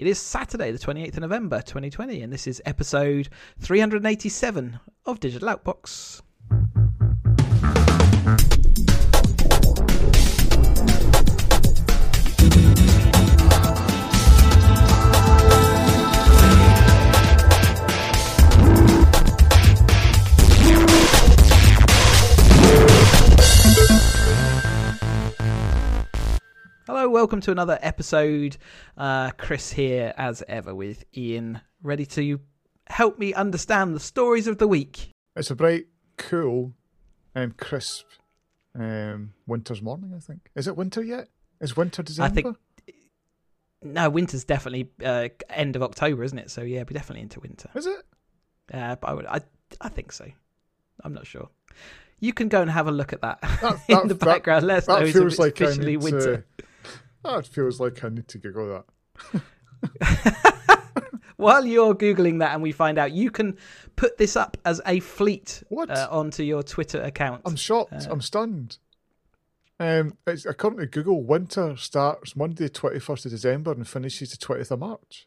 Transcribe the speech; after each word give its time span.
It 0.00 0.06
is 0.06 0.18
Saturday, 0.18 0.72
the 0.72 0.78
28th 0.78 1.16
of 1.16 1.20
November, 1.20 1.60
2020, 1.60 2.22
and 2.22 2.32
this 2.32 2.46
is 2.46 2.62
episode 2.64 3.28
387 3.58 4.80
of 5.04 5.20
Digital 5.20 5.50
Outbox. 5.50 6.22
Welcome 27.20 27.42
to 27.42 27.50
another 27.50 27.78
episode. 27.82 28.56
Uh, 28.96 29.30
Chris 29.32 29.70
here, 29.72 30.14
as 30.16 30.42
ever, 30.48 30.74
with 30.74 31.04
Ian, 31.14 31.60
ready 31.82 32.06
to 32.06 32.40
help 32.86 33.18
me 33.18 33.34
understand 33.34 33.94
the 33.94 34.00
stories 34.00 34.46
of 34.46 34.56
the 34.56 34.66
week. 34.66 35.10
It's 35.36 35.50
a 35.50 35.54
bright, 35.54 35.84
cool, 36.16 36.72
and 37.34 37.54
crisp 37.58 38.06
um, 38.74 39.34
winter's 39.46 39.82
morning. 39.82 40.14
I 40.16 40.20
think. 40.20 40.48
Is 40.54 40.66
it 40.66 40.76
winter 40.78 41.02
yet? 41.02 41.28
Is 41.60 41.76
winter 41.76 42.02
December? 42.02 42.32
I 42.32 42.34
think. 42.34 42.56
No, 43.82 44.08
winter's 44.08 44.44
definitely 44.44 44.90
uh, 45.04 45.28
end 45.50 45.76
of 45.76 45.82
October, 45.82 46.24
isn't 46.24 46.38
it? 46.38 46.50
So 46.50 46.62
yeah, 46.62 46.78
we're 46.78 46.94
definitely 46.94 47.20
into 47.20 47.40
winter. 47.40 47.68
Is 47.74 47.84
it? 47.86 48.02
Uh, 48.72 48.96
but 48.96 49.08
I, 49.08 49.12
would, 49.12 49.26
I, 49.26 49.40
I 49.82 49.90
think 49.90 50.12
so. 50.12 50.24
I'm 51.04 51.12
not 51.12 51.26
sure. 51.26 51.50
You 52.18 52.32
can 52.32 52.48
go 52.48 52.62
and 52.62 52.70
have 52.70 52.86
a 52.88 52.92
look 52.92 53.12
at 53.12 53.20
that, 53.20 53.42
That- 53.42 53.78
in 53.88 53.96
that- 53.96 54.08
the 54.08 54.14
that- 54.14 54.24
background. 54.24 54.66
Let 54.66 54.78
us 54.78 54.88
know 54.88 55.00
That 55.00 55.08
it's 55.08 55.38
officially 55.38 55.84
need 55.96 56.02
winter. 56.02 56.46
That 57.24 57.46
feels 57.46 57.80
like 57.80 58.02
I 58.04 58.08
need 58.08 58.28
to 58.28 58.38
Google 58.38 58.82
that. 59.32 59.42
While 61.36 61.64
you're 61.64 61.94
googling 61.94 62.40
that, 62.40 62.52
and 62.52 62.62
we 62.62 62.70
find 62.72 62.98
out, 62.98 63.12
you 63.12 63.30
can 63.30 63.56
put 63.96 64.18
this 64.18 64.36
up 64.36 64.58
as 64.66 64.80
a 64.84 65.00
fleet 65.00 65.62
What? 65.68 65.90
uh, 65.90 66.06
onto 66.10 66.42
your 66.42 66.62
Twitter 66.62 67.00
account. 67.00 67.42
I'm 67.46 67.56
shocked. 67.56 67.92
Uh, 67.94 68.10
I'm 68.10 68.20
stunned. 68.20 68.76
Um, 69.78 70.18
it's, 70.26 70.44
according 70.44 70.80
to 70.80 70.86
Google, 70.86 71.22
winter 71.22 71.76
starts 71.78 72.36
Monday, 72.36 72.68
twenty 72.68 72.98
first 72.98 73.24
of 73.24 73.30
December, 73.30 73.72
and 73.72 73.88
finishes 73.88 74.32
the 74.32 74.36
twentieth 74.36 74.70
of 74.70 74.80
March. 74.80 75.26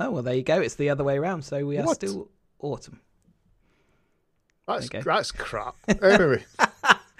Oh 0.00 0.10
well, 0.10 0.22
there 0.24 0.34
you 0.34 0.42
go. 0.42 0.60
It's 0.60 0.74
the 0.74 0.90
other 0.90 1.04
way 1.04 1.16
around. 1.16 1.42
So 1.42 1.64
we 1.64 1.78
are 1.78 1.84
What? 1.84 1.94
still 1.94 2.28
autumn. 2.58 3.00
That's 4.66 4.88
that's 4.88 5.30
crap. 5.30 5.76
Anyway, 5.88 6.44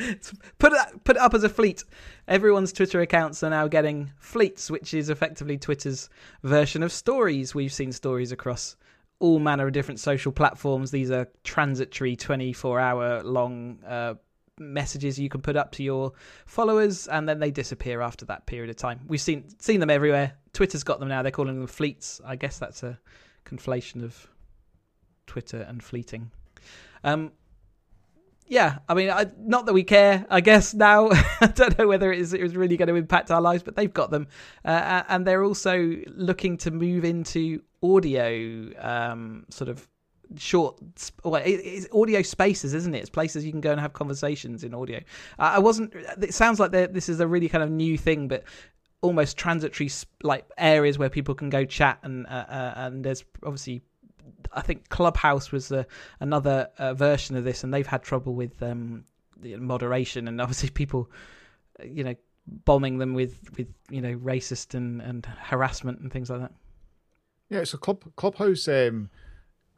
put 0.58 0.72
it 0.72 1.04
put 1.04 1.16
it 1.16 1.22
up 1.22 1.34
as 1.34 1.44
a 1.44 1.48
fleet. 1.48 1.84
Everyone's 2.28 2.72
Twitter 2.72 3.00
accounts 3.00 3.42
are 3.42 3.50
now 3.50 3.68
getting 3.68 4.12
fleets, 4.18 4.70
which 4.70 4.94
is 4.94 5.10
effectively 5.10 5.58
Twitter's 5.58 6.08
version 6.42 6.82
of 6.82 6.92
stories. 6.92 7.54
We've 7.54 7.72
seen 7.72 7.92
stories 7.92 8.32
across 8.32 8.76
all 9.18 9.38
manner 9.38 9.66
of 9.66 9.72
different 9.72 10.00
social 10.00 10.32
platforms. 10.32 10.90
These 10.90 11.10
are 11.10 11.28
transitory, 11.44 12.16
twenty-four 12.16 12.78
hour 12.78 13.22
long 13.22 13.78
uh, 13.86 14.14
messages 14.58 15.18
you 15.18 15.28
can 15.28 15.40
put 15.40 15.56
up 15.56 15.72
to 15.72 15.82
your 15.82 16.12
followers, 16.46 17.08
and 17.08 17.28
then 17.28 17.38
they 17.38 17.50
disappear 17.50 18.00
after 18.00 18.24
that 18.26 18.46
period 18.46 18.70
of 18.70 18.76
time. 18.76 19.00
We've 19.06 19.20
seen 19.20 19.44
seen 19.58 19.80
them 19.80 19.90
everywhere. 19.90 20.34
Twitter's 20.52 20.84
got 20.84 21.00
them 21.00 21.08
now. 21.08 21.22
They're 21.22 21.32
calling 21.32 21.58
them 21.58 21.66
fleets. 21.66 22.20
I 22.24 22.36
guess 22.36 22.58
that's 22.58 22.82
a 22.82 22.98
conflation 23.44 24.02
of 24.02 24.28
Twitter 25.26 25.62
and 25.62 25.82
fleeting. 25.82 26.30
Um, 27.04 27.32
yeah, 28.46 28.78
I 28.88 28.94
mean, 28.94 29.10
I, 29.10 29.26
not 29.38 29.66
that 29.66 29.72
we 29.72 29.84
care. 29.84 30.26
I 30.28 30.40
guess 30.40 30.74
now 30.74 31.10
I 31.40 31.46
don't 31.54 31.78
know 31.78 31.88
whether 31.88 32.12
it 32.12 32.18
is 32.18 32.32
it 32.32 32.42
was 32.42 32.56
really 32.56 32.76
going 32.76 32.88
to 32.88 32.94
impact 32.94 33.30
our 33.30 33.40
lives, 33.40 33.62
but 33.62 33.76
they've 33.76 33.92
got 33.92 34.10
them, 34.10 34.28
uh, 34.64 35.02
and 35.08 35.26
they're 35.26 35.44
also 35.44 35.96
looking 36.08 36.56
to 36.58 36.70
move 36.70 37.04
into 37.04 37.62
audio, 37.82 38.70
um, 38.78 39.46
sort 39.50 39.70
of 39.70 39.88
short. 40.36 40.80
Well, 41.24 41.42
it's 41.44 41.88
audio 41.92 42.22
spaces, 42.22 42.74
isn't 42.74 42.94
it? 42.94 42.98
It's 42.98 43.10
places 43.10 43.44
you 43.44 43.52
can 43.52 43.60
go 43.60 43.72
and 43.72 43.80
have 43.80 43.92
conversations 43.92 44.64
in 44.64 44.74
audio. 44.74 45.00
I 45.38 45.56
I 45.56 45.58
wasn't. 45.58 45.94
It 45.94 46.34
sounds 46.34 46.60
like 46.60 46.72
this 46.72 47.08
is 47.08 47.20
a 47.20 47.26
really 47.26 47.48
kind 47.48 47.64
of 47.64 47.70
new 47.70 47.96
thing, 47.96 48.28
but 48.28 48.44
almost 49.02 49.36
transitory 49.36 49.90
like 50.22 50.48
areas 50.56 50.96
where 50.96 51.10
people 51.10 51.34
can 51.34 51.50
go 51.50 51.64
chat 51.64 51.98
and 52.02 52.26
uh, 52.26 52.44
uh, 52.48 52.72
and 52.76 53.04
there's 53.04 53.24
obviously 53.44 53.82
I 54.52 54.60
think 54.60 54.88
Clubhouse 54.88 55.50
was 55.52 55.72
uh, 55.72 55.84
another 56.20 56.68
uh, 56.78 56.94
version 56.94 57.36
of 57.36 57.44
this, 57.44 57.64
and 57.64 57.72
they've 57.72 57.86
had 57.86 58.02
trouble 58.02 58.34
with 58.34 58.62
um, 58.62 59.04
moderation 59.42 60.28
and 60.28 60.40
obviously 60.40 60.70
people, 60.70 61.10
uh, 61.80 61.84
you 61.84 62.04
know, 62.04 62.14
bombing 62.46 62.98
them 62.98 63.14
with 63.14 63.38
with 63.56 63.68
you 63.90 64.00
know 64.00 64.14
racist 64.16 64.74
and 64.74 65.00
and 65.00 65.26
harassment 65.26 66.00
and 66.00 66.12
things 66.12 66.30
like 66.30 66.40
that. 66.40 66.52
yeah. 67.48 67.64
So 67.64 67.78
Club 67.78 68.04
Clubhouse, 68.16 68.68
um, 68.68 69.10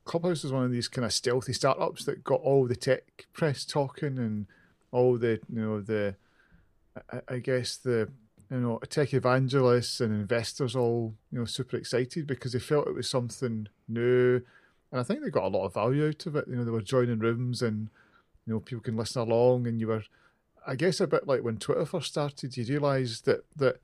Clubhouse 0.05 0.45
is 0.45 0.53
one 0.53 0.65
of 0.65 0.73
these 0.73 0.89
kind 0.89 1.05
of 1.05 1.13
stealthy 1.13 1.53
startups 1.53 2.05
that 2.05 2.25
got 2.25 2.41
all 2.41 2.67
the 2.67 2.77
tech 2.77 3.27
press 3.33 3.65
talking 3.65 4.19
and 4.19 4.47
all 4.93 5.19
the 5.19 5.41
you 5.49 5.61
know 5.61 5.81
the, 5.81 6.17
I, 7.13 7.21
I 7.29 7.39
guess 7.39 7.77
the 7.77 8.09
you 8.51 8.59
know 8.59 8.79
tech 8.89 9.15
evangelists 9.15 10.01
and 10.01 10.13
investors 10.13 10.77
all 10.77 11.15
you 11.33 11.39
know 11.39 11.45
super 11.45 11.77
excited 11.77 12.27
because 12.27 12.53
they 12.53 12.59
felt 12.59 12.87
it 12.89 12.95
was 12.95 13.09
something 13.09 13.69
new, 13.89 14.41
and 14.93 15.01
I 15.01 15.03
think 15.03 15.23
they 15.23 15.31
got 15.31 15.45
a 15.45 15.57
lot 15.57 15.67
of 15.67 15.75
value 15.75 16.09
out 16.09 16.27
of 16.27 16.37
it. 16.37 16.47
You 16.49 16.57
know, 16.57 16.65
they 16.65 16.71
were 16.71 16.83
joining 16.83 17.19
rooms 17.19 17.63
and 17.63 17.89
you 18.47 18.53
know 18.53 18.61
people 18.61 18.83
can 18.83 18.97
listen 18.97 19.23
along, 19.23 19.67
and 19.67 19.81
you 19.81 19.89
were, 19.89 20.05
I 20.67 20.75
guess, 20.77 21.01
a 21.01 21.07
bit 21.07 21.27
like 21.27 21.43
when 21.43 21.57
Twitter 21.59 21.87
first 21.87 22.09
started. 22.09 22.57
You 22.57 22.65
realised 22.67 23.25
that 23.27 23.45
that 23.57 23.77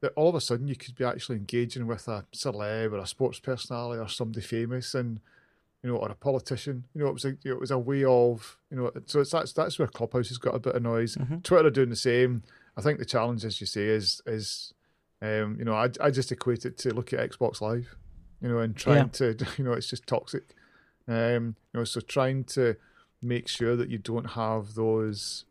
that 0.00 0.12
all 0.14 0.28
of 0.28 0.34
a 0.36 0.40
sudden 0.40 0.68
you 0.68 0.76
could 0.76 0.94
be 0.94 1.04
actually 1.04 1.36
engaging 1.38 1.86
with 1.86 2.06
a 2.06 2.24
celeb 2.32 2.92
or 2.92 2.98
a 2.98 3.06
sports 3.06 3.40
personality 3.40 4.00
or 4.00 4.08
somebody 4.08 4.40
famous 4.40 4.94
and 4.94 5.18
you 5.82 5.90
know 5.90 5.96
or 5.96 6.08
a 6.08 6.14
politician 6.14 6.84
you 6.94 7.02
know 7.02 7.08
it 7.08 7.12
was 7.14 7.24
a 7.24 7.30
you 7.30 7.36
know, 7.46 7.52
it 7.54 7.60
was 7.60 7.72
a 7.72 7.78
way 7.78 8.04
of 8.04 8.56
you 8.70 8.76
know 8.76 8.92
so 9.06 9.20
it's 9.20 9.32
that's 9.32 9.52
that's 9.52 9.76
where 9.76 9.88
clubhouse 9.88 10.28
has 10.28 10.38
got 10.38 10.54
a 10.54 10.58
bit 10.60 10.76
of 10.76 10.82
noise 10.82 11.16
Mhm. 11.16 11.42
twitter 11.42 11.66
are 11.66 11.70
doing 11.70 11.90
the 11.90 11.96
same 11.96 12.44
i 12.78 12.80
think 12.80 12.98
the 12.98 13.04
challenge 13.04 13.44
as 13.44 13.60
you 13.60 13.66
say 13.66 13.84
is 13.84 14.22
is 14.24 14.72
um 15.20 15.56
you 15.58 15.64
know 15.66 15.74
i, 15.74 15.88
I 16.00 16.10
just 16.10 16.32
equate 16.32 16.64
it 16.64 16.78
to 16.78 16.94
look 16.94 17.12
at 17.12 17.30
xbox 17.30 17.60
live 17.60 17.94
you 18.40 18.48
know 18.48 18.58
and 18.58 18.74
trying 18.74 19.10
to 19.10 19.36
you 19.58 19.64
know 19.64 19.72
it's 19.72 19.90
just 19.90 20.06
toxic 20.06 20.54
um 21.06 21.56
you 21.74 21.80
know 21.80 21.84
so 21.84 22.00
trying 22.00 22.44
to 22.44 22.76
make 23.20 23.48
sure 23.48 23.76
that 23.76 23.90
you 23.90 23.98
don't 23.98 24.30
have 24.30 24.74
those 24.74 25.44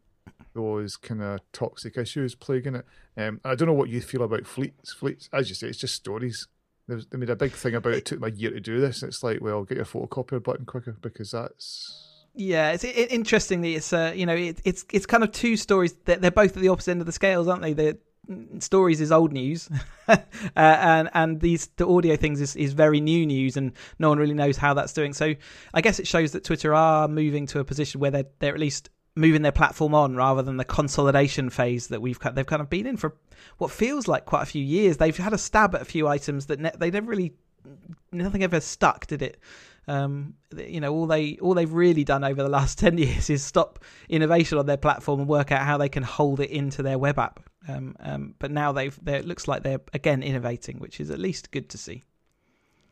those 0.53 0.97
kind 0.97 1.21
of 1.21 1.39
toxic 1.51 1.97
issues 1.97 2.35
plaguing 2.35 2.75
it. 2.75 2.85
Um, 3.15 3.39
I 3.45 3.55
don't 3.55 3.67
know 3.67 3.73
what 3.73 3.89
you 3.89 4.01
feel 4.01 4.23
about 4.23 4.47
fleets. 4.47 4.91
Fleets, 4.93 5.29
as 5.31 5.49
you 5.49 5.55
say, 5.55 5.67
it's 5.67 5.77
just 5.77 5.95
stories. 5.95 6.47
There's, 6.87 7.05
they 7.07 7.17
made 7.17 7.29
a 7.29 7.35
big 7.35 7.51
thing 7.51 7.75
about 7.75 7.93
it. 7.93 8.05
Took 8.05 8.25
a 8.25 8.31
year 8.31 8.51
to 8.51 8.59
do 8.59 8.79
this. 8.79 9.03
It's 9.03 9.23
like, 9.23 9.39
well, 9.41 9.63
get 9.63 9.77
your 9.77 9.85
photocopier 9.85 10.41
button 10.41 10.65
quicker 10.65 10.97
because 10.99 11.31
that's 11.31 12.16
Yeah, 12.37 12.71
it's 12.71 12.83
it, 12.83 13.11
interestingly, 13.11 13.75
it's 13.75 13.91
uh, 13.91 14.13
you 14.15 14.27
know, 14.27 14.35
it, 14.35 14.61
it's 14.63 14.85
it's 14.93 15.07
kind 15.07 15.23
of 15.23 15.31
two 15.31 15.57
stories. 15.57 15.93
They're, 16.05 16.17
they're 16.17 16.31
both 16.31 16.55
at 16.55 16.61
the 16.61 16.69
opposite 16.69 16.91
end 16.91 17.01
of 17.01 17.07
the 17.07 17.11
scales, 17.11 17.47
aren't 17.47 17.63
they? 17.63 17.73
The 17.73 17.97
stories 18.59 19.01
is 19.01 19.11
old 19.11 19.33
news, 19.33 19.67
uh, 20.07 20.17
and 20.55 21.09
and 21.15 21.41
these 21.41 21.67
the 21.77 21.87
audio 21.87 22.15
things 22.15 22.39
is, 22.39 22.55
is 22.55 22.73
very 22.73 23.01
new 23.01 23.25
news, 23.25 23.57
and 23.57 23.71
no 23.97 24.09
one 24.09 24.19
really 24.19 24.35
knows 24.35 24.55
how 24.55 24.75
that's 24.75 24.93
doing. 24.93 25.13
So 25.13 25.33
I 25.73 25.81
guess 25.81 25.99
it 25.99 26.05
shows 26.05 26.31
that 26.33 26.43
Twitter 26.43 26.75
are 26.75 27.07
moving 27.07 27.47
to 27.47 27.59
a 27.59 27.63
position 27.63 27.99
where 27.99 28.11
they're 28.11 28.27
they're 28.37 28.53
at 28.53 28.59
least 28.59 28.91
moving 29.15 29.41
their 29.41 29.51
platform 29.51 29.95
on 29.95 30.15
rather 30.15 30.43
than 30.43 30.57
the 30.57 30.65
consolidation 30.65 31.49
phase 31.49 31.87
that 31.87 32.03
we've 32.03 32.19
they've 32.33 32.45
kind 32.45 32.61
of 32.61 32.69
been 32.69 32.85
in 32.85 32.97
for 32.97 33.15
what 33.57 33.71
feels 33.71 34.07
like 34.07 34.25
quite 34.25 34.43
a 34.43 34.45
few 34.45 34.63
years. 34.63 34.97
They've 34.97 35.17
had 35.17 35.33
a 35.33 35.39
stab 35.39 35.73
at 35.73 35.81
a 35.81 35.85
few 35.85 36.07
items 36.07 36.45
that 36.45 36.59
ne- 36.59 36.71
they 36.77 36.91
never 36.91 37.09
really 37.09 37.33
nothing 38.11 38.43
ever 38.43 38.59
stuck, 38.59 39.07
did 39.07 39.21
it? 39.21 39.39
Um, 39.87 40.33
you 40.55 40.81
know, 40.81 40.93
all 40.93 41.07
they 41.07 41.37
all 41.37 41.53
they've 41.53 41.71
really 41.71 42.03
done 42.03 42.23
over 42.23 42.43
the 42.43 42.49
last 42.49 42.77
ten 42.79 42.97
years 42.97 43.29
is 43.29 43.43
stop 43.43 43.79
innovation 44.09 44.57
on 44.57 44.65
their 44.65 44.77
platform 44.77 45.21
and 45.21 45.29
work 45.29 45.51
out 45.51 45.61
how 45.61 45.77
they 45.77 45.89
can 45.89 46.03
hold 46.03 46.39
it 46.39 46.49
into 46.49 46.83
their 46.83 46.97
web 46.97 47.17
app. 47.19 47.39
Um, 47.67 47.95
um, 47.99 48.35
but 48.39 48.51
now 48.51 48.71
they've 48.71 48.97
they 49.03 49.17
it 49.17 49.25
looks 49.25 49.47
like 49.47 49.63
they're 49.63 49.81
again 49.93 50.23
innovating, 50.23 50.79
which 50.79 50.99
is 50.99 51.09
at 51.09 51.19
least 51.19 51.51
good 51.51 51.69
to 51.69 51.77
see. 51.77 52.03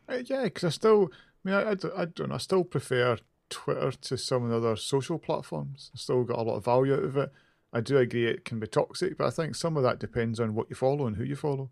Uh, 0.08 0.18
yeah, 0.24 0.44
because 0.44 0.64
I 0.64 0.68
still, 0.70 1.10
I 1.44 1.48
mean, 1.48 1.54
I, 1.54 1.70
I, 1.70 2.02
I 2.02 2.04
don't 2.06 2.32
I 2.32 2.38
still 2.38 2.64
prefer 2.64 3.18
Twitter 3.50 3.92
to 3.92 4.16
some 4.16 4.44
of 4.44 4.50
the 4.50 4.56
other 4.56 4.76
social 4.76 5.18
platforms. 5.18 5.90
I 5.94 5.98
still 5.98 6.24
got 6.24 6.38
a 6.38 6.42
lot 6.42 6.56
of 6.56 6.64
value 6.64 6.94
out 6.94 7.04
of 7.04 7.16
it. 7.16 7.32
I 7.72 7.80
do 7.80 7.98
agree 7.98 8.26
it 8.26 8.44
can 8.44 8.58
be 8.58 8.66
toxic, 8.66 9.18
but 9.18 9.26
I 9.26 9.30
think 9.30 9.54
some 9.54 9.76
of 9.76 9.82
that 9.82 9.98
depends 9.98 10.40
on 10.40 10.54
what 10.54 10.70
you 10.70 10.76
follow 10.76 11.06
and 11.06 11.16
who 11.16 11.24
you 11.24 11.36
follow. 11.36 11.70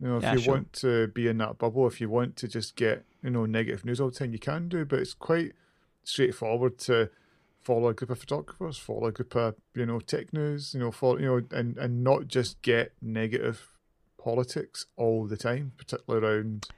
You 0.00 0.08
know, 0.08 0.16
if 0.16 0.22
Yeah, 0.22 0.32
you 0.34 0.38
sure. 0.40 0.54
want 0.54 0.72
to 0.74 1.08
be 1.08 1.28
in 1.28 1.38
that 1.38 1.58
bubble, 1.58 1.86
if 1.86 2.00
you 2.00 2.08
want 2.08 2.36
to 2.36 2.48
just 2.48 2.74
get, 2.76 3.04
you 3.22 3.30
know, 3.30 3.44
negative 3.46 3.84
news 3.84 4.00
all 4.00 4.10
the 4.10 4.16
time, 4.16 4.32
you 4.32 4.38
can 4.38 4.68
do, 4.68 4.84
but 4.84 4.98
it's 4.98 5.14
quite 5.14 5.52
straightforward 6.04 6.78
to 6.78 7.10
follow 7.60 7.88
a 7.88 7.94
group 7.94 8.10
of 8.10 8.18
photographers, 8.18 8.78
follow 8.78 9.06
a 9.08 9.12
group 9.12 9.34
of, 9.36 9.54
you 9.74 9.84
know, 9.84 10.00
tech 10.00 10.32
news, 10.32 10.72
you 10.74 10.80
know, 10.80 10.90
follow, 10.90 11.18
you 11.18 11.26
know, 11.26 11.42
and, 11.50 11.76
and 11.76 12.02
not 12.02 12.26
just 12.28 12.60
get 12.62 12.92
negative 13.02 13.68
politics 14.18 14.86
all 14.96 15.26
the 15.26 15.36
time, 15.36 15.72
particularly 15.76 16.26
around, 16.26 16.68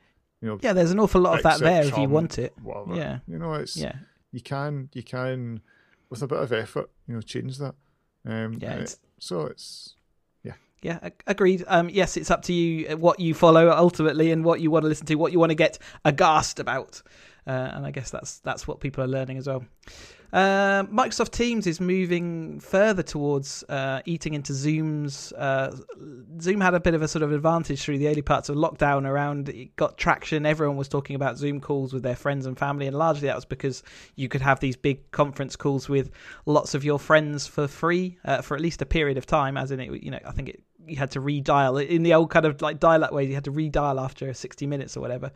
you 0.40 0.48
know, 0.48 0.58
Yeah, 0.60 0.72
there's 0.72 0.90
an 0.90 0.98
awful 0.98 1.20
lot 1.20 1.36
of 1.38 1.42
that 1.44 1.60
there 1.60 1.84
if 1.84 1.96
you 1.96 2.08
want 2.08 2.38
it. 2.38 2.52
whatever. 2.60 2.96
Yeah. 2.96 3.18
You 3.28 3.38
know, 3.38 3.54
it's 3.54 3.76
Yeah, 3.76 3.94
you 4.32 4.40
can 4.40 4.88
you 4.92 5.02
can 5.04 5.60
with 6.10 6.22
a 6.22 6.26
bit 6.26 6.38
of 6.38 6.52
effort, 6.52 6.90
you 7.06 7.14
know, 7.14 7.20
change 7.20 7.58
that. 7.58 7.74
Um, 8.26 8.54
yeah. 8.60 8.74
It's, 8.74 8.98
so 9.18 9.42
it's 9.46 9.94
Yeah, 10.82 10.98
agreed. 11.28 11.64
Um, 11.68 11.88
yes, 11.88 12.16
it's 12.16 12.30
up 12.30 12.42
to 12.42 12.52
you 12.52 12.88
uh, 12.88 12.96
what 12.96 13.20
you 13.20 13.34
follow 13.34 13.70
ultimately 13.70 14.32
and 14.32 14.44
what 14.44 14.60
you 14.60 14.70
want 14.70 14.82
to 14.82 14.88
listen 14.88 15.06
to, 15.06 15.14
what 15.14 15.30
you 15.30 15.38
want 15.38 15.50
to 15.50 15.54
get 15.54 15.78
aghast 16.04 16.58
about, 16.58 17.02
uh, 17.46 17.50
and 17.50 17.86
I 17.86 17.92
guess 17.92 18.10
that's 18.10 18.40
that's 18.40 18.66
what 18.66 18.80
people 18.80 19.04
are 19.04 19.08
learning 19.08 19.38
as 19.38 19.46
well. 19.46 19.64
Uh, 20.32 20.84
Microsoft 20.84 21.32
Teams 21.32 21.66
is 21.66 21.78
moving 21.78 22.58
further 22.58 23.02
towards 23.02 23.64
uh, 23.64 24.00
eating 24.06 24.32
into 24.32 24.54
Zoom's. 24.54 25.30
Uh, 25.34 25.76
Zoom 26.40 26.62
had 26.62 26.72
a 26.72 26.80
bit 26.80 26.94
of 26.94 27.02
a 27.02 27.08
sort 27.08 27.22
of 27.22 27.32
advantage 27.32 27.82
through 27.82 27.98
the 27.98 28.08
early 28.08 28.22
parts 28.22 28.48
of 28.48 28.56
lockdown 28.56 29.06
around 29.06 29.50
it 29.50 29.76
got 29.76 29.98
traction. 29.98 30.46
Everyone 30.46 30.78
was 30.78 30.88
talking 30.88 31.16
about 31.16 31.36
Zoom 31.36 31.60
calls 31.60 31.92
with 31.92 32.02
their 32.02 32.16
friends 32.16 32.46
and 32.46 32.58
family, 32.58 32.86
and 32.86 32.96
largely 32.96 33.28
that 33.28 33.36
was 33.36 33.44
because 33.44 33.82
you 34.16 34.28
could 34.28 34.40
have 34.40 34.58
these 34.58 34.74
big 34.74 35.10
conference 35.10 35.54
calls 35.54 35.90
with 35.90 36.10
lots 36.46 36.74
of 36.74 36.82
your 36.82 36.98
friends 36.98 37.46
for 37.46 37.68
free 37.68 38.16
uh, 38.24 38.40
for 38.40 38.54
at 38.54 38.62
least 38.62 38.80
a 38.80 38.86
period 38.86 39.18
of 39.18 39.26
time. 39.26 39.58
As 39.58 39.70
in, 39.70 39.80
it, 39.80 40.02
you 40.02 40.10
know, 40.10 40.20
I 40.24 40.32
think 40.32 40.48
it 40.48 40.62
you 40.86 40.96
had 40.96 41.10
to 41.12 41.20
redial 41.20 41.84
in 41.86 42.02
the 42.02 42.14
old 42.14 42.30
kind 42.30 42.46
of 42.46 42.60
like 42.60 42.80
dial-up 42.80 43.12
way. 43.12 43.24
You 43.24 43.34
had 43.34 43.44
to 43.44 43.52
redial 43.52 44.02
after 44.02 44.32
60 44.32 44.66
minutes 44.66 44.96
or 44.96 45.00
whatever. 45.00 45.30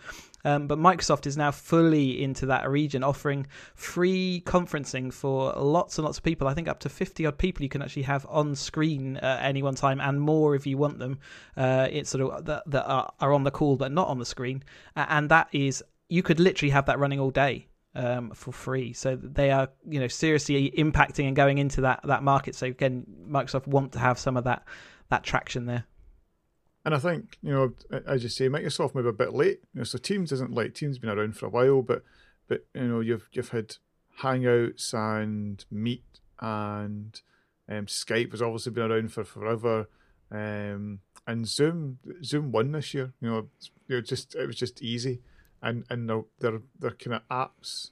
Um, 0.44 0.66
but 0.66 0.78
Microsoft 0.78 1.26
is 1.26 1.37
now 1.37 1.50
fully 1.50 2.22
into 2.22 2.46
that 2.46 2.69
region, 2.70 3.02
offering 3.02 3.46
free 3.75 4.43
conferencing 4.46 5.12
for 5.12 5.52
lots 5.52 5.98
and 5.98 6.04
lots 6.04 6.19
of 6.19 6.25
people. 6.25 6.46
I 6.46 6.54
think 6.54 6.69
up 6.69 6.78
to 6.81 6.88
50 6.88 7.26
odd 7.26 7.38
people 7.38 7.62
you 7.62 7.69
can 7.69 7.82
actually 7.82 8.02
have 8.02 8.26
on 8.28 8.54
screen 8.54 9.16
at 9.19 9.44
any 9.44 9.62
one 9.62 9.75
time, 9.75 10.00
and 10.00 10.20
more 10.20 10.54
if 10.54 10.66
you 10.66 10.78
want 10.78 10.98
them. 10.98 11.19
Uh, 11.56 11.88
it's 11.90 12.10
sort 12.10 12.32
of 12.32 12.44
that, 12.44 12.62
that 12.66 12.84
are, 12.87 13.12
are 13.20 13.32
on 13.32 13.44
the 13.44 13.50
call 13.50 13.76
but 13.76 13.93
not 13.93 14.08
on 14.08 14.19
the 14.19 14.25
screen, 14.25 14.62
and 14.94 15.28
that 15.31 15.48
is 15.52 15.82
you 16.08 16.22
could 16.22 16.38
literally 16.38 16.70
have 16.70 16.87
that 16.87 16.98
running 16.98 17.20
all 17.20 17.31
day. 17.31 17.66
Um, 17.94 18.32
for 18.32 18.52
free. 18.52 18.93
So 18.93 19.16
they 19.16 19.50
are, 19.50 19.70
you 19.88 19.98
know, 19.98 20.06
seriously 20.06 20.70
impacting 20.76 21.28
and 21.28 21.34
going 21.34 21.56
into 21.56 21.81
that 21.81 22.00
that 22.04 22.22
market. 22.22 22.54
So 22.54 22.66
again, 22.66 23.06
Microsoft 23.26 23.66
want 23.66 23.93
to 23.93 23.98
have 23.98 24.19
some 24.19 24.37
of 24.37 24.44
that 24.44 24.66
that 25.08 25.23
traction 25.23 25.67
there. 25.67 25.85
And 26.85 26.94
I 26.94 26.99
think, 26.99 27.37
you 27.43 27.53
know, 27.53 27.75
as 28.06 28.23
you 28.23 28.29
say, 28.29 28.49
Microsoft 28.49 28.94
maybe 28.94 29.08
a 29.08 29.12
bit 29.12 29.35
late. 29.35 29.61
You 29.75 29.81
know, 29.81 29.85
so 29.85 29.99
Teams 29.99 30.31
isn't 30.31 30.53
late. 30.53 30.75
Teams 30.75 30.99
been 30.99 31.11
around 31.11 31.37
for 31.37 31.47
a 31.47 31.50
while, 31.50 31.82
but 31.82 32.05
but 32.49 32.64
you 32.75 32.87
know, 32.87 33.00
you've 33.00 33.29
you've 33.32 33.49
had 33.49 33.76
Hangouts 34.20 34.94
and 34.94 35.64
Meet 35.70 36.20
and 36.41 37.20
um, 37.69 37.87
Skype 37.87 38.31
has 38.31 38.43
obviously 38.43 38.73
been 38.73 38.91
around 38.91 39.12
for 39.12 39.25
forever. 39.25 39.88
Um, 40.31 41.00
and 41.26 41.47
Zoom 41.47 41.99
Zoom 42.23 42.53
won 42.53 42.73
this 42.73 42.94
year. 42.94 43.12
You 43.20 43.31
know, 43.31 43.49
you 43.88 43.97
know, 43.97 44.00
just 44.00 44.35
it 44.35 44.47
was 44.47 44.56
just 44.56 44.82
easy, 44.82 45.20
and 45.62 45.85
and 45.91 46.08
their 46.08 46.23
their, 46.38 46.62
their 46.79 46.91
kind 46.93 47.20
of 47.20 47.29
apps 47.29 47.91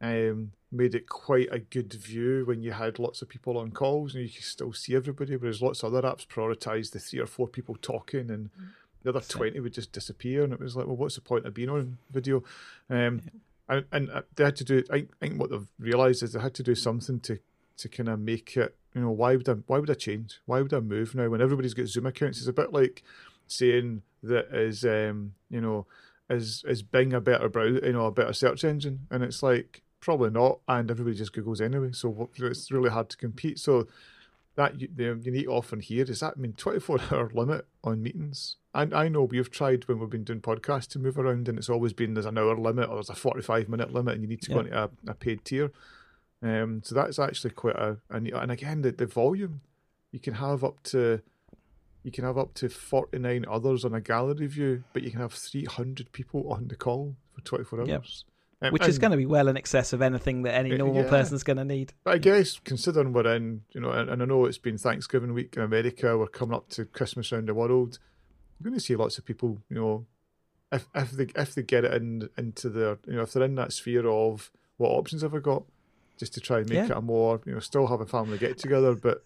um, 0.00 0.52
made 0.72 0.94
it 0.94 1.06
quite 1.06 1.48
a 1.52 1.58
good 1.58 1.92
view 1.92 2.44
when 2.46 2.62
you 2.62 2.72
had 2.72 2.98
lots 2.98 3.20
of 3.20 3.28
people 3.28 3.58
on 3.58 3.70
calls 3.70 4.14
and 4.14 4.24
you 4.24 4.30
could 4.30 4.42
still 4.42 4.72
see 4.72 4.96
everybody. 4.96 5.36
Whereas 5.36 5.60
lots 5.60 5.82
of 5.82 5.94
other 5.94 6.08
apps 6.08 6.26
prioritized 6.26 6.92
the 6.92 6.98
three 6.98 7.20
or 7.20 7.26
four 7.26 7.46
people 7.46 7.76
talking 7.80 8.30
and 8.30 8.50
mm. 8.52 8.68
the 9.02 9.10
other 9.10 9.20
Same. 9.20 9.38
20 9.38 9.60
would 9.60 9.74
just 9.74 9.92
disappear. 9.92 10.42
And 10.42 10.52
it 10.52 10.60
was 10.60 10.74
like, 10.74 10.86
well, 10.86 10.96
what's 10.96 11.16
the 11.16 11.20
point 11.20 11.44
of 11.44 11.52
being 11.52 11.68
on 11.68 11.98
video? 12.10 12.42
Um, 12.88 13.20
yeah. 13.68 13.76
and, 13.76 13.84
and 13.92 14.10
uh, 14.10 14.22
they 14.34 14.44
had 14.44 14.56
to 14.56 14.64
do, 14.64 14.82
I 14.90 15.06
think 15.20 15.38
what 15.38 15.50
they've 15.50 15.68
realized 15.78 16.22
is 16.22 16.32
they 16.32 16.40
had 16.40 16.54
to 16.54 16.62
do 16.62 16.74
something 16.74 17.20
to, 17.20 17.38
to 17.76 17.88
kind 17.90 18.08
of 18.08 18.18
make 18.18 18.56
it, 18.56 18.74
you 18.94 19.02
know, 19.02 19.10
why 19.10 19.36
would 19.36 19.48
I, 19.48 19.54
why 19.66 19.78
would 19.78 19.90
I 19.90 19.94
change? 19.94 20.40
Why 20.46 20.62
would 20.62 20.72
I 20.72 20.80
move 20.80 21.14
now 21.14 21.28
when 21.28 21.42
everybody's 21.42 21.74
got 21.74 21.88
Zoom 21.88 22.06
accounts? 22.06 22.38
It's 22.38 22.48
a 22.48 22.52
bit 22.52 22.72
like 22.72 23.02
saying 23.46 24.02
that 24.22 24.46
is, 24.54 24.84
um, 24.86 25.34
you 25.50 25.60
know, 25.60 25.86
is, 26.30 26.64
is 26.66 26.82
Bing 26.82 27.12
a 27.12 27.20
better 27.20 27.50
browser, 27.50 27.80
you 27.84 27.92
know, 27.92 28.06
a 28.06 28.10
better 28.10 28.32
search 28.32 28.64
engine? 28.64 29.06
And 29.10 29.22
it's 29.22 29.42
like, 29.42 29.82
Probably 30.02 30.30
not, 30.30 30.58
and 30.68 30.90
everybody 30.90 31.16
just 31.16 31.32
Googles 31.32 31.60
anyway, 31.60 31.92
so 31.92 32.28
it's 32.36 32.70
really 32.70 32.90
hard 32.90 33.08
to 33.10 33.16
compete. 33.16 33.58
So 33.58 33.86
that 34.56 34.80
you 34.80 34.88
the 34.94 35.18
unique 35.22 35.48
often 35.48 35.80
here 35.80 36.04
is 36.04 36.20
that 36.20 36.34
I 36.36 36.40
mean 36.40 36.52
24 36.54 36.98
hour 37.10 37.30
limit 37.32 37.66
on 37.82 38.02
meetings. 38.02 38.56
And 38.74 38.92
I 38.92 39.08
know 39.08 39.22
we've 39.22 39.50
tried 39.50 39.86
when 39.86 39.98
we've 39.98 40.10
been 40.10 40.24
doing 40.24 40.40
podcasts 40.40 40.88
to 40.88 40.98
move 40.98 41.18
around, 41.18 41.48
and 41.48 41.56
it's 41.56 41.68
always 41.68 41.92
been 41.92 42.14
there's 42.14 42.26
an 42.26 42.36
hour 42.36 42.56
limit 42.56 42.88
or 42.88 42.96
there's 42.96 43.10
a 43.10 43.14
45 43.14 43.68
minute 43.68 43.94
limit, 43.94 44.14
and 44.14 44.22
you 44.22 44.28
need 44.28 44.42
to 44.42 44.50
yeah. 44.50 44.54
go 44.54 44.60
into 44.60 44.78
a, 44.78 44.90
a, 45.06 45.14
paid 45.14 45.44
tier. 45.44 45.72
Um, 46.42 46.82
so 46.84 46.94
that's 46.94 47.20
actually 47.20 47.50
quite 47.50 47.76
a, 47.76 47.98
a 48.10 48.18
neat, 48.18 48.34
and 48.34 48.50
again 48.50 48.82
the, 48.82 48.90
the 48.90 49.06
volume 49.06 49.60
you 50.10 50.18
can 50.18 50.34
have 50.34 50.64
up 50.64 50.82
to 50.84 51.22
you 52.02 52.10
can 52.10 52.24
have 52.24 52.36
up 52.36 52.54
to 52.54 52.68
49 52.68 53.44
others 53.48 53.84
on 53.84 53.94
a 53.94 54.00
gallery 54.00 54.48
view, 54.48 54.82
but 54.92 55.04
you 55.04 55.12
can 55.12 55.20
have 55.20 55.32
300 55.32 56.10
people 56.10 56.52
on 56.52 56.66
the 56.66 56.74
call 56.74 57.14
for 57.32 57.42
24 57.42 57.82
hours. 57.82 58.24
Um, 58.62 58.72
Which 58.72 58.86
is 58.86 58.98
going 58.98 59.10
to 59.10 59.16
be 59.16 59.26
well 59.26 59.48
in 59.48 59.56
excess 59.56 59.92
of 59.92 60.02
anything 60.02 60.42
that 60.42 60.54
any 60.54 60.76
normal 60.76 61.02
yeah. 61.02 61.10
person's 61.10 61.42
going 61.42 61.56
to 61.56 61.64
need. 61.64 61.92
But 62.04 62.14
I 62.14 62.18
guess 62.18 62.60
considering 62.64 63.12
we're 63.12 63.34
in, 63.34 63.62
you 63.72 63.80
know, 63.80 63.90
and, 63.90 64.08
and, 64.08 64.22
I 64.22 64.24
know 64.24 64.44
it's 64.44 64.58
been 64.58 64.78
Thanksgiving 64.78 65.34
week 65.34 65.56
in 65.56 65.62
America, 65.62 66.16
we're 66.16 66.28
coming 66.28 66.54
up 66.54 66.68
to 66.70 66.84
Christmas 66.84 67.32
around 67.32 67.48
the 67.48 67.54
world. 67.54 67.98
You're 68.58 68.70
going 68.70 68.78
to 68.78 68.84
see 68.84 68.94
lots 68.94 69.18
of 69.18 69.24
people, 69.24 69.58
you 69.68 69.76
know, 69.76 70.06
if 70.70 70.86
if 70.94 71.10
they 71.10 71.26
if 71.34 71.54
they 71.54 71.62
get 71.62 71.84
it 71.84 71.94
in 71.94 72.28
into 72.38 72.68
their, 72.68 72.98
you 73.06 73.14
know, 73.14 73.22
if 73.22 73.32
they're 73.32 73.42
in 73.42 73.56
that 73.56 73.72
sphere 73.72 74.08
of 74.08 74.50
what 74.76 74.90
options 74.90 75.22
have 75.22 75.34
I 75.34 75.38
got, 75.38 75.64
just 76.18 76.34
to 76.34 76.40
try 76.40 76.58
and 76.58 76.68
make 76.68 76.76
yeah. 76.76 76.84
it 76.84 76.90
a 76.92 77.00
more, 77.00 77.40
you 77.44 77.52
know, 77.52 77.60
still 77.60 77.88
have 77.88 78.00
a 78.00 78.06
family 78.06 78.38
get 78.38 78.58
together, 78.58 78.94
but 78.94 79.22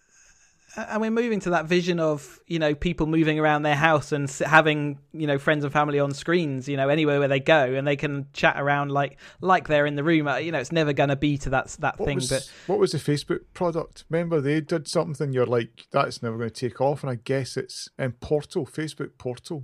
and 0.75 1.01
we're 1.01 1.11
moving 1.11 1.39
to 1.39 1.51
that 1.51 1.65
vision 1.65 1.99
of 1.99 2.39
you 2.45 2.59
know 2.59 2.75
people 2.75 3.07
moving 3.07 3.39
around 3.39 3.63
their 3.63 3.75
house 3.75 4.11
and 4.11 4.29
having 4.29 4.99
you 5.13 5.25
know 5.25 5.37
friends 5.37 5.63
and 5.63 5.71
family 5.71 5.99
on 5.99 6.13
screens 6.13 6.67
you 6.67 6.75
know 6.75 6.89
anywhere 6.89 7.19
where 7.19 7.27
they 7.27 7.39
go 7.39 7.73
and 7.73 7.87
they 7.87 7.95
can 7.95 8.27
chat 8.33 8.59
around 8.59 8.91
like 8.91 9.17
like 9.41 9.67
they're 9.67 9.85
in 9.85 9.95
the 9.95 10.03
room 10.03 10.27
uh, 10.27 10.37
you 10.37 10.51
know 10.51 10.59
it's 10.59 10.71
never 10.71 10.93
going 10.93 11.09
to 11.09 11.15
be 11.15 11.37
to 11.37 11.49
that 11.49 11.67
that 11.79 11.97
what 11.99 12.05
thing 12.05 12.15
was, 12.15 12.29
but 12.29 12.51
what 12.67 12.79
was 12.79 12.91
the 12.91 12.97
facebook 12.97 13.41
product 13.53 14.03
remember 14.09 14.41
they 14.41 14.59
did 14.59 14.87
something 14.87 15.31
you're 15.31 15.45
like 15.45 15.85
that's 15.91 16.21
never 16.21 16.37
going 16.37 16.49
to 16.49 16.69
take 16.69 16.81
off 16.81 17.03
and 17.03 17.09
i 17.09 17.15
guess 17.15 17.55
it's 17.57 17.89
in 17.97 18.11
portal 18.13 18.65
facebook 18.65 19.11
portal 19.17 19.63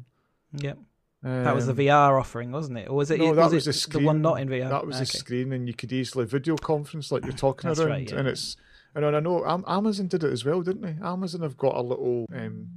yep 0.54 0.78
um, 1.26 1.46
that 1.46 1.56
was 1.56 1.68
the 1.68 1.72
um, 1.72 1.78
VR 1.78 2.20
offering, 2.20 2.52
wasn't 2.52 2.80
it? 2.80 2.90
Or 2.90 2.98
was 2.98 3.10
it? 3.10 3.18
No, 3.18 3.34
that 3.34 3.46
was, 3.46 3.54
was 3.54 3.64
the, 3.64 3.72
screen, 3.72 4.04
the 4.04 4.08
one 4.08 4.22
not 4.22 4.42
in 4.42 4.50
VR. 4.50 4.70
That 4.70 4.86
was 4.86 4.98
okay. 4.98 5.06
the 5.06 5.18
screen, 5.18 5.54
and 5.54 5.70
you 5.70 5.74
could 5.74 5.94
easily 5.94 6.26
video 6.26 6.58
conference 6.58 7.14
like 7.14 7.24
you're 7.24 7.32
talking 7.32 7.70
around, 7.70 7.88
right, 7.88 8.12
yeah. 8.12 8.20
and 8.20 8.28
it's 8.28 8.58
and 8.96 9.06
I 9.06 9.20
know 9.20 9.44
Amazon 9.68 10.08
did 10.08 10.24
it 10.24 10.32
as 10.32 10.46
well, 10.46 10.62
didn't 10.62 10.82
they? 10.82 11.06
Amazon 11.06 11.42
have 11.42 11.58
got 11.58 11.76
a 11.76 11.82
little 11.82 12.26
um, 12.34 12.68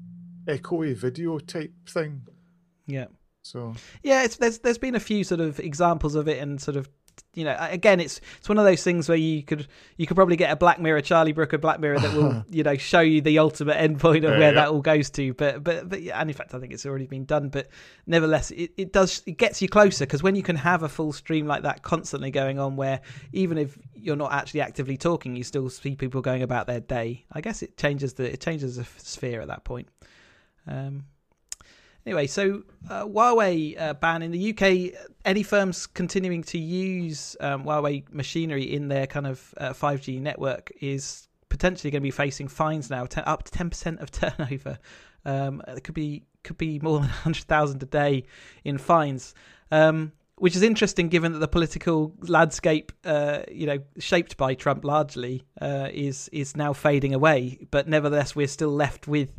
echoey 0.46 0.94
video 0.94 1.38
type 1.38 1.72
thing. 1.88 2.22
Yeah. 2.86 3.06
So 3.42 3.74
yeah, 4.02 4.24
it's 4.24 4.36
there's 4.36 4.58
there's 4.58 4.78
been 4.78 4.94
a 4.94 5.00
few 5.00 5.22
sort 5.24 5.40
of 5.40 5.60
examples 5.60 6.14
of 6.14 6.28
it 6.28 6.42
and 6.42 6.60
sort 6.60 6.76
of 6.76 6.88
you 7.34 7.44
know, 7.44 7.56
again, 7.60 8.00
it's 8.00 8.20
it's 8.38 8.48
one 8.48 8.58
of 8.58 8.64
those 8.64 8.82
things 8.82 9.08
where 9.08 9.18
you 9.18 9.42
could 9.42 9.68
you 9.96 10.06
could 10.06 10.16
probably 10.16 10.36
get 10.36 10.50
a 10.50 10.56
Black 10.56 10.80
Mirror, 10.80 11.02
Charlie 11.02 11.32
Brooker 11.32 11.58
Black 11.58 11.80
Mirror 11.80 12.00
that 12.00 12.14
will 12.14 12.44
you 12.50 12.62
know 12.62 12.76
show 12.76 13.00
you 13.00 13.20
the 13.20 13.38
ultimate 13.38 13.76
endpoint 13.76 14.18
of 14.18 14.24
yeah, 14.24 14.30
where 14.30 14.40
yeah. 14.40 14.50
that 14.52 14.68
all 14.68 14.80
goes 14.80 15.10
to. 15.10 15.34
But 15.34 15.62
but 15.62 15.88
but 15.88 16.02
yeah, 16.02 16.20
and 16.20 16.30
in 16.30 16.36
fact, 16.36 16.54
I 16.54 16.58
think 16.58 16.72
it's 16.72 16.86
already 16.86 17.06
been 17.06 17.24
done. 17.24 17.48
But 17.48 17.68
nevertheless, 18.06 18.50
it, 18.50 18.72
it 18.76 18.92
does 18.92 19.22
it 19.26 19.38
gets 19.38 19.60
you 19.60 19.68
closer 19.68 20.06
because 20.06 20.22
when 20.22 20.34
you 20.34 20.42
can 20.42 20.56
have 20.56 20.82
a 20.82 20.88
full 20.88 21.12
stream 21.12 21.46
like 21.46 21.62
that 21.62 21.82
constantly 21.82 22.30
going 22.30 22.58
on, 22.58 22.76
where 22.76 23.00
even 23.32 23.58
if 23.58 23.78
you're 23.94 24.16
not 24.16 24.32
actually 24.32 24.62
actively 24.62 24.96
talking, 24.96 25.36
you 25.36 25.44
still 25.44 25.68
see 25.68 25.94
people 25.94 26.22
going 26.22 26.42
about 26.42 26.66
their 26.66 26.80
day. 26.80 27.24
I 27.32 27.40
guess 27.40 27.62
it 27.62 27.76
changes 27.76 28.14
the 28.14 28.32
it 28.32 28.40
changes 28.40 28.76
the 28.76 28.86
sphere 28.98 29.40
at 29.40 29.48
that 29.48 29.64
point. 29.64 29.88
Um, 30.66 31.04
Anyway, 32.06 32.28
so 32.28 32.62
uh, 32.88 33.04
Huawei 33.04 33.78
uh, 33.80 33.94
ban 33.94 34.22
in 34.22 34.30
the 34.30 34.50
UK. 34.54 35.08
Any 35.24 35.42
firms 35.42 35.88
continuing 35.88 36.44
to 36.44 36.58
use 36.58 37.36
um, 37.40 37.64
Huawei 37.64 38.08
machinery 38.12 38.62
in 38.62 38.86
their 38.86 39.08
kind 39.08 39.26
of 39.26 39.52
uh, 39.58 39.70
5G 39.70 40.20
network 40.20 40.70
is 40.80 41.26
potentially 41.48 41.90
going 41.90 42.02
to 42.02 42.06
be 42.06 42.12
facing 42.12 42.46
fines 42.46 42.90
now, 42.90 43.02
up 43.02 43.42
to 43.42 43.50
10% 43.50 44.00
of 44.00 44.10
turnover. 44.38 44.78
Um, 45.24 45.60
it 45.66 45.82
could 45.82 45.94
be 45.94 46.22
could 46.44 46.58
be 46.58 46.78
more 46.78 47.00
than 47.00 47.08
100,000 47.08 47.82
a 47.82 47.86
day 47.86 48.24
in 48.64 48.78
fines. 48.78 49.34
Um, 49.72 50.12
which 50.36 50.54
is 50.54 50.62
interesting 50.62 51.08
given 51.08 51.32
that 51.32 51.38
the 51.38 51.48
political 51.48 52.12
landscape, 52.20 52.92
uh, 53.04 53.40
you 53.50 53.66
know, 53.66 53.78
shaped 53.98 54.36
by 54.36 54.54
Trump 54.54 54.84
largely, 54.84 55.44
uh, 55.60 55.88
is 55.92 56.28
is 56.28 56.56
now 56.56 56.72
fading 56.72 57.14
away. 57.14 57.66
But 57.70 57.88
nevertheless, 57.88 58.36
we're 58.36 58.46
still 58.46 58.70
left 58.70 59.08
with 59.08 59.30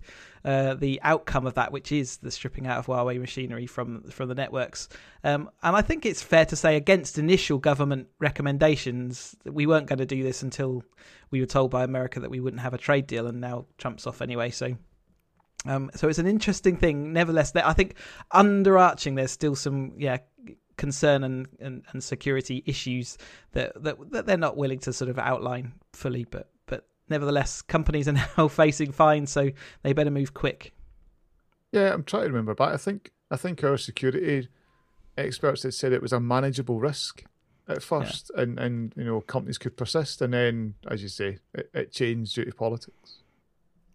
uh, 0.45 0.73
the 0.75 0.99
outcome 1.03 1.47
of 1.47 1.55
that, 1.55 1.71
which 1.71 1.91
is 1.91 2.17
the 2.17 2.31
stripping 2.31 2.67
out 2.67 2.77
of 2.77 2.85
Huawei 2.85 3.19
machinery 3.19 3.67
from 3.67 4.03
from 4.03 4.29
the 4.29 4.35
networks. 4.35 4.89
Um, 5.23 5.49
and 5.63 5.75
I 5.75 5.81
think 5.81 6.05
it's 6.05 6.21
fair 6.21 6.45
to 6.45 6.55
say, 6.55 6.75
against 6.75 7.17
initial 7.17 7.57
government 7.57 8.07
recommendations, 8.19 9.35
we 9.45 9.65
weren't 9.65 9.87
going 9.87 9.99
to 9.99 10.05
do 10.05 10.23
this 10.23 10.43
until 10.43 10.83
we 11.31 11.39
were 11.39 11.45
told 11.45 11.71
by 11.71 11.83
America 11.83 12.19
that 12.19 12.31
we 12.31 12.39
wouldn't 12.39 12.61
have 12.61 12.73
a 12.73 12.77
trade 12.77 13.07
deal, 13.07 13.27
and 13.27 13.41
now 13.41 13.65
Trump's 13.77 14.07
off 14.07 14.21
anyway. 14.21 14.49
So. 14.49 14.77
Um, 15.65 15.89
so 15.95 16.07
it's 16.07 16.19
an 16.19 16.27
interesting 16.27 16.77
thing. 16.77 17.11
Nevertheless, 17.11 17.53
I 17.55 17.73
think 17.73 17.95
underarching, 18.31 19.15
there's 19.15 19.31
still 19.31 19.55
some 19.55 19.93
yeah 19.97 20.19
concern 20.77 21.23
and, 21.23 21.47
and, 21.59 21.83
and 21.91 22.03
security 22.03 22.63
issues 22.65 23.17
that, 23.51 23.83
that 23.83 23.97
that 24.11 24.25
they're 24.25 24.37
not 24.37 24.55
willing 24.55 24.79
to 24.79 24.93
sort 24.93 25.09
of 25.09 25.19
outline 25.19 25.73
fully. 25.93 26.23
But 26.23 26.49
nevertheless, 27.09 27.61
companies 27.61 28.07
are 28.07 28.11
now 28.37 28.47
facing 28.47 28.91
fines, 28.91 29.31
so 29.31 29.49
they 29.83 29.93
better 29.93 30.11
move 30.11 30.33
quick. 30.33 30.73
Yeah, 31.71 31.93
I'm 31.93 32.03
trying 32.03 32.23
to 32.23 32.29
remember, 32.29 32.55
but 32.55 32.73
I 32.73 32.77
think 32.77 33.11
I 33.29 33.35
think 33.37 33.63
our 33.63 33.77
security 33.77 34.47
experts 35.17 35.63
had 35.63 35.73
said 35.73 35.91
it 35.93 36.01
was 36.01 36.13
a 36.13 36.19
manageable 36.19 36.79
risk 36.79 37.23
at 37.67 37.83
first, 37.83 38.31
yeah. 38.35 38.43
and 38.43 38.59
and 38.59 38.93
you 38.95 39.03
know 39.03 39.21
companies 39.21 39.57
could 39.57 39.75
persist, 39.75 40.21
and 40.21 40.33
then, 40.33 40.75
as 40.89 41.01
you 41.03 41.09
say, 41.09 41.39
it, 41.53 41.69
it 41.73 41.91
changed 41.91 42.35
due 42.35 42.45
to 42.45 42.51
politics. 42.53 43.17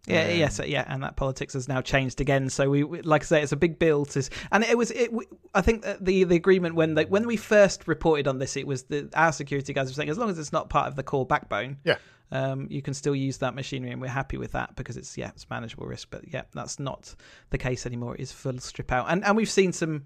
Yeah, 0.05 0.25
Um, 0.25 0.37
yes, 0.37 0.59
yeah, 0.65 0.83
and 0.87 1.01
that 1.01 1.15
politics 1.15 1.53
has 1.53 1.69
now 1.69 1.79
changed 1.79 2.19
again. 2.19 2.49
So 2.49 2.69
we, 2.69 2.83
we- 2.83 3.01
like 3.03 3.21
I 3.21 3.25
say, 3.25 3.41
it's 3.41 3.53
a 3.53 3.57
big 3.57 3.79
bill 3.79 4.03
to, 4.07 4.29
and 4.51 4.63
it 4.65 4.77
was. 4.77 4.91
It, 4.91 5.11
we, 5.13 5.25
I 5.55 5.61
think 5.61 5.81
that 5.83 6.03
the 6.03 6.25
the 6.25 6.35
agreement 6.35 6.75
when 6.75 6.93
they, 6.95 7.05
when 7.05 7.25
we 7.25 7.37
first 7.37 7.87
reported 7.87 8.27
on 8.27 8.37
this, 8.37 8.55
it 8.57 8.67
was 8.67 8.83
the 8.83 9.09
our 9.15 9.31
security 9.31 9.71
guys 9.73 9.87
were 9.89 9.93
saying 9.93 10.09
as 10.09 10.17
long 10.17 10.29
as 10.29 10.37
it's 10.37 10.51
not 10.53 10.69
part 10.69 10.87
of 10.87 10.95
the 10.97 11.03
core 11.03 11.25
backbone, 11.25 11.77
Yeah. 11.85 11.95
Um, 12.31 12.67
you 12.69 12.81
can 12.81 12.93
still 12.93 13.15
use 13.15 13.37
that 13.37 13.55
machinery, 13.55 13.91
and 13.91 14.01
we're 14.01 14.07
happy 14.07 14.37
with 14.37 14.53
that 14.53 14.75
because 14.75 14.97
it's 14.97 15.17
yeah, 15.17 15.29
it's 15.29 15.49
manageable 15.49 15.85
risk. 15.85 16.07
But 16.09 16.31
yeah, 16.31 16.43
that's 16.53 16.79
not 16.79 17.15
the 17.51 17.57
case 17.57 17.85
anymore. 17.85 18.15
It 18.15 18.21
is 18.21 18.31
full 18.31 18.59
strip 18.59 18.91
out, 18.91 19.05
and 19.09 19.23
and 19.23 19.35
we've 19.37 19.49
seen 19.49 19.71
some 19.71 20.05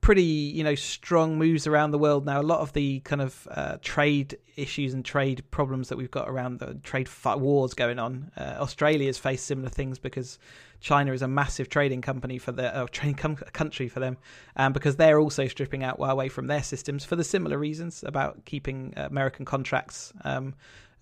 pretty 0.00 0.22
you 0.22 0.64
know 0.64 0.74
strong 0.74 1.38
moves 1.38 1.66
around 1.66 1.90
the 1.90 1.98
world 1.98 2.26
now. 2.26 2.40
A 2.40 2.42
lot 2.42 2.60
of 2.60 2.72
the 2.72 3.00
kind 3.00 3.22
of 3.22 3.48
uh, 3.50 3.76
trade 3.82 4.38
issues 4.56 4.94
and 4.94 5.04
trade 5.04 5.42
problems 5.50 5.88
that 5.88 5.98
we've 5.98 6.10
got 6.10 6.28
around 6.28 6.58
the 6.58 6.74
trade 6.82 7.08
wars 7.24 7.74
going 7.74 7.98
on. 7.98 8.30
Uh, 8.36 8.56
Australia's 8.58 9.18
faced 9.18 9.46
similar 9.46 9.68
things 9.68 9.98
because 9.98 10.38
China 10.80 11.12
is 11.12 11.22
a 11.22 11.28
massive 11.28 11.68
trading 11.68 12.02
company 12.02 12.38
for 12.38 12.52
the 12.52 12.74
uh, 12.74 12.86
trading 12.90 13.16
com- 13.16 13.36
country 13.36 13.88
for 13.88 14.00
them, 14.00 14.16
um, 14.56 14.72
because 14.72 14.96
they're 14.96 15.18
also 15.18 15.48
stripping 15.48 15.82
out 15.82 15.98
Huawei 15.98 16.30
from 16.30 16.46
their 16.46 16.62
systems 16.62 17.04
for 17.04 17.16
the 17.16 17.24
similar 17.24 17.58
reasons 17.58 18.04
about 18.06 18.44
keeping 18.44 18.92
uh, 18.96 19.06
American 19.10 19.44
contracts. 19.44 20.12
Um, 20.24 20.54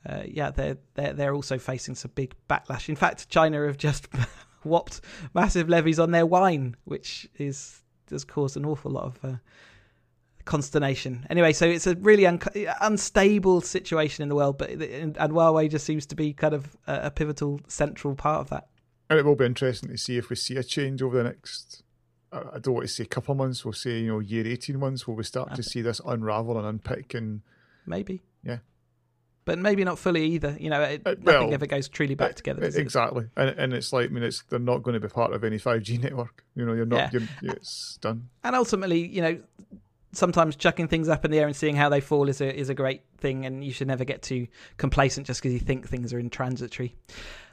uh, 0.07 0.23
yeah, 0.27 0.51
they're 0.51 0.79
they're 0.95 1.13
they're 1.13 1.35
also 1.35 1.59
facing 1.59 1.95
some 1.95 2.11
big 2.15 2.35
backlash. 2.49 2.89
In 2.89 2.97
fact, 2.97 3.29
China 3.29 3.67
have 3.67 3.77
just 3.77 4.09
whopped 4.65 5.01
massive 5.35 5.69
levies 5.69 5.99
on 5.99 6.11
their 6.11 6.27
wine, 6.27 6.77
which 6.85 7.29
is 7.39 7.83
has 8.11 8.25
caused 8.25 8.57
an 8.57 8.67
awful 8.67 8.91
lot 8.91 9.05
of 9.05 9.25
uh, 9.25 9.37
consternation. 10.45 11.27
Anyway, 11.31 11.53
so 11.53 11.67
it's 11.67 11.87
a 11.87 11.95
really 11.97 12.27
un- 12.27 12.41
unstable 12.81 13.61
situation 13.61 14.23
in 14.23 14.29
the 14.29 14.35
world, 14.35 14.59
but 14.59 14.71
and 14.71 15.15
Huawei 15.17 15.71
just 15.71 15.87
seems 15.87 16.07
to 16.07 16.15
be 16.15 16.33
kind 16.33 16.55
of 16.55 16.77
a, 16.87 17.01
a 17.05 17.11
pivotal 17.11 17.61
central 17.69 18.15
part 18.15 18.41
of 18.41 18.51
that. 18.51 18.69
And 19.09 19.19
it 19.19 19.25
will 19.25 19.37
be 19.37 19.45
interesting 19.45 19.91
to 19.91 19.99
see 19.99 20.17
if 20.17 20.31
we 20.31 20.37
see 20.37 20.57
a 20.57 20.65
change 20.65 21.03
over 21.03 21.17
the 21.17 21.25
next. 21.25 21.83
I 22.33 22.59
don't 22.59 22.75
want 22.75 22.87
to 22.87 22.93
say 22.93 23.05
a 23.05 23.07
couple 23.07 23.33
of 23.33 23.39
months. 23.39 23.63
We'll 23.63 23.75
say 23.75 24.01
you 24.01 24.09
know 24.09 24.19
year 24.19 24.47
eighteen 24.47 24.81
months 24.81 25.07
where 25.07 25.17
we 25.17 25.23
start 25.23 25.55
to 25.55 25.63
see 25.63 25.83
this 25.83 26.01
unravel 26.05 26.59
and 26.59 26.67
unpick 26.67 27.15
and 27.15 27.43
Maybe. 27.87 28.23
Yeah. 28.43 28.59
But 29.45 29.59
maybe 29.59 29.83
not 29.83 29.99
fully 29.99 30.25
either. 30.27 30.57
You 30.61 30.71
know, 30.71 30.83
it, 30.83 31.03
Uh, 31.05 31.11
nothing 31.11 31.25
well, 31.25 31.53
ever 31.55 31.67
goes 31.67 31.89
truly 31.89 32.15
back 32.15 32.37
together. 32.37 32.63
It? 32.63 32.77
exactly. 32.77 33.27
And 33.37 33.51
and 33.59 33.73
it's 33.75 33.93
like 33.93 34.11
I 34.11 34.13
mean 34.13 34.23
it's 34.23 34.43
they're 34.49 34.59
not 34.59 34.83
going 34.85 34.95
to 34.95 35.01
be 35.01 35.09
part 35.09 35.33
of 35.33 35.43
any 35.43 35.59
five 35.59 35.83
G 35.83 35.99
network. 36.03 36.45
You 36.55 36.65
know 36.65 36.75
you're 36.75 36.87
not. 36.87 37.13
Yeah. 37.13 37.21
You're, 37.41 37.55
it's 37.55 37.99
done. 38.01 38.29
and 38.45 38.55
ultimately, 38.55 39.07
you 39.07 39.21
know, 39.21 39.41
sometimes 40.13 40.55
chucking 40.57 40.89
things 40.89 41.09
up 41.09 41.25
in 41.25 41.31
the 41.31 41.39
air 41.39 41.47
and 41.47 41.57
seeing 41.57 41.75
how 41.75 41.89
they 41.89 42.01
fall 42.01 42.29
is 42.29 42.41
a 42.41 42.55
is 42.57 42.69
a 42.69 42.75
great 42.75 43.03
thing, 43.19 43.45
and 43.47 43.65
you 43.65 43.73
should 43.73 43.89
never 43.89 44.05
get 44.05 44.23
too 44.23 44.47
complacent 44.77 45.27
just 45.27 45.41
because 45.43 45.53
you 45.55 45.61
think 45.61 45.89
things 45.89 46.13
are 46.13 46.23
intransitory. 46.23 46.93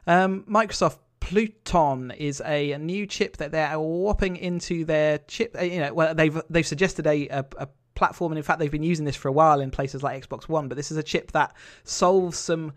Um, 0.06 0.44
Microsoft 0.50 1.00
Pluton 1.20 2.12
is 2.12 2.42
a, 2.46 2.72
a 2.72 2.78
new 2.80 3.06
chip 3.06 3.38
that 3.38 3.52
they're 3.52 3.80
whopping 3.80 4.36
into 4.38 4.86
their 4.86 5.20
chip. 5.20 5.56
uh, 5.58 5.62
You 5.64 5.80
know, 5.80 5.94
well, 5.94 6.14
they've 6.16 6.40
they've 6.50 6.66
suggested 6.68 7.08
a, 7.08 7.28
a, 7.30 7.46
a 7.58 7.68
platform, 8.00 8.32
and 8.32 8.40
in 8.40 8.44
fact, 8.44 8.60
they've 8.60 8.72
been 8.72 8.92
using 8.94 9.06
this 9.06 9.16
for 9.16 9.28
a 9.28 9.32
while 9.42 9.60
in 9.62 9.70
places 9.70 10.02
like 10.02 10.28
Xbox 10.28 10.50
One. 10.50 10.68
But 10.70 10.78
this 10.78 10.92
is 10.92 10.98
a 10.98 11.04
chip 11.04 11.32
that 11.34 11.56
solves 11.84 12.38
some 12.40 12.74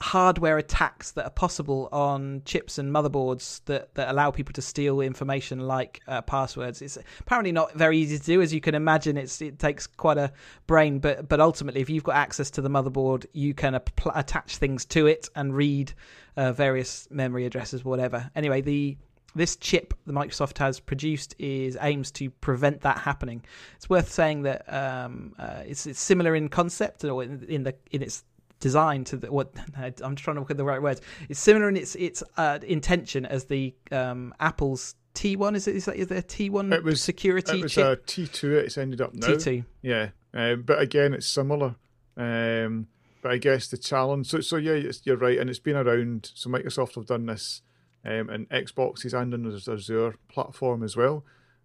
hardware 0.00 0.58
attacks 0.58 1.12
that 1.12 1.24
are 1.24 1.30
possible 1.30 1.88
on 1.92 2.42
chips 2.44 2.78
and 2.78 2.92
motherboards 2.92 3.60
that, 3.66 3.94
that 3.94 4.10
allow 4.10 4.30
people 4.30 4.52
to 4.52 4.60
steal 4.60 5.00
information 5.00 5.60
like 5.60 6.00
uh, 6.08 6.20
passwords. 6.20 6.82
It's 6.82 6.98
apparently 7.20 7.52
not 7.52 7.72
very 7.74 7.98
easy 7.98 8.18
to 8.18 8.24
do, 8.24 8.42
as 8.42 8.52
you 8.52 8.60
can 8.60 8.74
imagine. 8.74 9.16
It's 9.16 9.40
it 9.40 9.58
takes 9.58 9.86
quite 9.86 10.18
a 10.18 10.32
brain, 10.66 10.98
but 10.98 11.28
but 11.28 11.40
ultimately, 11.40 11.80
if 11.80 11.88
you've 11.88 12.04
got 12.04 12.16
access 12.16 12.50
to 12.50 12.60
the 12.60 12.70
motherboard, 12.70 13.26
you 13.32 13.54
can 13.54 13.74
appl- 13.74 14.12
attach 14.16 14.56
things 14.56 14.84
to 14.86 15.06
it 15.06 15.28
and 15.36 15.54
read 15.54 15.92
uh, 16.36 16.52
various 16.52 17.08
memory 17.10 17.46
addresses, 17.46 17.84
whatever. 17.84 18.30
Anyway, 18.34 18.60
the 18.60 18.96
this 19.34 19.56
chip 19.56 19.94
that 20.06 20.12
Microsoft 20.12 20.58
has 20.58 20.80
produced 20.80 21.34
is 21.38 21.76
aims 21.80 22.10
to 22.12 22.30
prevent 22.30 22.80
that 22.82 22.98
happening. 22.98 23.44
It's 23.76 23.88
worth 23.88 24.10
saying 24.10 24.42
that 24.42 24.72
um, 24.72 25.34
uh, 25.38 25.62
it's, 25.66 25.86
it's 25.86 26.00
similar 26.00 26.34
in 26.34 26.48
concept 26.48 27.04
or 27.04 27.22
in, 27.22 27.44
in 27.48 27.62
the 27.64 27.74
in 27.90 28.02
its 28.02 28.24
design 28.60 29.04
to 29.04 29.16
the, 29.16 29.30
what 29.30 29.52
I'm 30.02 30.16
trying 30.16 30.36
to 30.36 30.40
look 30.40 30.50
at 30.50 30.56
the 30.56 30.64
right 30.64 30.80
words. 30.80 31.00
It's 31.28 31.40
similar 31.40 31.68
in 31.68 31.76
its 31.76 31.94
its 31.96 32.22
uh, 32.36 32.58
intention 32.62 33.26
as 33.26 33.44
the 33.44 33.74
um, 33.92 34.34
Apple's 34.40 34.94
T1. 35.14 35.56
Is 35.56 35.68
it 35.68 35.76
is 35.76 35.84
that 35.86 35.96
is 35.96 36.08
there 36.08 36.18
a 36.18 36.22
T1 36.22 36.72
It 36.72 36.84
was 36.84 37.02
security 37.02 37.58
It 37.58 37.62
was 37.62 37.72
chip? 37.72 37.86
a 37.86 37.96
T 37.96 38.26
two. 38.26 38.56
It's 38.56 38.78
ended 38.78 39.00
up 39.00 39.14
now. 39.14 39.28
T2. 39.28 39.64
Yeah, 39.82 40.10
um, 40.32 40.62
but 40.62 40.78
again, 40.80 41.14
it's 41.14 41.26
similar. 41.26 41.76
Um, 42.16 42.88
but 43.22 43.32
I 43.32 43.38
guess 43.38 43.68
the 43.68 43.78
challenge. 43.78 44.26
So, 44.26 44.40
so 44.40 44.56
yeah, 44.56 44.90
you're 45.04 45.16
right, 45.16 45.38
and 45.38 45.48
it's 45.48 45.58
been 45.58 45.76
around. 45.76 46.30
So 46.34 46.50
Microsoft 46.50 46.94
have 46.96 47.06
done 47.06 47.26
this, 47.26 47.62
um, 48.04 48.28
and 48.30 48.48
Xboxes 48.50 49.14
and 49.14 49.32
on 49.34 49.42
their 49.42 49.74
Azure 49.74 50.14
platform 50.28 50.82
as 50.82 50.96
well. 50.96 51.24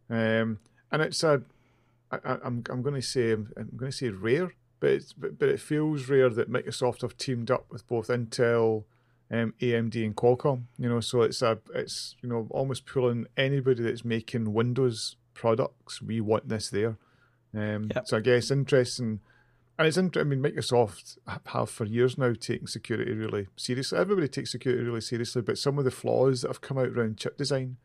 Um, 0.09 0.59
and 0.91 1.01
it's 1.01 1.23
a, 1.23 1.41
I, 2.11 2.17
I- 2.23 2.39
I'm 2.43 2.63
I'm 2.69 2.81
going 2.81 2.95
to 2.95 3.01
say 3.01 3.31
I'm 3.33 3.71
going 3.75 3.91
to 3.91 3.97
say 3.97 4.09
rare, 4.09 4.53
but 4.79 4.89
it's 4.91 5.13
but, 5.13 5.37
but 5.37 5.49
it 5.49 5.59
feels 5.59 6.07
rare 6.09 6.29
that 6.29 6.51
Microsoft 6.51 7.01
have 7.01 7.17
teamed 7.17 7.51
up 7.51 7.65
with 7.69 7.87
both 7.87 8.07
Intel. 8.07 8.83
Um, 9.31 9.53
AMD 9.61 10.03
and 10.03 10.15
Qualcomm, 10.15 10.63
you 10.79 10.89
know, 10.89 11.01
so 11.01 11.21
it's 11.21 11.43
a, 11.43 11.59
it's 11.75 12.15
you 12.23 12.27
know, 12.27 12.47
almost 12.49 12.87
pulling 12.87 13.27
anybody 13.37 13.83
that's 13.83 14.03
making 14.03 14.55
Windows 14.55 15.17
products. 15.35 16.01
We 16.01 16.19
want 16.19 16.49
this 16.49 16.71
there, 16.71 16.97
um, 17.53 17.91
Yep. 17.93 18.07
So 18.07 18.17
I 18.17 18.21
guess 18.21 18.49
interesting, 18.49 19.19
and 19.79 19.87
it's 19.87 19.97
interesting. 19.97 20.31
I 20.31 20.35
mean, 20.35 20.43
Microsoft 20.43 21.17
have 21.47 21.69
for 21.69 21.85
years 21.85 22.17
now 22.17 22.33
taken 22.33 22.67
security 22.67 23.13
really 23.13 23.47
seriously. 23.55 23.97
Everybody 23.97 24.27
takes 24.27 24.51
security 24.51 24.83
really 24.83 25.01
seriously, 25.01 25.41
but 25.41 25.57
some 25.57 25.79
of 25.79 25.85
the 25.85 25.91
flaws 25.91 26.41
that 26.41 26.49
have 26.49 26.61
come 26.61 26.77
out 26.77 26.89
around 26.89 27.17
chip 27.17 27.37
design 27.37 27.77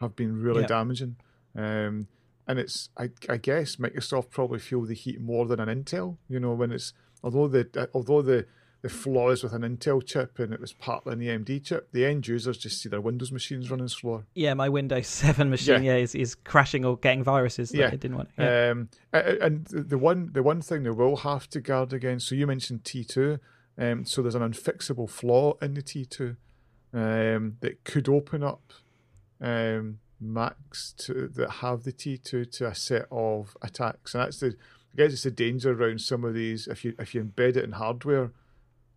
have 0.00 0.14
been 0.16 0.42
really 0.42 0.60
Yep. 0.62 0.68
damaging. 0.68 1.16
Um, 1.56 2.08
and 2.46 2.58
it's, 2.58 2.90
I, 2.98 3.10
I 3.28 3.36
guess, 3.36 3.76
Microsoft 3.76 4.30
probably 4.30 4.58
feel 4.58 4.82
the 4.84 4.94
heat 4.94 5.20
more 5.20 5.46
than 5.46 5.60
an 5.60 5.68
Intel. 5.68 6.16
You 6.28 6.40
know, 6.40 6.52
when 6.54 6.72
it's 6.72 6.92
although 7.22 7.46
the 7.48 7.88
although 7.94 8.22
the 8.22 8.46
the 8.80 8.88
flaws 8.88 9.42
with 9.42 9.52
an 9.52 9.62
Intel 9.62 10.04
chip 10.06 10.38
and 10.38 10.52
it 10.52 10.60
was 10.60 10.72
partly 10.72 11.12
an 11.12 11.44
AMD 11.44 11.64
chip, 11.64 11.90
the 11.92 12.04
end 12.04 12.28
users 12.28 12.56
just 12.58 12.80
see 12.80 12.88
their 12.88 13.00
Windows 13.00 13.32
machines 13.32 13.70
running 13.70 13.88
slower. 13.88 14.24
Yeah, 14.34 14.54
my 14.54 14.68
Windows 14.68 15.06
7 15.08 15.50
machine 15.50 15.82
Yeah. 15.82 15.94
yeah, 15.94 16.02
is, 16.02 16.14
is 16.14 16.34
crashing 16.36 16.84
or 16.84 16.96
getting 16.96 17.24
viruses 17.24 17.70
that 17.70 17.78
Yeah. 17.78 17.86
I 17.88 17.96
didn't 17.96 18.16
want. 18.18 18.28
Yeah. 18.38 18.70
Um, 18.70 18.88
and 19.12 19.64
the 19.66 19.82
the 19.82 19.98
one 19.98 20.30
the 20.32 20.42
one 20.44 20.60
thing 20.62 20.84
they 20.84 20.90
will 20.90 21.16
have 21.16 21.48
to 21.50 21.60
guard 21.60 21.92
against. 21.92 22.28
So 22.28 22.34
you 22.36 22.46
mentioned 22.46 22.84
T 22.84 23.02
two. 23.04 23.38
Um, 23.76 24.04
so 24.04 24.22
there's 24.22 24.34
an 24.36 24.42
unfixable 24.42 25.08
flaw 25.10 25.54
in 25.62 25.74
the 25.74 25.82
T 25.82 26.04
two 26.04 26.36
um, 26.92 27.56
that 27.60 27.82
could 27.84 28.08
open 28.08 28.42
up 28.42 28.72
um, 29.40 29.98
Macs 30.20 30.92
to 30.98 31.28
that 31.34 31.50
have 31.62 31.84
the 31.84 31.92
T 31.92 32.16
two 32.18 32.44
to 32.44 32.66
a 32.68 32.74
set 32.74 33.06
of 33.10 33.56
attacks, 33.62 34.14
and 34.14 34.22
that's 34.24 34.40
the 34.40 34.48
I 34.48 34.96
guess 34.96 35.12
it's 35.12 35.22
the 35.22 35.30
danger 35.30 35.72
around 35.72 36.00
some 36.00 36.24
of 36.24 36.34
these. 36.34 36.66
If 36.66 36.84
you 36.84 36.94
if 36.98 37.14
you 37.14 37.22
embed 37.22 37.56
it 37.56 37.64
in 37.64 37.72
hardware, 37.72 38.32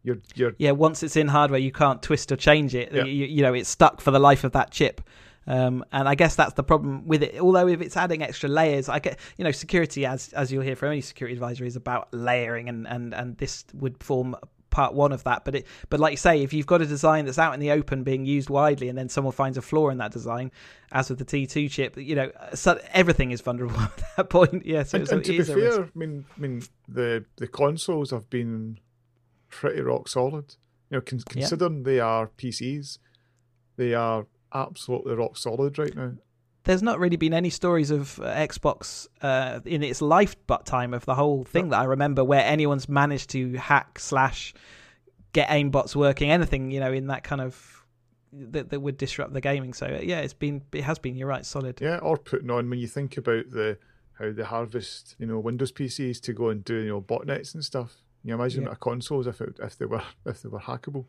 you're 0.03 0.17
you're 0.35 0.53
yeah, 0.57 0.71
once 0.71 1.03
it's 1.03 1.15
in 1.15 1.27
hardware, 1.27 1.59
you 1.59 1.71
can't 1.71 2.01
twist 2.01 2.31
or 2.31 2.35
change 2.35 2.75
it. 2.75 2.91
Yeah. 2.91 3.03
You, 3.03 3.25
you 3.25 3.41
know, 3.41 3.53
it's 3.53 3.69
stuck 3.69 4.01
for 4.01 4.11
the 4.11 4.19
life 4.19 4.43
of 4.43 4.53
that 4.53 4.71
chip. 4.71 5.01
Um, 5.47 5.83
and 5.91 6.07
I 6.07 6.15
guess 6.15 6.35
that's 6.35 6.53
the 6.53 6.63
problem 6.63 7.07
with 7.07 7.23
it. 7.23 7.39
Although 7.39 7.67
if 7.67 7.81
it's 7.81 7.97
adding 7.97 8.21
extra 8.21 8.47
layers, 8.47 8.89
I 8.89 8.99
get 8.99 9.19
you 9.37 9.43
know 9.43 9.51
security 9.51 10.05
as 10.05 10.33
as 10.33 10.51
you'll 10.51 10.63
hear 10.63 10.75
from 10.75 10.89
any 10.89 11.01
security 11.01 11.33
advisory 11.33 11.67
is 11.67 11.75
about 11.75 12.13
layering, 12.13 12.69
and 12.69 12.87
and 12.87 13.13
and 13.13 13.37
this 13.37 13.65
would 13.73 14.01
form 14.03 14.35
part 14.69 14.93
one 14.93 15.11
of 15.11 15.23
that. 15.23 15.43
But 15.43 15.55
it 15.55 15.67
but 15.89 15.99
like 15.99 16.11
you 16.11 16.17
say, 16.17 16.41
if 16.43 16.53
you've 16.53 16.67
got 16.67 16.81
a 16.81 16.85
design 16.85 17.25
that's 17.25 17.39
out 17.39 17.53
in 17.53 17.59
the 17.59 17.71
open 17.71 18.03
being 18.03 18.25
used 18.25 18.49
widely, 18.49 18.87
and 18.87 18.97
then 18.97 19.09
someone 19.09 19.33
finds 19.33 19.57
a 19.57 19.61
flaw 19.61 19.89
in 19.89 19.97
that 19.97 20.11
design, 20.11 20.51
as 20.91 21.09
with 21.09 21.19
the 21.19 21.25
T2 21.25 21.69
chip, 21.71 21.97
you 21.97 22.15
know, 22.15 22.31
so 22.53 22.79
everything 22.93 23.31
is 23.31 23.41
vulnerable 23.41 23.79
at 23.79 24.01
that 24.17 24.29
point. 24.29 24.65
Yeah, 24.65 24.83
so 24.83 24.97
and, 24.97 25.03
it's, 25.03 25.11
and 25.11 25.23
to 25.25 25.31
be 25.31 25.43
fair, 25.43 25.83
I 25.83 25.89
mean, 25.95 26.25
I 26.35 26.39
mean 26.39 26.63
the 26.87 27.25
the 27.37 27.47
consoles 27.47 28.11
have 28.11 28.29
been 28.29 28.79
pretty 29.51 29.81
rock 29.81 30.07
solid. 30.07 30.55
You 30.89 30.97
know, 30.97 31.01
con- 31.01 31.19
Yeah. 31.19 31.41
considering 31.47 31.83
they 31.83 31.99
are 31.99 32.27
PCs, 32.37 32.97
they 33.77 33.93
are 33.93 34.25
absolutely 34.53 35.13
rock 35.15 35.37
solid 35.37 35.77
right 35.77 35.95
now. 35.95 36.13
there's 36.63 36.83
not 36.83 36.99
really 36.99 37.15
been 37.17 37.33
any 37.33 37.49
stories 37.49 37.89
of 37.89 38.19
uh, 38.19 38.25
Xbox 38.35 39.07
uh, 39.23 39.59
in 39.65 39.81
its 39.81 39.99
life 40.01 40.35
but 40.45 40.63
time 40.65 40.93
of 40.93 41.03
the 41.05 41.15
whole 41.15 41.43
thing 41.43 41.69
that 41.69 41.79
I 41.79 41.85
remember 41.85 42.23
where 42.23 42.43
anyone's 42.45 42.87
managed 42.87 43.31
to 43.31 43.53
hack 43.57 43.97
slash 43.97 44.53
get 45.33 45.47
aimbots 45.49 45.95
working, 45.95 46.29
anything 46.29 46.69
you 46.69 46.79
know 46.79 46.91
in 46.93 47.07
that 47.07 47.23
kind 47.23 47.41
of 47.41 47.83
that, 48.33 48.69
that 48.69 48.79
would 48.79 48.97
disrupt 48.97 49.33
the 49.33 49.41
gaming. 49.41 49.73
So 49.73 49.87
uh, 49.87 49.99
yeah, 50.03 50.19
it's 50.19 50.33
been 50.35 50.61
it 50.71 50.83
has 50.83 50.99
been. 50.99 51.15
You're 51.15 51.27
right, 51.29 51.45
solid. 51.45 51.79
Yeah, 51.81 51.97
or 51.97 52.17
putting 52.17 52.51
on 52.51 52.69
when 52.69 52.77
you 52.79 52.87
think 52.87 53.17
about 53.17 53.49
the 53.49 53.77
how 54.19 54.31
they 54.31 54.43
harvest, 54.43 55.15
you 55.17 55.25
know, 55.25 55.39
Windows 55.39 55.71
PCs 55.71 56.21
to 56.21 56.33
go 56.33 56.49
and 56.49 56.63
do 56.63 56.75
you 56.75 56.89
know 56.89 57.01
botnets 57.01 57.55
and 57.55 57.65
stuff. 57.65 57.95
You 58.23 58.33
imagine 58.35 58.63
Yeah. 58.63 58.71
a 58.71 58.75
consoles 58.75 59.27
if 59.27 59.41
it, 59.41 59.57
if 59.61 59.77
they 59.77 59.85
were 59.85 60.03
if 60.25 60.41
they 60.41 60.49
were 60.49 60.59
hackable. 60.59 61.05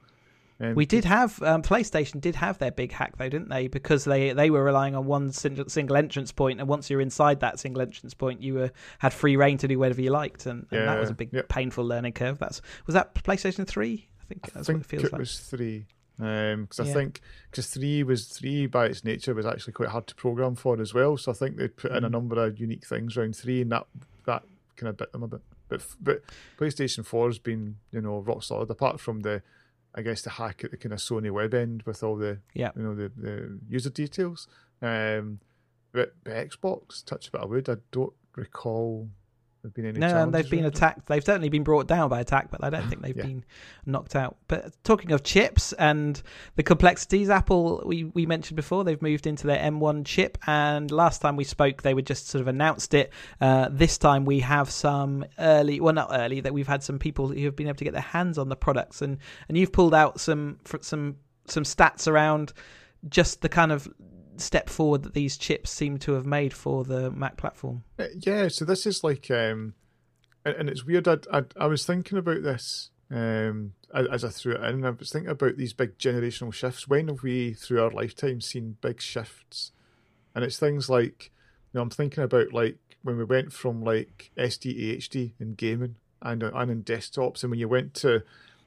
Um, 0.61 0.75
We 0.75 0.87
did 0.87 1.05
have 1.05 1.43
um, 1.43 1.63
PlayStation 1.63 2.21
did 2.21 2.37
have 2.37 2.59
their 2.59 2.71
big 2.71 2.93
hack 2.93 3.17
though, 3.17 3.29
didn't 3.29 3.49
they? 3.49 3.69
Because 3.69 4.05
they 4.05 4.33
they 4.33 4.51
were 4.51 4.63
relying 4.63 4.95
on 4.95 5.07
one 5.07 5.33
single, 5.33 5.69
single 5.69 5.97
entrance 5.97 6.31
point, 6.33 6.61
and 6.61 6.69
once 6.69 6.89
you're 6.89 7.01
inside 7.01 7.41
that 7.41 7.59
single 7.59 7.83
entrance 7.83 8.15
point, 8.15 8.43
you 8.43 8.55
were 8.55 8.71
had 8.99 9.13
free 9.13 9.37
reign 9.37 9.59
to 9.59 9.69
do 9.69 9.79
whatever 9.79 10.01
you 10.01 10.11
liked, 10.11 10.47
and, 10.47 10.67
and 10.71 10.87
that 10.89 11.01
was 11.01 11.11
a 11.11 11.15
big 11.15 11.31
yep. 11.33 11.49
painful 11.49 11.85
learning 11.85 12.13
curve. 12.13 12.39
That's 12.39 12.63
was 12.87 12.95
that 12.95 13.15
PlayStation 13.15 13.67
Three? 13.67 14.09
I 14.21 14.25
think 14.27 14.41
I 14.45 14.51
that's 14.55 14.67
think 14.67 14.79
what 14.79 14.87
it 14.87 14.89
feels 14.89 15.05
it 15.05 15.13
like. 15.13 15.19
was 15.21 15.41
three. 15.41 15.87
because 16.19 16.79
I 16.79 16.85
Yeah. 16.85 16.93
think 16.93 17.21
because 17.51 17.67
three 17.69 18.03
was 18.05 18.27
three 18.29 18.67
by 18.67 18.87
its 18.87 19.03
nature 19.05 19.35
was 19.35 19.47
actually 19.47 19.73
quite 19.73 19.89
hard 19.89 20.07
to 20.09 20.15
program 20.15 20.55
for 20.55 20.81
as 20.81 20.95
well. 20.95 21.17
So 21.17 21.33
I 21.33 21.35
think 21.35 21.57
they 21.57 21.69
put 21.69 21.91
in 21.93 22.05
a 22.05 22.09
Mhm. 22.09 22.13
number 22.13 22.45
of 22.45 22.59
unique 22.61 22.87
things 22.87 23.17
around 23.17 23.35
three, 23.37 23.63
and 23.63 23.73
that 23.73 23.87
that 24.27 24.45
kind 24.77 24.89
of 24.91 24.97
bit 24.97 25.11
them 25.13 25.23
a 25.25 25.29
bit. 25.29 25.41
But 25.73 25.87
but 26.01 26.23
PlayStation 26.59 27.05
Four 27.05 27.29
has 27.29 27.39
been 27.39 27.77
you 27.91 28.01
know 28.01 28.19
rock 28.21 28.43
solid. 28.43 28.71
Apart 28.71 29.01
from 29.01 29.21
the, 29.21 29.43
I 29.95 30.03
guess 30.03 30.23
the 30.23 30.31
hack 30.31 30.65
at 30.65 30.71
the 30.71 30.77
kind 30.77 30.93
of 30.93 30.99
Sony 30.99 31.31
web 31.31 31.55
end 31.55 31.83
with 31.85 32.03
all 32.03 32.17
the 32.17 32.39
Yeah. 32.55 32.71
you 32.77 32.83
know 32.83 32.95
the 32.95 33.11
the 33.17 33.59
user 33.69 33.91
details. 33.91 34.49
Um, 34.81 35.41
but, 35.93 36.15
but 36.25 36.33
Xbox, 36.35 37.05
touch 37.05 37.29
it, 37.29 37.35
I 37.39 37.45
would. 37.45 37.69
I 37.69 37.77
don't 37.91 38.15
recall 38.37 39.09
there 39.63 39.71
been 39.71 39.87
any. 39.87 39.99
No, 39.99 40.29
they've 40.31 40.49
been 40.51 40.65
attacked. 40.65 41.07
They've 41.07 41.25
certainly 41.25 41.49
been 41.49 41.63
brought 41.63 41.87
down 41.87 42.09
by 42.09 42.21
attack, 42.21 42.51
but 42.51 42.65
I 42.65 42.71
don't 42.71 42.89
think 42.89 43.03
they've 43.03 43.17
Yeah. 43.17 43.23
been 43.27 43.45
knocked 43.87 44.17
out. 44.17 44.37
But 44.49 44.73
talking 44.83 45.13
of 45.13 45.23
chips 45.23 45.73
and 45.75 46.21
the 46.57 46.63
complexities, 46.63 47.31
Apple, 47.31 47.83
we, 47.87 48.05
we 48.05 48.27
mentioned 48.27 48.57
before, 48.57 48.83
they've 48.83 49.01
moved 49.01 49.27
into 49.27 49.47
their 49.47 49.59
M1 49.61 50.05
chip. 50.05 50.37
And 50.47 50.91
last 50.91 51.23
time 51.23 51.37
we 51.37 51.45
spoke, 51.45 51.83
they 51.83 51.95
were 51.95 52.03
just 52.03 52.29
sort 52.29 52.41
of 52.43 52.49
announced 52.49 52.93
it. 52.95 53.13
Uh, 53.41 53.69
this 53.71 53.99
time 53.99 54.25
we 54.25 54.41
have 54.41 54.69
some 54.69 55.25
early, 55.39 55.79
well, 55.81 55.95
not 55.95 56.11
early, 56.13 56.41
that 56.41 56.53
we've 56.53 56.67
had 56.69 56.83
some 56.83 56.99
people 56.99 57.29
who 57.29 57.45
have 57.45 57.55
been 57.55 57.69
able 57.69 57.77
to 57.77 57.85
get 57.85 57.93
their 57.93 58.03
hands 58.03 58.39
on 58.39 58.49
the 58.49 58.57
products. 58.57 59.01
And, 59.01 59.19
and 59.49 59.57
you've 59.57 59.73
pulled 59.73 59.95
out 59.95 60.21
some 60.21 60.59
some 60.81 61.17
some 61.47 61.65
stats 61.65 62.07
around 62.09 62.53
just 63.09 63.43
the 63.43 63.49
kind 63.49 63.73
of 63.73 63.89
step 64.37 64.69
forward 64.69 65.03
that 65.03 65.15
these 65.15 65.37
chips 65.37 65.71
seem 65.71 65.99
to 65.99 66.13
have 66.13 66.27
made 66.27 66.53
for 66.53 66.85
the 66.85 67.11
Mac 67.11 67.37
platform. 67.37 67.85
Uh, 67.99 68.07
Yeah, 68.19 68.49
so 68.49 68.65
this 68.65 68.87
is 68.87 69.05
like, 69.05 69.31
um, 69.31 69.75
and, 70.45 70.69
it's 70.69 70.85
weird. 70.85 71.09
I, 71.09 71.19
I 71.33 71.43
I 71.57 71.67
was 71.67 71.87
thinking 71.87 72.19
about 72.19 72.43
this 72.43 72.91
um, 73.11 73.75
as, 73.95 74.25
I 74.25 74.29
threw 74.31 74.55
it 74.55 74.65
in. 74.65 74.85
I 74.85 74.91
was 74.91 75.11
thinking 75.11 75.31
about 75.31 75.57
these 75.57 75.73
big 75.73 75.99
generational 75.99 76.53
shifts. 76.53 76.89
When 76.89 77.09
have 77.09 77.23
we, 77.23 77.53
through 77.53 77.83
our 77.83 77.91
lifetime, 77.91 78.41
seen 78.41 78.79
big 78.81 79.01
shifts? 79.03 79.73
And 80.35 80.45
it's 80.45 80.59
things 80.59 80.89
like, 80.89 81.31
you 81.73 81.79
know, 81.79 81.83
I'm 81.83 81.91
thinking 81.91 82.25
about 82.25 82.53
like 82.53 82.79
when 83.03 83.19
we 83.19 83.25
went 83.25 83.53
from 83.53 83.85
like 83.85 84.31
SD 84.39 84.97
HD 84.97 85.33
in 85.39 85.55
gaming 85.55 85.97
and 86.23 86.43
and 86.43 86.71
in 86.71 86.85
desktops, 86.85 87.43
and 87.43 87.51
when 87.51 87.61
you 87.61 87.69
went 87.69 87.93
to, 87.95 88.23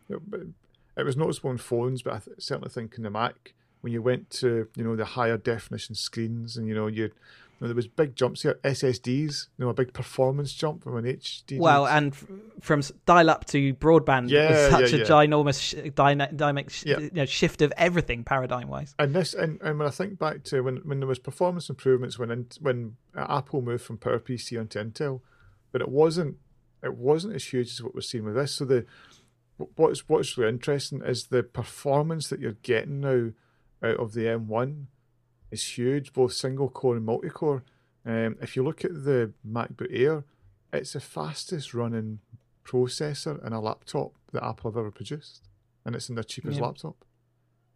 it 0.09 1.03
was 1.03 1.17
noticeable 1.17 1.51
in 1.51 1.57
phones, 1.57 2.03
but 2.03 2.13
I 2.13 2.19
th- 2.19 2.37
certainly 2.39 2.69
think 2.69 2.95
in 2.97 3.03
the 3.03 3.09
Mac 3.09 3.53
when 3.85 3.93
you 3.93 4.01
went 4.01 4.31
to 4.31 4.67
you 4.75 4.83
know 4.83 4.95
the 4.95 5.05
higher 5.05 5.37
definition 5.37 5.93
screens, 5.93 6.57
and 6.57 6.67
you 6.67 6.73
know 6.73 6.87
you 6.87 7.03
you 7.03 7.61
know, 7.61 7.67
there 7.67 7.75
was 7.75 7.85
big 7.87 8.15
jumps 8.15 8.41
here. 8.41 8.59
SSDs, 8.63 9.47
you 9.57 9.63
know, 9.63 9.69
a 9.69 9.73
big 9.75 9.93
performance 9.93 10.51
jump 10.51 10.83
from 10.83 10.97
an 10.97 11.05
HD. 11.05 11.59
Well, 11.59 11.85
and 11.85 12.11
f- 12.11 12.25
from 12.61 12.81
dial 13.05 13.29
up 13.29 13.45
to 13.45 13.75
broadband 13.75 14.29
Yeah, 14.31 14.49
was 14.49 14.71
such 14.71 14.91
yeah, 14.91 14.97
a 14.97 14.99
yeah. 15.01 15.05
ginormous 15.05 15.61
sh- 15.61 15.91
dynamic 15.93 16.71
sh- 16.71 16.85
Yeah. 16.87 16.97
you 16.99 17.11
know, 17.13 17.25
shift 17.25 17.61
of 17.61 17.71
everything 17.77 18.23
paradigm 18.23 18.69
wise. 18.69 18.95
and 18.97 19.13
this 19.13 19.35
and, 19.35 19.61
and 19.61 19.77
when 19.77 19.87
I 19.87 19.91
think 19.91 20.17
back 20.17 20.43
to 20.45 20.61
when, 20.61 20.77
when 20.77 20.99
there 20.99 21.07
was 21.07 21.19
performance 21.19 21.69
improvements 21.69 22.17
when 22.17 22.31
in, 22.31 22.47
when 22.59 22.97
Apple 23.15 23.61
moved 23.61 23.83
from 23.83 23.99
PowerPC 23.99 24.59
onto 24.59 24.79
Intel, 24.83 25.21
but 25.71 25.79
it 25.81 25.89
wasn't 25.89 26.37
it 26.83 26.95
wasn't 26.95 27.35
as 27.35 27.45
huge 27.45 27.69
as 27.69 27.83
what 27.83 27.93
we're 27.93 28.01
seeing 28.01 28.25
with 28.25 28.33
this. 28.35 28.53
So 28.55 28.65
the 28.65 28.85
what's 29.77 30.09
what's 30.09 30.37
really 30.37 30.49
interesting 30.49 31.01
is 31.01 31.27
the 31.27 31.41
performance 31.41 32.27
that 32.27 32.41
you're 32.41 32.57
getting 32.63 32.99
now 32.99 33.31
out 33.85 33.97
of 33.97 34.13
the 34.13 34.21
M1 34.25 34.85
is 35.51 35.77
huge, 35.77 36.13
both 36.13 36.33
single 36.33 36.69
core 36.69 36.95
and 36.95 37.05
multi 37.05 37.29
core. 37.29 37.63
Um, 38.05 38.37
if 38.41 38.55
you 38.55 38.63
look 38.63 38.83
at 38.85 39.05
the 39.05 39.31
MacBook 39.47 39.87
Air, 39.89 40.23
it's 40.73 40.93
the 40.93 40.99
fastest 40.99 41.73
running 41.73 42.19
processor 42.63 43.45
in 43.45 43.53
a 43.53 43.61
laptop 43.61 44.11
that 44.31 44.43
Apple 44.43 44.71
have 44.71 44.77
ever 44.77 44.91
produced, 44.91 45.47
and 45.85 45.95
it's 45.95 46.09
in 46.09 46.15
their 46.15 46.23
cheapest 46.23 46.57
Yeah. 46.57 46.65
laptop. 46.65 47.05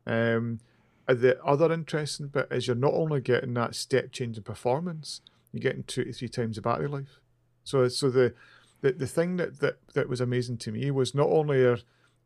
Um, 0.06 0.60
uh, 1.08 1.14
the 1.14 1.44
other 1.44 1.72
interesting 1.72 2.28
bit 2.28 2.48
is 2.52 2.68
you're 2.68 2.76
not 2.76 2.94
only 2.94 3.22
getting 3.22 3.54
that 3.56 3.76
step 3.76 4.12
change 4.12 4.38
in 4.38 4.44
performance, 4.44 5.22
you're 5.52 5.62
getting 5.62 5.84
two 5.84 6.04
to 6.04 6.14
three 6.14 6.28
times 6.30 6.56
the 6.56 6.62
battery 6.62 6.88
life. 6.88 7.20
So, 7.64 7.88
so 7.88 8.10
the 8.10 8.34
the, 8.82 8.94
the 8.94 9.08
thing 9.08 9.38
that, 9.38 9.60
that 9.60 9.78
that 9.94 10.08
was 10.10 10.22
amazing 10.22 10.58
to 10.60 10.72
me 10.72 10.90
was 10.92 11.14
not 11.14 11.28
only 11.30 11.64
are, 11.64 11.80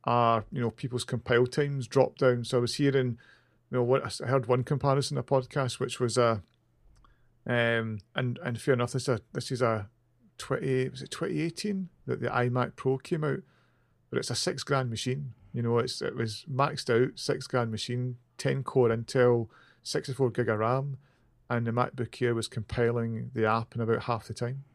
are 0.03 0.45
you 0.51 0.61
know 0.61 0.71
people's 0.71 1.03
compile 1.03 1.47
times 1.47 1.87
dropped 1.87 2.19
down. 2.19 2.43
So 2.43 2.57
I 2.57 2.61
was 2.61 2.75
hearing, 2.75 3.17
you 3.73 3.79
know, 3.79 3.83
what 3.83 4.21
I 4.21 4.27
heard 4.27 4.45
one 4.45 4.63
comparison 4.63 5.17
in 5.17 5.21
a 5.21 5.23
podcast, 5.23 5.79
which 5.79 5.99
was 5.99 6.15
a, 6.15 6.43
um, 7.47 7.97
and 8.13 8.37
and 8.43 8.61
fair 8.61 8.75
enough, 8.75 8.91
this 8.91 9.03
is 9.03 9.09
a 9.09 9.21
this 9.33 9.51
is 9.51 9.63
a 9.63 9.89
twenty 10.37 10.89
was 10.89 11.01
it 11.01 11.09
twenty 11.09 11.41
eighteen 11.41 11.89
that 12.05 12.21
the 12.21 12.27
iMac 12.27 12.75
Pro 12.75 12.99
came 12.99 13.23
out, 13.23 13.39
but 14.11 14.19
it's 14.19 14.29
a 14.29 14.35
six 14.35 14.63
grand 14.63 14.91
machine. 14.91 15.33
You 15.53 15.63
know, 15.63 15.79
it's 15.79 16.03
it 16.03 16.15
was 16.15 16.45
maxed 16.47 16.93
out 16.93 17.17
six 17.17 17.47
grand 17.47 17.71
machine, 17.71 18.17
ten 18.37 18.61
core 18.61 18.89
Intel, 18.89 19.47
sixty 19.81 20.13
four 20.13 20.29
gig 20.29 20.49
of 20.49 20.59
RAM, 20.59 20.97
and 21.49 21.65
the 21.65 21.71
MacBook 21.71 22.21
Air 22.21 22.35
was 22.35 22.47
compiling 22.47 23.31
the 23.33 23.47
app 23.47 23.73
in 23.73 23.81
about 23.81 24.03
half 24.03 24.27
the 24.27 24.35
time. 24.35 24.65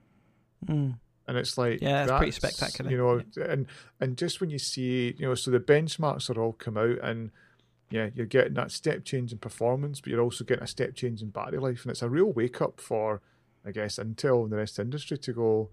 Mm. 0.67 0.99
And 1.29 1.39
it's 1.39 1.57
like 1.57 1.81
Yeah, 1.81 2.03
it's 2.03 2.13
pretty 2.13 2.33
spectacular. 2.33 2.91
You 2.91 2.97
know, 2.97 3.23
and 3.45 3.67
and 4.01 4.19
just 4.19 4.41
when 4.41 4.51
you 4.51 4.59
see, 4.59 5.15
you 5.17 5.29
know, 5.29 5.37
so 5.37 5.53
the 5.53 5.61
benchmarks 5.61 6.29
are 6.29 6.41
all 6.41 6.53
come 6.53 6.77
out, 6.77 6.99
and 7.01 7.31
yeah, 7.91 8.11
you're 8.15 8.27
getting 8.27 8.55
that 8.55 8.71
step 8.71 9.05
change 9.05 9.33
in 9.33 9.39
performance, 9.39 10.01
but 10.01 10.11
you're 10.11 10.21
also 10.21 10.45
getting 10.45 10.65
a 10.65 10.69
step 10.69 10.95
change 10.95 11.23
in 11.23 11.31
battery 11.31 11.59
life, 11.59 11.83
and 11.83 11.91
it's 11.91 12.03
a 12.03 12.09
real 12.09 12.31
wake 12.33 12.61
up 12.61 12.81
for, 12.81 13.23
I 13.65 13.71
guess, 13.71 13.99
Intel 13.99 14.43
and 14.43 14.53
the 14.53 14.57
rest 14.57 14.73
of 14.73 14.77
the 14.77 14.83
industry 14.83 15.19
to 15.19 15.33
go. 15.33 15.71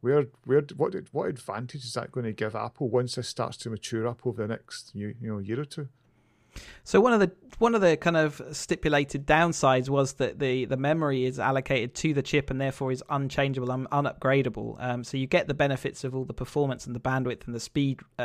Where, 0.00 0.28
where, 0.44 0.62
what, 0.76 0.94
what 1.12 1.28
advantage 1.28 1.84
is 1.84 1.92
that 1.92 2.10
going 2.10 2.24
to 2.24 2.32
give 2.32 2.54
Apple 2.54 2.88
once 2.88 3.16
this 3.16 3.28
starts 3.28 3.58
to 3.58 3.70
mature 3.70 4.06
up 4.06 4.26
over 4.26 4.40
the 4.40 4.48
next, 4.48 4.92
you, 4.94 5.14
you 5.20 5.28
know, 5.30 5.38
year 5.38 5.60
or 5.60 5.66
two? 5.66 5.88
So 6.84 7.00
one 7.00 7.12
of 7.12 7.20
the 7.20 7.30
one 7.58 7.74
of 7.74 7.82
the 7.82 7.96
kind 7.96 8.16
of 8.16 8.40
stipulated 8.52 9.26
downsides 9.26 9.88
was 9.88 10.14
that 10.14 10.38
the 10.38 10.64
the 10.64 10.76
memory 10.76 11.24
is 11.24 11.38
allocated 11.38 11.94
to 11.96 12.14
the 12.14 12.22
chip 12.22 12.50
and 12.50 12.60
therefore 12.60 12.90
is 12.92 13.02
unchangeable 13.10 13.70
and 13.70 13.88
unupgradable. 13.90 14.76
Um, 14.82 15.04
so 15.04 15.16
you 15.16 15.26
get 15.26 15.46
the 15.46 15.54
benefits 15.54 16.04
of 16.04 16.14
all 16.14 16.24
the 16.24 16.34
performance 16.34 16.86
and 16.86 16.94
the 16.94 17.00
bandwidth 17.00 17.46
and 17.46 17.54
the 17.54 17.60
speed 17.60 18.00
uh, 18.18 18.22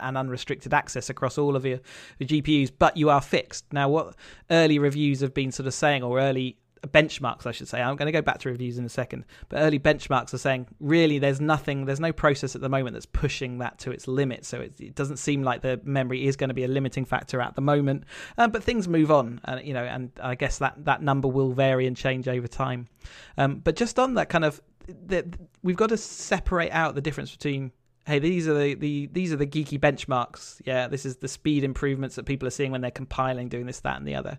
and 0.00 0.16
unrestricted 0.16 0.72
access 0.72 1.10
across 1.10 1.38
all 1.38 1.54
of 1.54 1.64
your, 1.64 1.80
your 2.18 2.28
GPUs, 2.28 2.72
but 2.76 2.96
you 2.96 3.10
are 3.10 3.20
fixed. 3.20 3.72
Now, 3.72 3.88
what 3.88 4.14
early 4.50 4.78
reviews 4.78 5.20
have 5.20 5.34
been 5.34 5.52
sort 5.52 5.66
of 5.66 5.74
saying, 5.74 6.02
or 6.02 6.18
early 6.18 6.56
benchmarks, 6.86 7.46
I 7.46 7.52
should 7.52 7.68
say. 7.68 7.80
I'm 7.80 7.96
going 7.96 8.06
to 8.06 8.12
go 8.12 8.22
back 8.22 8.38
to 8.40 8.48
reviews 8.48 8.78
in 8.78 8.84
a 8.84 8.88
second, 8.88 9.24
but 9.48 9.58
early 9.58 9.78
benchmarks 9.78 10.32
are 10.34 10.38
saying 10.38 10.66
really 10.80 11.18
there's 11.18 11.40
nothing, 11.40 11.84
there's 11.84 12.00
no 12.00 12.12
process 12.12 12.54
at 12.54 12.60
the 12.60 12.68
moment 12.68 12.94
that's 12.94 13.06
pushing 13.06 13.58
that 13.58 13.78
to 13.80 13.90
its 13.90 14.06
limit. 14.06 14.44
So 14.44 14.60
it, 14.60 14.80
it 14.80 14.94
doesn't 14.94 15.18
seem 15.18 15.42
like 15.42 15.62
the 15.62 15.80
memory 15.84 16.26
is 16.26 16.36
going 16.36 16.48
to 16.48 16.54
be 16.54 16.64
a 16.64 16.68
limiting 16.68 17.04
factor 17.04 17.40
at 17.40 17.54
the 17.54 17.60
moment. 17.60 18.04
Um, 18.36 18.50
but 18.50 18.62
things 18.62 18.88
move 18.88 19.10
on, 19.10 19.40
and 19.44 19.66
you 19.66 19.74
know, 19.74 19.84
and 19.84 20.10
I 20.22 20.34
guess 20.34 20.58
that 20.58 20.84
that 20.84 21.02
number 21.02 21.28
will 21.28 21.52
vary 21.52 21.86
and 21.86 21.96
change 21.96 22.28
over 22.28 22.48
time. 22.48 22.88
Um, 23.36 23.56
but 23.56 23.76
just 23.76 23.98
on 23.98 24.14
that 24.14 24.28
kind 24.28 24.44
of, 24.44 24.60
the, 24.86 25.26
we've 25.62 25.76
got 25.76 25.90
to 25.90 25.96
separate 25.96 26.70
out 26.70 26.94
the 26.94 27.00
difference 27.00 27.30
between 27.30 27.72
hey 28.06 28.18
these 28.18 28.48
are 28.48 28.58
the, 28.58 28.74
the 28.74 29.06
these 29.12 29.32
are 29.32 29.36
the 29.36 29.46
geeky 29.46 29.78
benchmarks 29.78 30.62
yeah 30.64 30.88
this 30.88 31.04
is 31.04 31.16
the 31.16 31.28
speed 31.28 31.62
improvements 31.62 32.16
that 32.16 32.24
people 32.24 32.48
are 32.48 32.50
seeing 32.50 32.72
when 32.72 32.80
they're 32.80 32.90
compiling 32.90 33.50
doing 33.50 33.66
this 33.66 33.80
that 33.80 33.98
and 33.98 34.08
the 34.08 34.14
other 34.14 34.38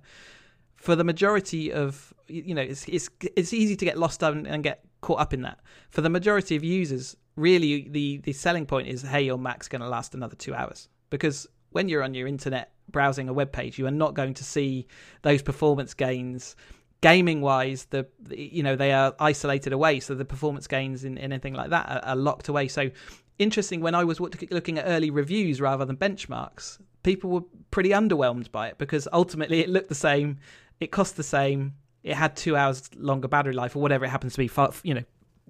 for 0.79 0.95
the 0.95 1.03
majority 1.03 1.73
of 1.73 2.13
you 2.27 2.55
know 2.55 2.61
it's 2.61 2.87
it's 2.87 3.09
it's 3.35 3.53
easy 3.53 3.75
to 3.75 3.85
get 3.85 3.97
lost 3.97 4.23
and, 4.23 4.47
and 4.47 4.63
get 4.63 4.83
caught 5.01 5.19
up 5.19 5.33
in 5.33 5.41
that. 5.41 5.59
For 5.91 6.01
the 6.01 6.09
majority 6.09 6.55
of 6.55 6.63
users 6.63 7.17
really 7.35 7.89
the 7.89 8.17
the 8.19 8.33
selling 8.33 8.65
point 8.65 8.87
is 8.87 9.01
hey 9.01 9.23
your 9.23 9.37
mac's 9.37 9.67
going 9.67 9.81
to 9.81 9.89
last 9.89 10.15
another 10.15 10.35
2 10.35 10.55
hours. 10.55 10.87
Because 11.09 11.47
when 11.71 11.89
you're 11.89 12.01
on 12.01 12.13
your 12.13 12.27
internet 12.27 12.71
browsing 12.89 13.27
a 13.27 13.33
web 13.33 13.51
page 13.51 13.77
you 13.77 13.85
are 13.87 13.91
not 13.91 14.13
going 14.13 14.33
to 14.35 14.43
see 14.43 14.87
those 15.21 15.41
performance 15.41 15.93
gains. 15.93 16.55
Gaming 17.01 17.41
wise 17.41 17.85
the 17.89 18.07
you 18.29 18.63
know 18.63 18.75
they 18.77 18.93
are 18.93 19.13
isolated 19.19 19.73
away 19.73 19.99
so 19.99 20.15
the 20.15 20.25
performance 20.25 20.67
gains 20.67 21.03
in 21.03 21.17
anything 21.17 21.53
like 21.53 21.71
that 21.71 21.89
are, 21.89 22.09
are 22.09 22.15
locked 22.15 22.47
away. 22.47 22.69
So 22.69 22.89
interesting 23.37 23.79
when 23.79 23.95
i 23.95 24.03
was 24.03 24.19
looking 24.19 24.77
at 24.77 24.83
early 24.85 25.09
reviews 25.09 25.61
rather 25.61 25.85
than 25.85 25.95
benchmarks 25.95 26.77
people 27.03 27.29
were 27.29 27.43
pretty 27.71 27.89
underwhelmed 27.89 28.51
by 28.51 28.67
it 28.67 28.77
because 28.77 29.07
ultimately 29.13 29.61
it 29.61 29.69
looked 29.69 29.89
the 29.89 29.95
same 29.95 30.37
it 30.79 30.91
cost 30.91 31.17
the 31.17 31.23
same. 31.23 31.75
It 32.03 32.13
had 32.15 32.35
two 32.35 32.55
hours 32.55 32.89
longer 32.95 33.27
battery 33.27 33.53
life 33.53 33.75
or 33.75 33.81
whatever 33.81 34.05
it 34.05 34.09
happens 34.09 34.33
to 34.33 34.39
be 34.39 34.47
far, 34.47 34.71
you 34.83 34.93
know 34.93 35.03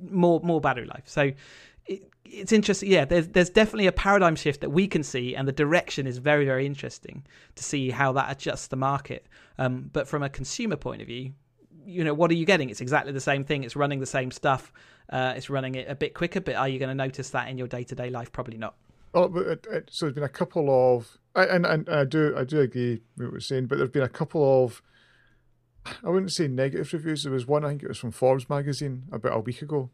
more 0.09 0.39
more 0.41 0.61
battery 0.61 0.85
life. 0.85 1.03
So 1.05 1.31
it, 1.85 2.09
it's 2.25 2.51
interesting 2.51 2.91
yeah 2.91 3.05
there's 3.05 3.27
there's 3.29 3.49
definitely 3.49 3.87
a 3.87 3.91
paradigm 3.91 4.35
shift 4.35 4.61
that 4.61 4.69
we 4.69 4.87
can 4.87 5.03
see 5.03 5.35
and 5.35 5.47
the 5.47 5.51
direction 5.51 6.07
is 6.07 6.17
very 6.17 6.45
very 6.45 6.65
interesting 6.65 7.25
to 7.55 7.63
see 7.63 7.89
how 7.89 8.11
that 8.13 8.31
adjusts 8.31 8.67
the 8.67 8.75
market. 8.75 9.27
Um, 9.57 9.89
but 9.91 10.07
from 10.07 10.23
a 10.23 10.29
consumer 10.29 10.75
point 10.75 11.01
of 11.01 11.07
view 11.07 11.33
you 11.85 12.03
know 12.03 12.13
what 12.13 12.29
are 12.31 12.35
you 12.35 12.45
getting? 12.45 12.69
It's 12.69 12.81
exactly 12.81 13.11
the 13.11 13.21
same 13.21 13.43
thing. 13.43 13.63
It's 13.63 13.75
running 13.75 13.99
the 13.99 14.05
same 14.05 14.31
stuff. 14.31 14.71
Uh, 15.09 15.33
it's 15.35 15.49
running 15.49 15.75
it 15.75 15.89
a 15.89 15.95
bit 15.95 16.13
quicker 16.13 16.39
but 16.41 16.55
are 16.55 16.69
you 16.69 16.79
going 16.79 16.89
to 16.89 16.95
notice 16.95 17.31
that 17.31 17.49
in 17.49 17.57
your 17.57 17.67
day-to-day 17.67 18.09
life? 18.09 18.31
Probably 18.31 18.57
not. 18.57 18.75
Oh, 19.13 19.27
but 19.27 19.47
it, 19.47 19.67
it, 19.71 19.89
so 19.91 20.05
there's 20.05 20.13
been 20.13 20.23
a 20.23 20.29
couple 20.29 20.69
of, 20.69 21.17
and, 21.35 21.65
and, 21.65 21.87
and 21.87 21.89
I 21.89 22.03
do 22.03 22.35
I 22.37 22.43
do 22.43 22.59
agree 22.61 23.01
with 23.17 23.27
what 23.27 23.31
you're 23.31 23.41
saying, 23.41 23.65
but 23.65 23.79
there's 23.79 23.89
been 23.89 24.03
a 24.03 24.09
couple 24.09 24.63
of, 24.63 24.83
I 26.03 26.09
wouldn't 26.09 26.31
say 26.31 26.47
negative 26.47 26.91
reviews. 26.93 27.23
There 27.23 27.31
was 27.31 27.47
one 27.47 27.65
I 27.65 27.69
think 27.69 27.83
it 27.83 27.87
was 27.87 27.97
from 27.97 28.11
Forbes 28.11 28.49
magazine 28.49 29.03
about 29.11 29.35
a 29.35 29.39
week 29.39 29.61
ago, 29.61 29.89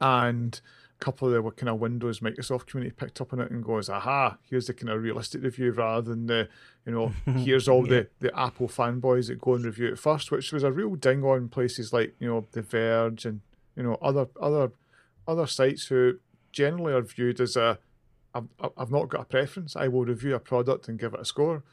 and 0.00 0.60
a 1.00 1.04
couple 1.04 1.28
of 1.28 1.44
the 1.44 1.50
kind 1.50 1.68
of 1.68 1.80
Windows 1.80 2.20
Microsoft 2.20 2.66
community 2.66 2.94
picked 2.96 3.20
up 3.20 3.32
on 3.32 3.40
it 3.40 3.50
and 3.50 3.64
goes, 3.64 3.88
aha, 3.88 4.36
here's 4.48 4.66
the 4.66 4.74
kind 4.74 4.90
of 4.90 5.02
realistic 5.02 5.42
review 5.42 5.72
rather 5.72 6.10
than 6.10 6.26
the, 6.26 6.48
you 6.86 6.92
know, 6.92 7.12
here's 7.40 7.68
all 7.68 7.84
yeah. 7.86 8.02
the, 8.20 8.28
the 8.28 8.38
Apple 8.38 8.68
fanboys 8.68 9.28
that 9.28 9.40
go 9.40 9.54
and 9.54 9.64
review 9.64 9.88
it 9.88 9.98
first, 9.98 10.30
which 10.30 10.52
was 10.52 10.62
a 10.62 10.72
real 10.72 10.94
ding 10.94 11.22
on 11.24 11.48
places 11.48 11.92
like, 11.92 12.14
you 12.18 12.28
know, 12.28 12.46
The 12.52 12.62
Verge 12.62 13.24
and, 13.24 13.40
you 13.76 13.82
know, 13.82 13.98
other 14.02 14.26
other 14.40 14.72
other 15.26 15.46
sites 15.46 15.86
who 15.86 16.18
generally 16.52 16.92
are 16.92 17.02
viewed 17.02 17.40
as 17.40 17.56
a 17.56 17.78
I've, 18.34 18.48
I've 18.76 18.90
not 18.90 19.08
got 19.08 19.22
a 19.22 19.24
preference. 19.24 19.76
I 19.76 19.88
will 19.88 20.04
review 20.04 20.34
a 20.34 20.40
product 20.40 20.88
and 20.88 20.98
give 20.98 21.14
it 21.14 21.20
a 21.20 21.24
score. 21.24 21.64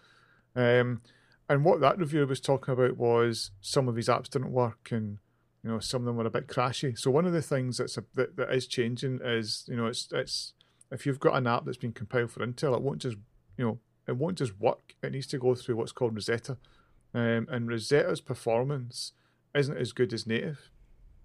Um, 0.56 1.02
and 1.50 1.64
what 1.64 1.80
that 1.80 1.98
reviewer 1.98 2.26
was 2.26 2.42
talking 2.42 2.74
about 2.74 2.98
was 2.98 3.52
some 3.62 3.88
of 3.88 3.96
these 3.96 4.10
apps 4.10 4.30
didn't 4.30 4.52
work 4.52 4.90
and 4.92 5.20
you 5.64 5.72
know 5.72 5.80
some 5.80 6.02
of 6.02 6.06
them 6.06 6.18
were 6.18 6.26
a 6.26 6.32
bit 6.32 6.48
crashy. 6.48 6.98
So 6.98 7.12
one 7.12 7.26
of 7.26 7.34
the 7.34 7.42
things 7.42 7.78
that's 7.78 7.98
a, 7.98 8.04
that, 8.16 8.36
that 8.38 8.54
is 8.54 8.68
changing 8.68 9.20
is 9.24 9.66
you 9.68 9.76
know 9.76 9.88
it's 9.88 10.08
it's 10.12 10.54
if 10.92 11.06
you've 11.06 11.20
got 11.20 11.36
an 11.36 11.48
app 11.48 11.66
that's 11.66 11.78
been 11.78 11.92
compiled 11.92 12.32
for 12.32 12.46
Intel, 12.46 12.76
it 12.76 12.82
won't 12.82 13.02
just 13.02 13.18
you 13.58 13.66
know 13.66 13.80
it 14.08 14.18
won't 14.18 14.38
just 14.38 14.60
work. 14.60 14.96
It 15.04 15.12
needs 15.12 15.28
to 15.28 15.38
go 15.38 15.56
through 15.56 15.76
what's 15.76 15.92
called 15.92 16.16
Rosetta, 16.16 16.58
um, 17.14 17.48
and 17.50 17.68
Rosetta's 17.68 18.22
performance 18.22 19.14
isn't 19.56 19.78
as 19.78 19.92
good 19.92 20.14
as 20.14 20.28
native, 20.28 20.70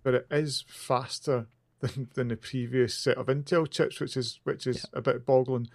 but 0.03 0.15
it 0.15 0.27
is 0.31 0.65
faster 0.67 1.47
than, 1.81 2.09
than 2.15 2.29
the 2.29 2.37
previous 2.37 2.95
set 2.95 3.19
of 3.19 3.27
Intel 3.27 3.71
chips, 3.71 4.01
which 4.01 4.17
is 4.17 4.41
which 4.45 4.67
is 4.67 4.87
yeah. 4.93 4.99
a 4.99 5.03
bit 5.03 5.27
boggling. 5.27 5.69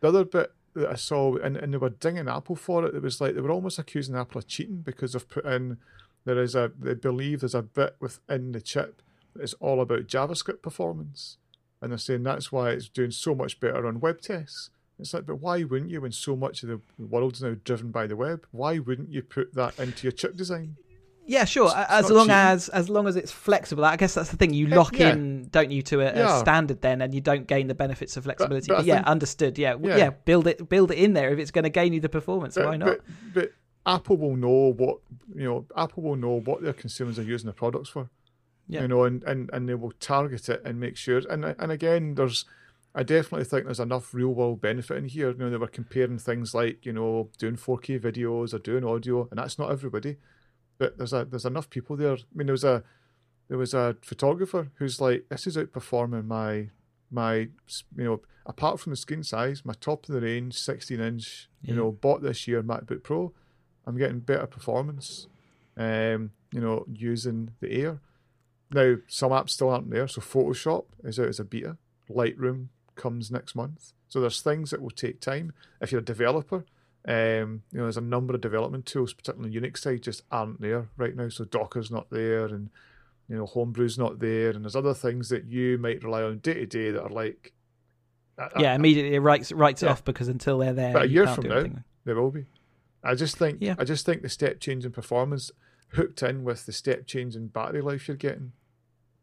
The 0.00 0.08
other 0.08 0.24
bit 0.24 0.52
that 0.74 0.90
I 0.90 0.94
saw, 0.94 1.36
and, 1.36 1.56
and 1.56 1.72
they 1.72 1.78
were 1.78 1.90
dinging 1.90 2.28
Apple 2.28 2.56
for 2.56 2.84
it. 2.84 2.94
It 2.94 3.02
was 3.02 3.20
like 3.20 3.34
they 3.34 3.40
were 3.40 3.50
almost 3.50 3.78
accusing 3.78 4.16
Apple 4.16 4.38
of 4.38 4.46
cheating 4.46 4.82
because 4.82 5.12
they've 5.12 5.28
put 5.28 5.44
in 5.44 5.78
there 6.24 6.42
is 6.42 6.54
a 6.54 6.70
they 6.78 6.94
believe 6.94 7.40
there's 7.40 7.54
a 7.54 7.62
bit 7.62 7.96
within 8.00 8.52
the 8.52 8.60
chip 8.60 9.02
that 9.34 9.42
is 9.42 9.54
all 9.54 9.80
about 9.80 10.06
JavaScript 10.06 10.62
performance, 10.62 11.38
and 11.80 11.90
they're 11.90 11.98
saying 11.98 12.22
that's 12.22 12.52
why 12.52 12.70
it's 12.70 12.88
doing 12.88 13.10
so 13.10 13.34
much 13.34 13.60
better 13.60 13.86
on 13.86 14.00
web 14.00 14.20
tests. 14.20 14.70
It's 14.98 15.14
like, 15.14 15.24
but 15.24 15.40
why 15.40 15.62
wouldn't 15.64 15.90
you 15.90 16.02
when 16.02 16.12
so 16.12 16.36
much 16.36 16.62
of 16.62 16.68
the 16.68 16.80
world 16.98 17.34
is 17.34 17.42
now 17.42 17.56
driven 17.64 17.90
by 17.90 18.06
the 18.06 18.16
web? 18.16 18.46
Why 18.50 18.78
wouldn't 18.78 19.10
you 19.10 19.22
put 19.22 19.54
that 19.54 19.78
into 19.78 20.02
your 20.02 20.12
chip 20.12 20.36
design? 20.36 20.76
Yeah, 21.30 21.44
sure. 21.44 21.66
It's, 21.66 21.90
as 21.90 22.10
long 22.10 22.26
cheating. 22.26 22.32
as 22.32 22.68
as 22.70 22.90
long 22.90 23.06
as 23.06 23.14
it's 23.14 23.30
flexible, 23.30 23.84
I 23.84 23.96
guess 23.96 24.14
that's 24.14 24.30
the 24.30 24.36
thing. 24.36 24.52
You 24.52 24.66
eh, 24.66 24.74
lock 24.74 24.98
yeah. 24.98 25.12
in, 25.12 25.46
don't 25.52 25.70
you, 25.70 25.80
to 25.82 26.00
a, 26.00 26.04
yeah. 26.06 26.36
a, 26.36 26.40
standard 26.40 26.82
then, 26.82 27.00
and 27.00 27.14
you 27.14 27.20
don't 27.20 27.46
gain 27.46 27.68
the 27.68 27.74
benefits 27.74 28.16
of 28.16 28.24
flexibility. 28.24 28.66
But, 28.66 28.74
but, 28.74 28.78
but 28.78 28.86
yeah, 28.86 28.96
think, 28.96 29.06
understood. 29.06 29.56
Yeah, 29.56 29.76
yeah, 29.80 29.96
yeah, 29.96 30.10
build 30.10 30.48
it, 30.48 30.68
build 30.68 30.90
it 30.90 30.98
in 30.98 31.12
there 31.12 31.32
if 31.32 31.38
it's 31.38 31.52
going 31.52 31.62
to 31.62 31.70
gain 31.70 31.92
you 31.92 32.00
the 32.00 32.08
performance. 32.08 32.56
why 32.56 32.76
not? 32.76 32.98
But, 33.32 33.52
Apple 33.86 34.16
will 34.16 34.34
know 34.34 34.72
what 34.76 34.98
you 35.32 35.44
know. 35.44 35.66
Apple 35.76 36.02
will 36.02 36.16
know 36.16 36.40
what 36.40 36.62
their 36.62 36.72
consumers 36.72 37.16
are 37.16 37.22
using 37.22 37.46
the 37.46 37.52
products 37.52 37.88
for. 37.88 38.10
Yeah. 38.66 38.82
You 38.82 38.88
know, 38.88 39.04
and, 39.04 39.22
and, 39.24 39.50
and 39.52 39.68
they 39.68 39.74
will 39.74 39.92
target 40.00 40.48
it 40.48 40.62
and 40.64 40.80
make 40.80 40.96
sure. 40.96 41.22
And 41.30 41.44
and 41.44 41.70
again, 41.70 42.16
there's 42.16 42.44
I 42.92 43.04
definitely 43.04 43.44
think 43.44 43.66
there's 43.66 43.78
enough 43.78 44.12
real 44.12 44.30
world 44.34 44.60
benefit 44.60 44.96
in 44.96 45.04
here. 45.04 45.30
You 45.30 45.38
know, 45.38 45.50
they 45.50 45.58
were 45.58 45.68
comparing 45.68 46.18
things 46.18 46.56
like 46.56 46.84
you 46.84 46.92
know 46.92 47.30
doing 47.38 47.54
4K 47.54 48.00
videos 48.00 48.52
or 48.52 48.58
doing 48.58 48.84
audio, 48.84 49.28
and 49.30 49.38
that's 49.38 49.60
not 49.60 49.70
everybody 49.70 50.16
but 50.80 50.96
there's 50.96 51.12
a 51.12 51.26
there's 51.26 51.44
enough 51.44 51.68
people 51.68 51.94
there. 51.94 52.14
I 52.14 52.18
mean, 52.34 52.46
there 52.46 52.54
was 52.54 52.64
a 52.64 52.82
there 53.48 53.58
was 53.58 53.74
a 53.74 53.96
photographer 54.02 54.70
who's 54.76 55.00
like, 55.00 55.26
this 55.28 55.46
is 55.46 55.56
outperforming 55.56 56.26
my 56.26 56.70
my 57.10 57.34
you 57.34 58.04
know 58.04 58.20
apart 58.46 58.80
from 58.80 58.90
the 58.90 58.96
screen 58.96 59.22
size, 59.22 59.62
my 59.64 59.74
top 59.74 60.08
of 60.08 60.14
the 60.14 60.20
range 60.22 60.54
16 60.54 60.98
inch, 60.98 61.48
yeah. 61.62 61.70
you 61.70 61.76
know, 61.76 61.92
bought 61.92 62.22
this 62.22 62.48
year 62.48 62.62
MacBook 62.62 63.02
Pro. 63.02 63.32
I'm 63.86 63.98
getting 63.98 64.20
better 64.20 64.46
performance, 64.46 65.28
um, 65.76 66.30
you 66.50 66.60
know, 66.60 66.86
using 66.90 67.50
the 67.60 67.70
Air. 67.70 68.00
Now 68.72 68.96
some 69.06 69.32
apps 69.32 69.50
still 69.50 69.68
aren't 69.68 69.90
there, 69.90 70.08
so 70.08 70.22
Photoshop 70.22 70.86
is 71.04 71.20
out 71.20 71.28
as 71.28 71.38
a 71.38 71.44
beta. 71.44 71.76
Lightroom 72.08 72.68
comes 72.96 73.30
next 73.30 73.54
month. 73.54 73.92
So 74.08 74.20
there's 74.20 74.40
things 74.40 74.70
that 74.70 74.80
will 74.80 74.90
take 74.90 75.20
time. 75.20 75.52
If 75.80 75.92
you're 75.92 76.00
a 76.00 76.04
developer, 76.04 76.64
um, 77.06 77.62
you 77.72 77.78
know, 77.78 77.84
there's 77.84 77.96
a 77.96 78.02
number 78.02 78.34
of 78.34 78.40
development 78.40 78.86
tools, 78.86 79.12
particularly 79.12 79.56
on 79.56 79.62
the 79.62 79.68
Unix 79.68 79.78
side, 79.78 80.02
just 80.02 80.22
aren't 80.30 80.60
there 80.60 80.88
right 80.96 81.16
now. 81.16 81.28
So 81.28 81.44
Docker's 81.44 81.90
not 81.90 82.10
there, 82.10 82.46
and 82.46 82.70
you 83.28 83.36
know, 83.36 83.46
Homebrew's 83.46 83.98
not 83.98 84.18
there, 84.18 84.50
and 84.50 84.64
there's 84.64 84.76
other 84.76 84.94
things 84.94 85.28
that 85.30 85.46
you 85.46 85.78
might 85.78 86.02
rely 86.02 86.22
on 86.22 86.38
day 86.38 86.54
to 86.54 86.66
day 86.66 86.90
that 86.90 87.02
are 87.02 87.08
like, 87.08 87.52
yeah, 88.58 88.74
immediately 88.74 89.14
it 89.14 89.20
writes 89.20 89.52
writes 89.52 89.82
yeah. 89.82 89.90
off 89.90 90.04
because 90.04 90.28
until 90.28 90.58
they're 90.58 90.72
there, 90.72 90.92
but 90.92 91.02
a 91.04 91.08
year 91.08 91.26
from 91.26 91.48
now, 91.48 91.64
they 92.04 92.12
will 92.12 92.30
be. 92.30 92.46
I 93.02 93.14
just 93.14 93.38
think, 93.38 93.58
yeah. 93.60 93.76
I 93.78 93.84
just 93.84 94.04
think 94.04 94.22
the 94.22 94.28
step 94.28 94.60
change 94.60 94.84
in 94.84 94.92
performance 94.92 95.50
hooked 95.94 96.22
in 96.22 96.44
with 96.44 96.66
the 96.66 96.72
step 96.72 97.06
change 97.06 97.34
in 97.34 97.48
battery 97.48 97.80
life 97.80 98.06
you're 98.06 98.16
getting 98.16 98.52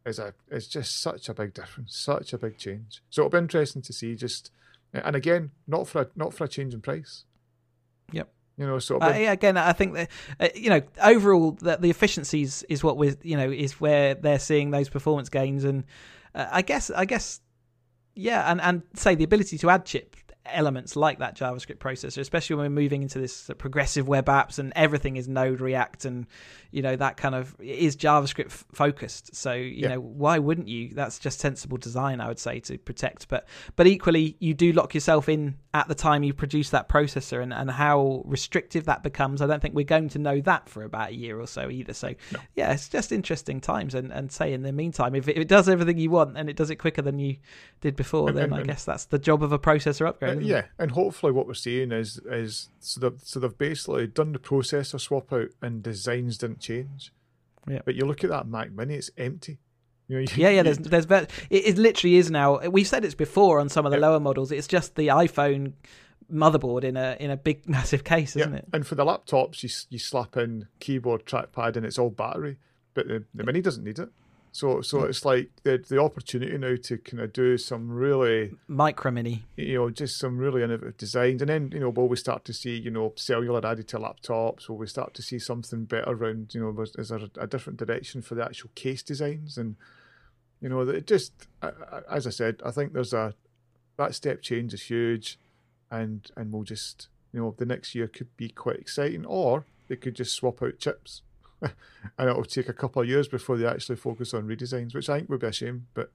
is 0.05 0.19
a 0.19 0.33
is 0.49 0.67
just 0.67 0.99
such 0.99 1.29
a 1.29 1.33
big 1.33 1.53
difference, 1.53 1.95
such 1.95 2.33
a 2.33 2.37
big 2.37 2.57
change. 2.57 3.01
So 3.09 3.21
it'll 3.21 3.29
be 3.29 3.37
interesting 3.37 3.81
to 3.83 3.93
see 3.93 4.15
just, 4.15 4.51
and 4.93 5.15
again, 5.15 5.51
not 5.67 5.87
for 5.87 6.01
a 6.01 6.07
not 6.15 6.33
for 6.33 6.45
a 6.45 6.47
change 6.47 6.73
in 6.73 6.81
price. 6.81 7.25
Yep. 8.11 8.29
You 8.57 8.65
know, 8.65 8.79
so 8.79 8.97
uh, 8.97 9.13
again, 9.15 9.55
I 9.55 9.73
think 9.73 9.93
that 9.93 10.09
uh, 10.39 10.47
you 10.55 10.69
know 10.69 10.81
overall 11.03 11.51
that 11.61 11.81
the 11.81 11.91
efficiencies 11.91 12.63
is 12.69 12.83
what 12.83 12.97
we're 12.97 13.15
you 13.21 13.37
know 13.37 13.51
is 13.51 13.79
where 13.79 14.15
they're 14.15 14.39
seeing 14.39 14.71
those 14.71 14.89
performance 14.89 15.29
gains, 15.29 15.63
and 15.63 15.83
uh, 16.33 16.47
I 16.51 16.63
guess 16.63 16.89
I 16.89 17.05
guess 17.05 17.39
yeah, 18.15 18.51
and 18.51 18.59
and 18.59 18.81
say 18.95 19.13
the 19.13 19.23
ability 19.23 19.59
to 19.59 19.69
add 19.69 19.85
chip 19.85 20.15
elements 20.51 20.95
like 20.95 21.19
that 21.19 21.35
JavaScript 21.35 21.77
processor, 21.77 22.19
especially 22.19 22.55
when 22.55 22.65
we're 22.65 22.81
moving 22.81 23.01
into 23.01 23.19
this 23.19 23.49
progressive 23.57 24.07
web 24.07 24.25
apps 24.25 24.59
and 24.59 24.73
everything 24.75 25.17
is 25.17 25.27
Node 25.27 25.61
React 25.61 26.05
and 26.05 26.27
you 26.71 26.81
know 26.81 26.95
that 26.95 27.17
kind 27.17 27.35
of 27.35 27.55
is 27.59 27.95
JavaScript 27.95 28.51
focused. 28.51 29.35
So 29.35 29.53
you 29.53 29.81
yeah. 29.81 29.87
know 29.89 29.99
why 29.99 30.39
wouldn't 30.39 30.67
you? 30.67 30.89
That's 30.93 31.19
just 31.19 31.39
sensible 31.39 31.77
design, 31.77 32.21
I 32.21 32.27
would 32.27 32.39
say, 32.39 32.59
to 32.61 32.77
protect. 32.77 33.27
But 33.27 33.47
but 33.75 33.87
equally, 33.87 34.35
you 34.39 34.53
do 34.53 34.71
lock 34.73 34.93
yourself 34.93 35.29
in 35.29 35.55
at 35.73 35.87
the 35.87 35.95
time 35.95 36.23
you 36.23 36.33
produce 36.33 36.69
that 36.71 36.89
processor, 36.89 37.41
and 37.41 37.53
and 37.53 37.71
how 37.71 38.23
restrictive 38.25 38.85
that 38.85 39.03
becomes. 39.03 39.41
I 39.41 39.47
don't 39.47 39.61
think 39.61 39.75
we're 39.75 39.85
going 39.85 40.09
to 40.09 40.19
know 40.19 40.41
that 40.41 40.69
for 40.69 40.83
about 40.83 41.09
a 41.09 41.15
year 41.15 41.39
or 41.39 41.47
so 41.47 41.69
either. 41.69 41.93
So 41.93 42.09
no. 42.33 42.39
yeah, 42.55 42.73
it's 42.73 42.89
just 42.89 43.11
interesting 43.11 43.61
times. 43.61 43.95
And 43.95 44.11
and 44.11 44.31
say 44.31 44.53
in 44.53 44.63
the 44.63 44.71
meantime, 44.71 45.15
if 45.15 45.27
it, 45.27 45.37
if 45.37 45.41
it, 45.43 45.47
does 45.47 45.69
everything 45.69 45.97
you 45.97 46.09
want 46.09 46.37
and 46.37 46.49
it 46.49 46.55
does 46.55 46.69
it 46.69 46.75
quicker 46.75 47.01
than 47.01 47.19
you 47.19 47.37
did 47.81 47.95
before, 47.95 48.31
then 48.31 48.53
I 48.53 48.63
guess 48.63 48.85
that's 48.85 49.05
the 49.05 49.19
job 49.19 49.43
of 49.43 49.51
a 49.51 49.59
processor 49.59 50.07
upgrade. 50.07 50.36
Yeah, 50.41 50.65
and 50.77 50.91
hopefully 50.91 51.31
what 51.31 51.47
we're 51.47 51.53
seeing 51.53 51.91
is 51.91 52.19
is 52.25 52.69
so 52.79 52.99
they've, 52.99 53.19
so 53.23 53.39
they've 53.39 53.57
basically 53.57 54.07
done 54.07 54.33
the 54.33 54.39
processor 54.39 54.99
swap 54.99 55.31
out 55.33 55.49
and 55.61 55.83
designs 55.83 56.37
didn't 56.37 56.59
change. 56.59 57.11
Yeah. 57.67 57.79
But 57.83 57.95
you 57.95 58.05
look 58.05 58.23
at 58.23 58.29
that 58.29 58.47
Mac 58.47 58.71
Mini, 58.71 58.95
it's 58.95 59.11
empty. 59.17 59.59
You 60.07 60.15
know, 60.15 60.21
you, 60.21 60.27
yeah, 60.35 60.49
yeah. 60.49 60.63
There's, 60.63 60.77
there's, 60.77 61.05
it, 61.05 61.29
it 61.49 61.77
literally 61.77 62.15
is 62.15 62.31
now. 62.31 62.59
We've 62.69 62.87
said 62.87 63.03
it's 63.03 63.15
before 63.15 63.59
on 63.59 63.69
some 63.69 63.85
of 63.85 63.91
the 63.91 63.97
yeah. 63.97 64.07
lower 64.07 64.19
models. 64.19 64.51
It's 64.51 64.67
just 64.67 64.95
the 64.95 65.07
iPhone 65.07 65.73
motherboard 66.31 66.83
in 66.83 66.97
a 66.97 67.15
in 67.19 67.31
a 67.31 67.37
big 67.37 67.67
massive 67.69 68.03
case, 68.03 68.35
isn't 68.35 68.51
yeah. 68.53 68.59
it? 68.59 68.67
And 68.73 68.85
for 68.85 68.95
the 68.95 69.05
laptops, 69.05 69.63
you 69.63 69.69
you 69.89 69.99
slap 69.99 70.37
in 70.37 70.67
keyboard, 70.79 71.25
trackpad, 71.25 71.75
and 71.75 71.85
it's 71.85 71.97
all 71.97 72.09
battery. 72.09 72.57
But 72.93 73.07
the, 73.07 73.23
the 73.33 73.43
Mini 73.43 73.61
doesn't 73.61 73.83
need 73.83 73.99
it. 73.99 74.09
So 74.57 74.81
so 74.81 75.03
it's 75.03 75.23
like 75.23 75.51
the 75.61 75.77
the 75.77 76.01
opportunity 76.01 76.57
now 76.57 76.77
to 76.81 76.97
kind 76.97 77.21
of 77.21 77.31
do 77.31 77.59
some 77.59 77.91
really 77.91 78.55
micro 78.67 79.11
mini, 79.11 79.45
you 79.55 79.75
know, 79.75 79.91
just 79.91 80.17
some 80.17 80.39
really 80.39 80.63
innovative 80.63 80.97
designs, 80.97 81.43
and 81.43 81.49
then 81.49 81.69
you 81.71 81.79
know, 81.79 81.91
will 81.91 82.07
we 82.07 82.15
start 82.15 82.43
to 82.45 82.53
see 82.53 82.75
you 82.75 82.89
know 82.89 83.13
cellular 83.15 83.63
added 83.63 83.87
to 83.89 83.99
laptops? 83.99 84.67
Will 84.67 84.77
we 84.77 84.87
start 84.87 85.13
to 85.13 85.21
see 85.21 85.37
something 85.37 85.85
better 85.85 86.09
around? 86.09 86.55
You 86.55 86.61
know, 86.61 86.81
is 86.81 87.09
there 87.09 87.19
a 87.39 87.45
different 87.45 87.77
direction 87.77 88.23
for 88.23 88.33
the 88.33 88.45
actual 88.45 88.71
case 88.73 89.03
designs? 89.03 89.59
And 89.59 89.75
you 90.59 90.69
know, 90.69 90.81
it 90.81 91.05
just 91.05 91.33
as 92.09 92.25
I 92.25 92.31
said, 92.31 92.59
I 92.65 92.71
think 92.71 92.93
there's 92.93 93.13
a 93.13 93.35
that 93.97 94.15
step 94.15 94.41
change 94.41 94.73
is 94.73 94.81
huge, 94.81 95.37
and 95.91 96.31
and 96.35 96.51
we'll 96.51 96.63
just 96.63 97.09
you 97.31 97.39
know 97.39 97.53
the 97.55 97.67
next 97.67 97.93
year 97.93 98.07
could 98.07 98.35
be 98.37 98.49
quite 98.49 98.77
exciting, 98.77 99.23
or 99.23 99.65
they 99.87 99.97
could 99.97 100.15
just 100.15 100.33
swap 100.33 100.63
out 100.63 100.79
chips 100.79 101.21
and 101.61 102.29
it'll 102.29 102.43
take 102.43 102.69
a 102.69 102.73
couple 102.73 103.01
of 103.01 103.07
years 103.07 103.27
before 103.27 103.57
they 103.57 103.65
actually 103.65 103.95
focus 103.95 104.33
on 104.33 104.47
redesigns, 104.47 104.93
which 104.93 105.09
I 105.09 105.17
think 105.17 105.29
would 105.29 105.39
be 105.39 105.47
a 105.47 105.51
shame, 105.51 105.87
but 105.93 106.11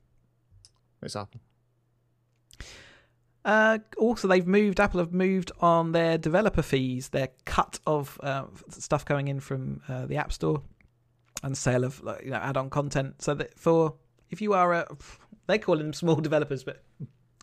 it's 1.02 1.16
Apple. 1.16 1.40
Uh, 3.44 3.78
also, 3.98 4.28
they've 4.28 4.46
moved. 4.46 4.78
Apple 4.78 5.00
have 5.00 5.12
moved 5.12 5.50
on 5.60 5.92
their 5.92 6.16
developer 6.16 6.62
fees, 6.62 7.08
their 7.08 7.28
cut 7.44 7.80
of 7.86 8.20
uh, 8.22 8.44
stuff 8.68 9.04
going 9.04 9.28
in 9.28 9.40
from 9.40 9.80
uh, 9.88 10.06
the 10.06 10.16
App 10.16 10.32
Store, 10.32 10.62
and 11.42 11.56
sale 11.56 11.84
of 11.84 12.00
you 12.22 12.30
know 12.30 12.36
add-on 12.36 12.70
content. 12.70 13.20
So 13.20 13.34
that 13.34 13.58
for 13.58 13.94
if 14.30 14.40
you 14.40 14.52
are 14.52 14.72
a, 14.72 14.96
they 15.48 15.58
call 15.58 15.76
them 15.76 15.92
small 15.92 16.16
developers, 16.20 16.62
but 16.62 16.84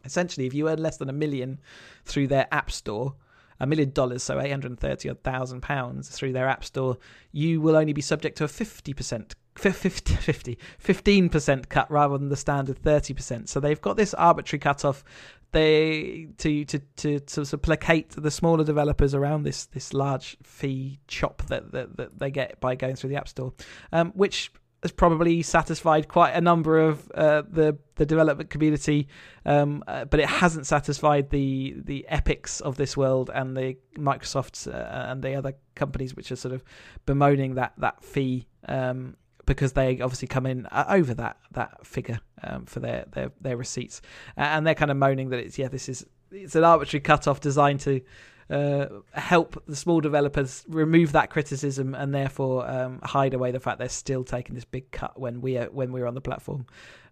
essentially 0.06 0.48
if 0.48 0.54
you 0.54 0.70
earn 0.70 0.82
less 0.82 0.98
than 0.98 1.10
a 1.10 1.14
million 1.14 1.60
through 2.06 2.28
their 2.28 2.48
App 2.52 2.72
Store, 2.72 3.16
a 3.60 3.68
million 3.68 3.92
dollars, 3.92 4.24
so 4.24 4.40
830 4.40 5.10
odd 5.10 5.24
thousand 5.24 5.62
pounds 5.62 6.10
through 6.10 6.34
their 6.34 6.48
app 6.48 6.64
store, 6.64 6.98
you 7.32 7.62
will 7.62 7.76
only 7.76 7.94
be 7.94 8.02
subject 8.02 8.38
to 8.38 8.44
a 8.44 8.48
50%. 8.48 9.34
50, 9.56 10.16
50 10.16 10.58
15% 10.84 11.70
cut 11.70 11.92
rather 11.92 12.18
than 12.18 12.30
the 12.30 12.38
standard 12.38 12.82
30%. 12.82 13.50
So 13.50 13.60
they've 13.60 13.82
got 13.82 13.98
this 13.98 14.14
arbitrary 14.14 14.60
cutoff 14.60 15.04
they 15.52 16.28
to 16.38 16.64
to 16.66 16.80
to 16.98 17.20
to 17.20 17.42
of 17.42 17.62
placate 17.62 18.12
the 18.12 18.30
smaller 18.30 18.64
developers 18.64 19.16
around 19.16 19.44
this 19.44 19.66
this 19.66 19.94
large 19.94 20.38
fee 20.44 21.00
chop 21.08 21.42
that 21.48 21.72
that, 21.72 21.98
that 21.98 22.20
they 22.20 22.30
get 22.30 22.60
by 22.60 22.76
going 22.76 22.96
through 22.96 23.10
the 23.10 23.16
app 23.16 23.28
store, 23.28 23.54
um, 23.92 24.12
which 24.12 24.52
has 24.82 24.92
probably 24.92 25.42
satisfied 25.42 26.08
quite 26.08 26.32
a 26.32 26.42
number 26.42 26.80
of 26.80 27.10
uh, 27.14 27.44
the 27.50 27.78
the 27.96 28.06
development 28.06 28.50
community, 28.50 29.08
um, 29.46 29.84
uh, 29.88 30.06
but 30.06 30.20
it 30.20 30.28
hasn't 30.28 30.66
satisfied 30.66 31.30
the 31.30 31.76
the 31.84 32.08
epics 32.08 32.62
of 32.62 32.78
this 32.78 32.96
world 32.96 33.30
and 33.34 33.58
the 33.58 33.76
Microsofts 33.98 34.68
uh, 34.68 35.12
and 35.12 35.22
the 35.22 35.36
other 35.36 35.54
companies 35.76 36.16
which 36.16 36.32
are 36.32 36.36
sort 36.36 36.54
of 36.54 36.64
bemoaning 37.06 37.56
that 37.56 37.74
that 37.78 38.04
fee 38.04 38.48
um, 38.68 39.18
because 39.46 39.74
they 39.74 40.00
obviously 40.00 40.28
come 40.28 40.46
in 40.46 40.66
uh, 40.68 40.86
over 40.90 41.14
that 41.14 41.38
that 41.52 41.86
figure 41.86 42.20
um, 42.44 42.66
for 42.66 42.80
their, 42.80 43.06
their 43.12 43.32
their 43.42 43.58
receipts, 43.58 44.02
and 44.38 44.66
they're 44.66 44.76
kind 44.76 44.92
of 44.92 44.98
moaning 44.98 45.30
that 45.30 45.40
it's 45.40 45.58
yeah 45.58 45.68
this 45.68 45.90
is 45.90 46.06
it's 46.32 46.56
an 46.56 46.64
arbitrary 46.64 47.02
cut 47.02 47.28
off 47.28 47.42
designed 47.42 47.80
to 47.82 48.02
uh, 48.50 48.88
help 49.14 49.62
the 49.68 49.76
small 49.76 50.02
developers 50.02 50.64
remove 50.68 51.12
that 51.12 51.30
criticism 51.30 51.94
and 51.94 52.14
therefore 52.14 52.68
um, 52.70 53.00
hide 53.04 53.34
away 53.34 53.52
the 53.52 53.60
fact 53.60 53.78
they're 53.80 53.90
still 53.90 54.24
taking 54.24 54.56
this 54.56 54.66
big 54.66 54.90
cut 54.92 55.20
when 55.20 55.42
we 55.42 55.58
are 55.58 55.66
when 55.66 55.92
we're 55.92 56.08
on 56.08 56.16
the 56.16 56.22
platform, 56.22 56.66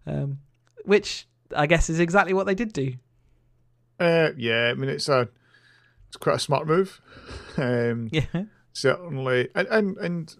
um, 0.06 0.38
which 0.84 1.28
I 1.54 1.66
guess 1.66 1.88
is 1.90 2.00
exactly 2.00 2.34
what 2.34 2.46
they 2.46 2.54
did 2.54 2.72
do. 2.72 2.94
Uh, 4.00 4.30
yeah, 4.36 4.68
I 4.70 4.74
mean 4.74 4.90
it's 4.90 5.08
a 5.08 5.28
it's 6.08 6.16
quite 6.16 6.36
a 6.36 6.40
smart 6.40 6.66
move. 6.66 7.00
Um, 7.58 8.08
yeah, 8.12 8.44
certainly, 8.72 9.48
and, 9.52 9.66
and 9.66 9.96
and 9.96 10.36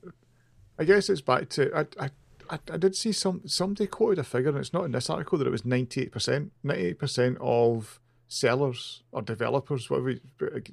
I 0.78 0.84
guess 0.84 1.10
it's 1.10 1.20
back 1.20 1.48
to 1.50 1.76
I. 1.76 2.04
I 2.04 2.10
I, 2.50 2.78
did 2.78 2.96
see 2.96 3.12
some 3.12 3.42
somebody 3.44 3.88
quoted 3.88 4.20
a 4.20 4.24
figure, 4.24 4.50
and 4.50 4.58
it's 4.58 4.72
not 4.72 4.84
in 4.84 4.92
this 4.92 5.10
article 5.10 5.36
that 5.36 5.48
it 5.48 5.50
was 5.50 5.64
ninety 5.64 6.02
eight 6.02 6.12
percent. 6.12 6.52
Ninety 6.62 6.86
eight 6.86 6.98
percent 6.98 7.36
of 7.40 7.98
sellers 8.28 9.02
or 9.10 9.22
developers, 9.22 9.90
whatever 9.90 10.14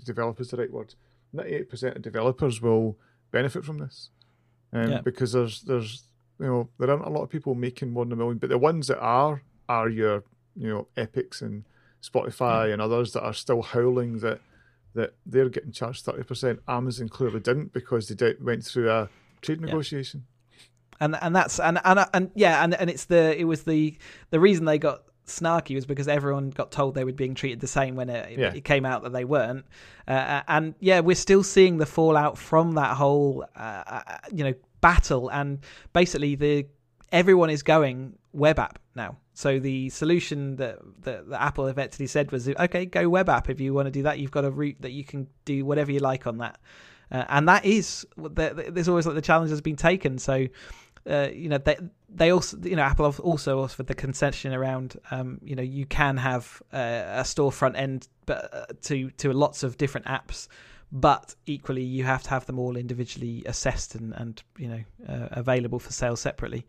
developers 0.03 0.49
the 0.49 0.57
right 0.57 0.71
word, 0.71 0.93
ninety 1.33 1.55
eight 1.55 1.69
percent 1.69 1.95
of 1.95 2.01
developers 2.01 2.61
will 2.61 2.97
benefit 3.31 3.65
from 3.65 3.79
this, 3.79 4.09
um, 4.73 4.91
yeah. 4.91 5.01
because 5.01 5.31
there's 5.31 5.61
there's 5.61 6.03
you 6.39 6.45
know 6.45 6.69
there 6.77 6.91
aren't 6.91 7.05
a 7.05 7.09
lot 7.09 7.23
of 7.23 7.29
people 7.29 7.55
making 7.55 7.91
more 7.91 8.05
than 8.05 8.13
a 8.13 8.15
million, 8.17 8.37
but 8.37 8.49
the 8.49 8.57
ones 8.57 8.87
that 8.87 8.99
are 8.99 9.41
are 9.67 9.89
your 9.89 10.23
you 10.55 10.69
know 10.69 10.87
Epics 10.97 11.41
and 11.41 11.63
Spotify 12.03 12.67
yeah. 12.67 12.73
and 12.73 12.81
others 12.81 13.13
that 13.13 13.23
are 13.23 13.33
still 13.33 13.61
howling 13.61 14.19
that 14.19 14.39
that 14.93 15.13
they're 15.25 15.49
getting 15.49 15.71
charged 15.71 16.03
thirty 16.03 16.23
percent. 16.23 16.59
Amazon 16.67 17.09
clearly 17.09 17.39
didn't 17.39 17.73
because 17.73 18.07
they 18.07 18.15
did, 18.15 18.43
went 18.43 18.65
through 18.65 18.91
a 18.91 19.09
trade 19.41 19.61
negotiation. 19.61 20.25
Yeah. 20.25 20.31
And 21.01 21.17
and 21.21 21.35
that's 21.35 21.59
and 21.59 21.79
and 21.83 22.05
and 22.13 22.31
yeah, 22.35 22.63
and 22.63 22.73
and 22.73 22.89
it's 22.89 23.05
the 23.05 23.37
it 23.37 23.43
was 23.43 23.63
the 23.63 23.97
the 24.29 24.39
reason 24.39 24.63
they 24.63 24.77
got 24.77 25.03
snarky 25.25 25.75
was 25.75 25.85
because 25.85 26.07
everyone 26.07 26.49
got 26.49 26.71
told 26.71 26.95
they 26.95 27.03
were 27.03 27.11
being 27.11 27.35
treated 27.35 27.59
the 27.59 27.67
same 27.67 27.95
when 27.95 28.09
it, 28.09 28.37
yeah. 28.37 28.53
it 28.53 28.63
came 28.63 28.85
out 28.85 29.03
that 29.03 29.13
they 29.13 29.25
weren't. 29.25 29.65
Uh, 30.07 30.41
and 30.47 30.75
yeah, 30.79 30.99
we're 30.99 31.15
still 31.15 31.43
seeing 31.43 31.77
the 31.77 31.85
fallout 31.85 32.37
from 32.37 32.73
that 32.73 32.95
whole, 32.95 33.45
uh, 33.55 33.83
uh, 33.87 34.01
you 34.31 34.43
know, 34.43 34.53
battle. 34.81 35.29
And 35.29 35.59
basically, 35.93 36.35
the 36.35 36.67
everyone 37.11 37.49
is 37.49 37.63
going 37.63 38.17
web 38.33 38.59
app 38.59 38.79
now. 38.95 39.17
So 39.33 39.59
the 39.59 39.89
solution 39.89 40.55
that, 40.57 40.79
that, 41.01 41.29
that 41.29 41.41
Apple 41.41 41.67
effectively 41.67 42.07
said 42.07 42.31
was, 42.31 42.47
okay, 42.47 42.85
go 42.85 43.09
web 43.09 43.27
app. 43.27 43.49
If 43.49 43.59
you 43.59 43.73
want 43.73 43.87
to 43.87 43.91
do 43.91 44.03
that, 44.03 44.19
you've 44.19 44.31
got 44.31 44.45
a 44.45 44.51
route 44.51 44.77
that 44.79 44.91
you 44.91 45.03
can 45.03 45.27
do 45.43 45.65
whatever 45.65 45.91
you 45.91 45.99
like 45.99 46.25
on 46.27 46.37
that. 46.37 46.57
Uh, 47.11 47.23
and 47.29 47.47
that 47.47 47.65
is 47.65 48.05
there's 48.17 48.87
always 48.87 49.05
like 49.05 49.15
the 49.15 49.21
challenge 49.21 49.51
has 49.51 49.61
been 49.61 49.75
taken. 49.75 50.17
So 50.17 50.47
uh, 51.09 51.29
you 51.33 51.49
know 51.49 51.57
they 51.57 51.77
they 52.09 52.31
also 52.31 52.57
you 52.57 52.75
know 52.75 52.81
Apple 52.81 53.13
also 53.23 53.63
offered 53.63 53.87
the 53.87 53.95
concession 53.95 54.53
around 54.53 54.99
um, 55.11 55.39
you 55.43 55.55
know 55.55 55.63
you 55.63 55.85
can 55.85 56.17
have 56.17 56.61
uh, 56.73 56.77
a 56.77 57.23
storefront 57.23 57.77
end 57.77 58.07
but 58.25 58.53
uh, 58.53 58.65
to 58.83 59.09
to 59.11 59.31
lots 59.31 59.63
of 59.63 59.77
different 59.77 60.07
apps 60.07 60.47
but 60.95 61.35
equally 61.45 61.83
you 61.83 62.05
have 62.05 62.23
to 62.23 62.29
have 62.29 62.45
them 62.45 62.57
all 62.57 62.77
individually 62.77 63.43
assessed 63.45 63.95
and, 63.95 64.13
and 64.13 64.41
you 64.57 64.69
know 64.69 64.83
uh, 65.09 65.27
available 65.31 65.77
for 65.77 65.91
sale 65.91 66.15
separately. 66.15 66.65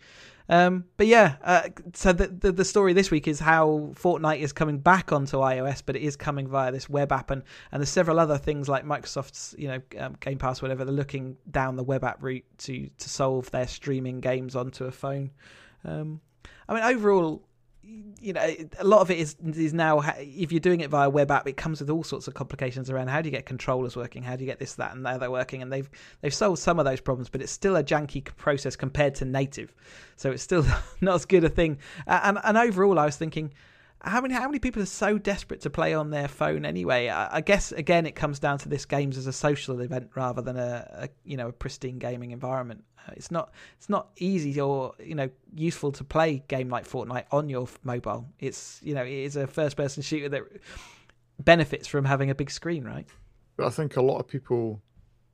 Um, 0.48 0.84
but 0.96 1.06
yeah 1.06 1.36
uh, 1.44 1.68
so 1.94 2.12
the, 2.12 2.26
the, 2.26 2.50
the 2.50 2.64
story 2.64 2.92
this 2.92 3.10
week 3.10 3.28
is 3.28 3.38
how 3.38 3.92
Fortnite 3.94 4.40
is 4.40 4.52
coming 4.52 4.78
back 4.78 5.12
onto 5.12 5.36
iOS 5.38 5.80
but 5.84 5.94
it 5.94 6.02
is 6.02 6.16
coming 6.16 6.48
via 6.48 6.72
this 6.72 6.88
web 6.88 7.12
app. 7.12 7.30
And 7.30 7.44
and 7.70 7.80
there's 7.80 7.88
several 7.88 8.18
other 8.18 8.36
things 8.36 8.68
like 8.68 8.84
Microsoft's 8.84 9.54
you 9.56 9.68
know 9.68 9.80
um, 9.98 10.16
Game 10.18 10.38
Pass 10.38 10.60
whatever 10.60 10.84
they're 10.84 10.92
looking 10.92 11.36
down 11.52 11.76
the 11.76 11.84
web 11.84 12.02
app 12.02 12.20
route 12.20 12.44
to 12.58 12.90
to 12.98 13.08
solve 13.08 13.48
their 13.52 13.68
streaming 13.68 14.20
games 14.20 14.56
onto 14.56 14.86
a 14.86 14.92
phone. 14.92 15.30
Um, 15.84 16.20
I 16.68 16.74
mean 16.74 16.82
overall 16.82 17.45
you 18.20 18.32
know, 18.32 18.54
a 18.78 18.84
lot 18.84 19.00
of 19.00 19.10
it 19.10 19.18
is 19.18 19.36
is 19.54 19.72
now 19.72 20.02
if 20.18 20.50
you're 20.50 20.60
doing 20.60 20.80
it 20.80 20.90
via 20.90 21.08
web 21.08 21.30
app, 21.30 21.46
it 21.46 21.56
comes 21.56 21.80
with 21.80 21.90
all 21.90 22.02
sorts 22.02 22.26
of 22.26 22.34
complications 22.34 22.90
around 22.90 23.08
how 23.08 23.20
do 23.20 23.28
you 23.28 23.30
get 23.30 23.46
controllers 23.46 23.96
working, 23.96 24.22
how 24.22 24.36
do 24.36 24.42
you 24.42 24.50
get 24.50 24.58
this, 24.58 24.74
that, 24.74 24.94
and 24.94 25.04
the 25.04 25.10
other 25.10 25.30
working, 25.30 25.62
and 25.62 25.72
they've 25.72 25.88
they've 26.20 26.34
solved 26.34 26.58
some 26.58 26.78
of 26.78 26.84
those 26.84 27.00
problems, 27.00 27.28
but 27.28 27.40
it's 27.40 27.52
still 27.52 27.76
a 27.76 27.84
janky 27.84 28.24
process 28.24 28.74
compared 28.74 29.14
to 29.16 29.24
native, 29.24 29.72
so 30.16 30.30
it's 30.30 30.42
still 30.42 30.64
not 31.00 31.14
as 31.14 31.24
good 31.24 31.44
a 31.44 31.48
thing. 31.48 31.78
And 32.06 32.38
and 32.42 32.56
overall, 32.58 32.98
I 32.98 33.04
was 33.04 33.16
thinking, 33.16 33.52
how 34.00 34.20
many 34.20 34.34
how 34.34 34.46
many 34.46 34.58
people 34.58 34.82
are 34.82 34.86
so 34.86 35.18
desperate 35.18 35.60
to 35.62 35.70
play 35.70 35.94
on 35.94 36.10
their 36.10 36.28
phone 36.28 36.64
anyway? 36.64 37.08
I, 37.08 37.40
guess 37.40 37.72
again, 37.72 38.06
it 38.06 38.14
comes 38.14 38.38
down 38.38 38.58
to 38.58 38.68
this 38.68 38.86
games 38.86 39.16
as 39.18 39.26
a 39.26 39.32
social 39.32 39.80
event 39.80 40.10
rather 40.14 40.42
than 40.42 40.56
a, 40.56 40.88
a 40.92 41.08
you 41.24 41.36
know 41.36 41.48
a 41.48 41.52
pristine 41.52 41.98
gaming 41.98 42.30
environment. 42.30 42.84
It's 43.14 43.30
not 43.30 43.52
it's 43.78 43.88
not 43.88 44.08
easy 44.16 44.60
or 44.60 44.94
you 45.02 45.14
know 45.14 45.30
useful 45.54 45.92
to 45.92 46.04
play 46.04 46.42
game 46.48 46.68
like 46.68 46.88
Fortnite 46.88 47.26
on 47.30 47.48
your 47.48 47.68
mobile. 47.82 48.26
It's 48.38 48.80
you 48.82 48.94
know 48.94 49.04
it 49.04 49.12
is 49.12 49.36
a 49.36 49.46
first 49.46 49.76
person 49.76 50.02
shooter 50.02 50.28
that 50.28 50.42
benefits 51.38 51.86
from 51.86 52.04
having 52.04 52.30
a 52.30 52.34
big 52.34 52.50
screen, 52.50 52.84
right? 52.84 53.06
But 53.56 53.66
I 53.66 53.70
think 53.70 53.96
a 53.96 54.02
lot 54.02 54.18
of 54.18 54.28
people, 54.28 54.82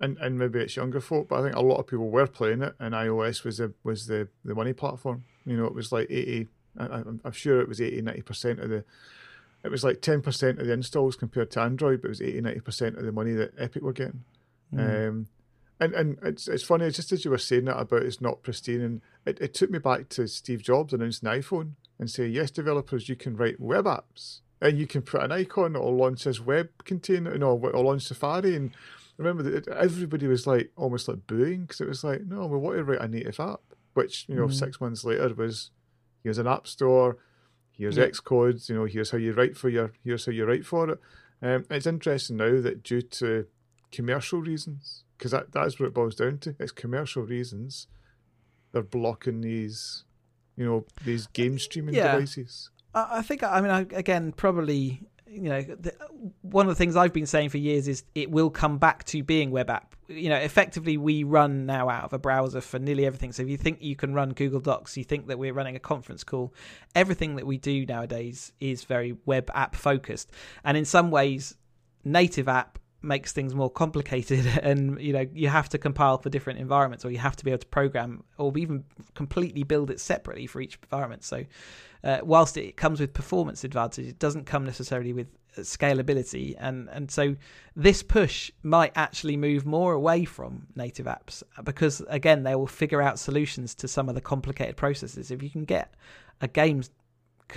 and, 0.00 0.16
and 0.18 0.38
maybe 0.38 0.61
it's 0.61 0.76
younger 0.76 1.00
folk, 1.00 1.28
but 1.28 1.40
I 1.40 1.42
think 1.42 1.56
a 1.56 1.61
lot 1.62 1.78
of 1.78 1.87
people 1.87 2.08
were 2.08 2.26
playing 2.26 2.62
it, 2.62 2.74
and 2.78 2.94
iOS 2.94 3.44
was 3.44 3.58
the 3.58 3.72
was 3.82 4.06
the 4.06 4.28
the 4.44 4.54
money 4.54 4.72
platform. 4.72 5.24
You 5.44 5.56
know, 5.56 5.66
it 5.66 5.74
was 5.74 5.92
like 5.92 6.08
eighty. 6.11 6.48
I, 6.78 7.02
I'm 7.24 7.32
sure 7.32 7.61
it 7.61 7.68
was 7.68 7.82
80 7.82 8.00
90 8.00 8.22
percent 8.22 8.61
of 8.61 8.70
the. 8.70 8.85
It 9.64 9.70
was 9.70 9.85
like 9.85 10.00
ten 10.00 10.22
percent 10.22 10.58
of 10.58 10.66
the 10.66 10.72
installs 10.72 11.16
compared 11.16 11.50
to 11.52 11.61
Android, 11.61 12.00
but 12.00 12.08
it 12.08 12.11
was 12.11 12.22
80 12.22 12.40
90 12.40 12.61
percent 12.61 12.98
of 12.98 13.04
the 13.04 13.12
money 13.12 13.32
that 13.32 13.52
Epic 13.58 13.82
were 13.82 13.92
getting. 13.92 14.24
Mm. 14.74 15.08
Um, 15.08 15.26
and 15.80 15.94
and 15.94 16.18
it's 16.22 16.48
it's 16.48 16.64
funny, 16.64 16.90
just 16.90 17.12
as 17.12 17.24
you 17.24 17.30
were 17.30 17.38
saying 17.38 17.64
that 17.66 17.78
about 17.78 18.02
it's 18.02 18.20
not 18.20 18.42
pristine, 18.42 18.80
and 18.80 19.00
it, 19.26 19.40
it 19.40 19.54
took 19.54 19.70
me 19.70 19.78
back 19.78 20.08
to 20.11 20.26
Steve 20.28 20.62
Jobs 20.62 20.92
announcing 20.92 21.28
the 21.28 21.37
iPhone 21.37 21.72
and 21.98 22.11
say, 22.11 22.26
yes, 22.26 22.50
developers, 22.50 23.08
you 23.08 23.16
can 23.16 23.37
write 23.37 23.61
web 23.61 23.85
apps 23.85 24.40
and 24.62 24.78
you 24.78 24.87
can 24.87 25.02
put 25.02 25.22
an 25.22 25.32
icon 25.32 25.74
or 25.74 25.92
launch 25.92 26.24
this 26.24 26.40
web 26.40 26.68
container, 26.85 27.32
you 27.32 27.38
know, 27.38 27.58
or 27.58 27.85
launch 27.85 28.02
Safari. 28.02 28.54
And 28.54 28.70
remember 29.18 29.42
that 29.42 29.68
everybody 29.68 30.28
was 30.28 30.46
like 30.46 30.70
almost 30.76 31.08
like 31.08 31.26
booing 31.26 31.62
because 31.62 31.80
it 31.80 31.88
was 31.88 32.04
like, 32.04 32.24
no, 32.24 32.46
we 32.46 32.58
want 32.58 32.76
to 32.76 32.85
write 32.85 33.00
a 33.00 33.08
native 33.08 33.40
app, 33.40 33.61
which 33.94 34.24
you 34.28 34.37
know 34.37 34.46
mm. 34.46 34.54
six 34.54 34.80
months 34.80 35.04
later 35.04 35.35
was 35.35 35.70
here's 36.22 36.38
an 36.38 36.46
app 36.46 36.68
store, 36.68 37.18
here's 37.72 37.96
yeah. 37.96 38.06
Xcode, 38.06 38.68
you 38.68 38.76
know, 38.76 38.85
here's 38.85 39.11
how 39.11 39.18
you 39.18 39.32
write 39.32 39.56
for 39.56 39.68
your 39.68 39.92
here's 40.04 40.26
how 40.26 40.32
you 40.32 40.44
write 40.44 40.64
for 40.64 40.90
it. 40.90 41.00
Um, 41.42 41.64
it's 41.68 41.87
interesting 41.87 42.37
now 42.37 42.61
that 42.61 42.85
due 42.85 43.02
to 43.02 43.46
commercial 43.90 44.40
reasons, 44.40 45.02
because 45.22 45.30
that, 45.30 45.52
that's 45.52 45.78
what 45.78 45.87
it 45.87 45.94
boils 45.94 46.16
down 46.16 46.38
to. 46.38 46.56
It's 46.58 46.72
commercial 46.72 47.22
reasons. 47.22 47.87
They're 48.72 48.82
blocking 48.82 49.40
these, 49.40 50.02
you 50.56 50.66
know, 50.66 50.85
these 51.04 51.28
game 51.28 51.54
uh, 51.54 51.58
streaming 51.58 51.94
yeah. 51.94 52.11
devices. 52.11 52.70
I 52.92 53.22
think, 53.22 53.44
I 53.44 53.61
mean, 53.61 53.70
I, 53.70 53.80
again, 53.96 54.32
probably, 54.32 55.00
you 55.24 55.48
know, 55.48 55.62
the, 55.62 55.94
one 56.40 56.66
of 56.66 56.70
the 56.70 56.74
things 56.74 56.96
I've 56.96 57.12
been 57.12 57.26
saying 57.26 57.50
for 57.50 57.58
years 57.58 57.87
is 57.87 58.02
it 58.16 58.32
will 58.32 58.50
come 58.50 58.78
back 58.78 59.04
to 59.04 59.22
being 59.22 59.52
web 59.52 59.70
app. 59.70 59.94
You 60.08 60.28
know, 60.28 60.38
effectively, 60.38 60.96
we 60.96 61.22
run 61.22 61.66
now 61.66 61.88
out 61.88 62.02
of 62.02 62.12
a 62.12 62.18
browser 62.18 62.61
for 62.61 62.80
nearly 62.80 63.06
everything. 63.06 63.30
So 63.30 63.44
if 63.44 63.48
you 63.48 63.56
think 63.56 63.80
you 63.80 63.94
can 63.94 64.14
run 64.14 64.30
Google 64.30 64.58
Docs, 64.58 64.96
you 64.96 65.04
think 65.04 65.28
that 65.28 65.38
we're 65.38 65.54
running 65.54 65.76
a 65.76 65.80
conference 65.80 66.24
call, 66.24 66.52
everything 66.96 67.37
that 67.37 67.46
we 67.46 67.58
do 67.58 67.87
nowadays 67.87 68.52
is 68.58 68.82
very 68.82 69.16
web 69.24 69.52
app 69.54 69.76
focused. 69.76 70.32
And 70.64 70.76
in 70.76 70.85
some 70.85 71.12
ways, 71.12 71.54
native 72.04 72.48
app 72.48 72.80
makes 73.02 73.32
things 73.32 73.54
more 73.54 73.70
complicated 73.70 74.46
and 74.62 75.00
you 75.00 75.12
know 75.12 75.26
you 75.32 75.48
have 75.48 75.68
to 75.68 75.78
compile 75.78 76.18
for 76.18 76.30
different 76.30 76.58
environments 76.58 77.04
or 77.04 77.10
you 77.10 77.18
have 77.18 77.36
to 77.36 77.44
be 77.44 77.50
able 77.50 77.58
to 77.58 77.66
program 77.66 78.22
or 78.38 78.56
even 78.56 78.84
completely 79.14 79.62
build 79.62 79.90
it 79.90 80.00
separately 80.00 80.46
for 80.46 80.60
each 80.60 80.78
environment. 80.82 81.24
So 81.24 81.44
uh, 82.04 82.18
whilst 82.22 82.56
it 82.56 82.76
comes 82.76 83.00
with 83.00 83.12
performance 83.12 83.64
advantage 83.64 84.06
it 84.06 84.18
doesn't 84.18 84.46
come 84.46 84.64
necessarily 84.64 85.12
with 85.12 85.28
scalability. 85.58 86.54
And 86.58 86.88
and 86.90 87.10
so 87.10 87.36
this 87.76 88.02
push 88.02 88.50
might 88.62 88.92
actually 88.94 89.36
move 89.36 89.66
more 89.66 89.92
away 89.92 90.24
from 90.24 90.66
native 90.74 91.06
apps 91.06 91.42
because 91.64 92.00
again 92.08 92.42
they 92.42 92.54
will 92.54 92.66
figure 92.66 93.02
out 93.02 93.18
solutions 93.18 93.74
to 93.76 93.88
some 93.88 94.08
of 94.08 94.14
the 94.14 94.20
complicated 94.20 94.76
processes. 94.76 95.30
If 95.30 95.42
you 95.42 95.50
can 95.50 95.64
get 95.64 95.94
a 96.40 96.48
games 96.48 96.90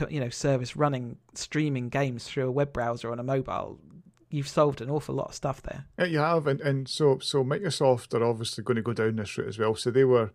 you 0.09 0.19
know 0.19 0.29
service 0.29 0.75
running 0.75 1.17
streaming 1.33 1.89
games 1.89 2.25
through 2.25 2.47
a 2.47 2.51
web 2.51 2.73
browser 2.73 3.11
on 3.11 3.19
a 3.19 3.23
mobile 3.23 3.79
you've 4.35 4.47
solved 4.47 4.81
an 4.81 4.89
awful 4.89 5.15
lot 5.15 5.29
of 5.29 5.35
stuff 5.35 5.61
there. 5.61 5.85
Yeah, 5.97 6.05
you 6.05 6.19
have, 6.19 6.47
and, 6.47 6.61
and 6.61 6.87
so 6.87 7.19
so 7.19 7.43
Microsoft 7.43 8.13
are 8.13 8.23
obviously 8.23 8.63
going 8.63 8.75
to 8.75 8.81
go 8.81 8.93
down 8.93 9.15
this 9.15 9.37
route 9.37 9.47
as 9.47 9.57
well. 9.57 9.75
So 9.75 9.91
they 9.91 10.03
were 10.03 10.31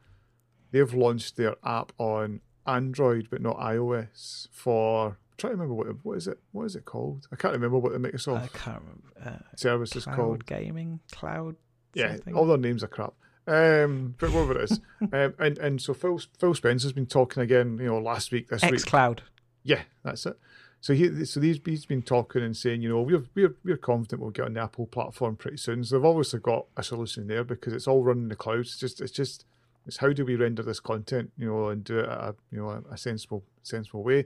they've 0.71 0.95
launched 0.95 1.37
their 1.37 1.57
app 1.65 1.93
on 1.99 2.41
Android 2.67 3.29
but 3.31 3.43
not 3.43 3.59
iOS 3.59 4.49
for. 4.51 5.09
I'm 5.09 5.17
trying 5.37 5.53
to 5.53 5.57
remember 5.59 5.75
what 5.75 6.05
what 6.05 6.17
is 6.17 6.27
it 6.27 6.39
what 6.53 6.65
is 6.65 6.77
it 6.77 6.85
called? 6.85 7.29
I 7.33 7.37
can't 7.37 7.55
remember 7.55 7.79
what 7.79 7.93
the 7.93 7.99
Microsoft 7.99 8.43
I 8.43 8.49
can't 8.49 8.83
remember. 8.83 9.09
Uh, 9.25 9.57
service 9.57 9.95
is 9.95 10.05
called. 10.05 10.47
Gaming 10.47 11.01
cloud. 11.13 11.57
Yeah, 11.95 12.17
all 12.35 12.47
their 12.47 12.57
names 12.57 12.83
are 12.83 12.89
crap. 12.89 13.15
Um, 13.47 14.15
but 14.19 14.31
whatever 14.31 14.61
it 14.61 14.71
is, 14.71 14.81
um, 15.13 15.35
and 15.39 15.59
and 15.59 15.83
so 15.83 15.93
Phil 15.93 16.21
Phil 16.39 16.55
Spencer's 16.55 16.93
been 16.93 17.07
talking 17.07 17.43
again. 17.43 17.79
You 17.79 17.87
know, 17.87 17.99
last 17.99 18.33
week, 18.33 18.49
this 18.49 18.63
X 18.63 18.71
week. 18.71 18.87
Cloud. 18.87 19.23
Yeah, 19.63 19.83
that's 20.05 20.25
it. 20.27 20.39
So 20.81 20.95
he, 20.95 21.25
so 21.27 21.41
he's, 21.41 21.61
he's 21.65 21.85
been 21.85 22.03
talking 22.03 22.43
and 22.43 22.57
saying, 22.57 22.81
you 22.83 22.89
know, 22.89 23.03
we're 23.03 23.25
we're 23.35 23.55
we're 23.65 23.77
confident 23.77 24.23
we'll 24.23 24.31
get 24.31 24.47
on 24.47 24.55
the 24.55 24.63
Apple 24.63 24.87
platform 24.87 25.37
pretty 25.37 25.59
soon. 25.59 25.85
So 25.85 25.97
they've 25.97 26.05
obviously 26.05 26.41
got 26.41 26.67
a 26.77 26.83
solution 26.83 27.27
there 27.27 27.45
because 27.45 27.73
it's 27.75 27.87
all 27.87 28.03
running 28.03 28.25
in 28.25 28.29
the 28.29 28.37
cloud. 28.37 28.61
It's 28.61 28.79
just 28.79 29.01
it's 29.01 29.13
just 29.13 29.45
it's 29.87 29.99
how 29.99 30.13
do 30.13 30.25
we 30.25 30.37
render 30.37 30.63
this 30.63 30.81
content, 30.81 31.33
you 31.37 31.49
know, 31.49 31.69
and 31.69 31.85
do 31.85 31.99
it 31.99 32.07
a 32.07 32.35
you 32.51 32.59
know 32.59 32.83
a 32.91 32.97
sensible 32.97 33.45
sensible 33.63 34.03
way. 34.03 34.25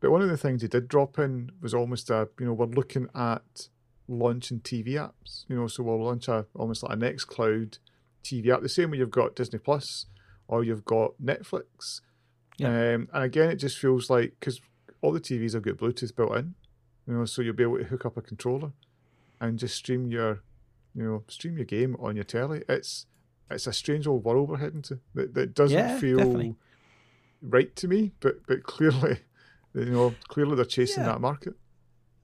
But 0.00 0.10
one 0.10 0.20
of 0.20 0.28
the 0.28 0.36
things 0.36 0.60
he 0.60 0.68
did 0.68 0.88
drop 0.88 1.18
in 1.18 1.50
was 1.62 1.72
almost 1.72 2.10
a 2.10 2.28
you 2.38 2.46
know 2.46 2.52
we're 2.52 2.66
looking 2.66 3.08
at 3.14 3.68
launching 4.06 4.60
TV 4.60 4.88
apps. 4.90 5.44
You 5.48 5.56
know, 5.56 5.66
so 5.66 5.82
we'll 5.82 6.04
launch 6.04 6.28
a 6.28 6.44
almost 6.54 6.82
like 6.82 6.92
a 6.92 6.96
next 6.96 7.24
cloud 7.24 7.78
TV 8.22 8.48
app, 8.48 8.60
the 8.60 8.68
same 8.68 8.90
way 8.90 8.98
you've 8.98 9.10
got 9.10 9.36
Disney 9.36 9.58
Plus 9.58 10.06
or 10.48 10.64
you've 10.64 10.84
got 10.84 11.12
Netflix. 11.22 12.00
Yeah. 12.58 12.68
Um, 12.68 13.08
and 13.12 13.24
again, 13.24 13.50
it 13.50 13.56
just 13.56 13.78
feels 13.78 14.10
like 14.10 14.34
because 14.38 14.60
all 15.06 15.12
the 15.12 15.20
TVs 15.20 15.52
have 15.52 15.62
got 15.62 15.76
Bluetooth 15.76 16.16
built 16.16 16.36
in, 16.36 16.54
you 17.06 17.14
know, 17.14 17.24
so 17.24 17.40
you'll 17.42 17.54
be 17.54 17.62
able 17.62 17.78
to 17.78 17.84
hook 17.84 18.04
up 18.04 18.16
a 18.16 18.22
controller 18.22 18.72
and 19.40 19.56
just 19.58 19.76
stream 19.76 20.08
your, 20.08 20.42
you 20.96 21.04
know, 21.04 21.22
stream 21.28 21.56
your 21.56 21.64
game 21.64 21.96
on 22.00 22.16
your 22.16 22.24
telly. 22.24 22.62
It's 22.68 23.06
it's 23.48 23.68
a 23.68 23.72
strange 23.72 24.08
old 24.08 24.24
world 24.24 24.48
we're 24.48 24.56
heading 24.56 24.82
to 24.82 24.98
that, 25.14 25.34
that 25.34 25.54
doesn't 25.54 25.78
Yeah, 25.78 25.98
feel 25.98 26.18
definitely. 26.18 26.54
right 27.40 27.76
to 27.76 27.86
me, 27.86 28.12
but 28.18 28.44
but 28.48 28.64
clearly, 28.64 29.20
you 29.74 29.84
know, 29.84 30.16
clearly 30.26 30.56
they're 30.56 30.64
chasing 30.64 31.04
Yeah. 31.04 31.12
that 31.12 31.20
market. 31.20 31.54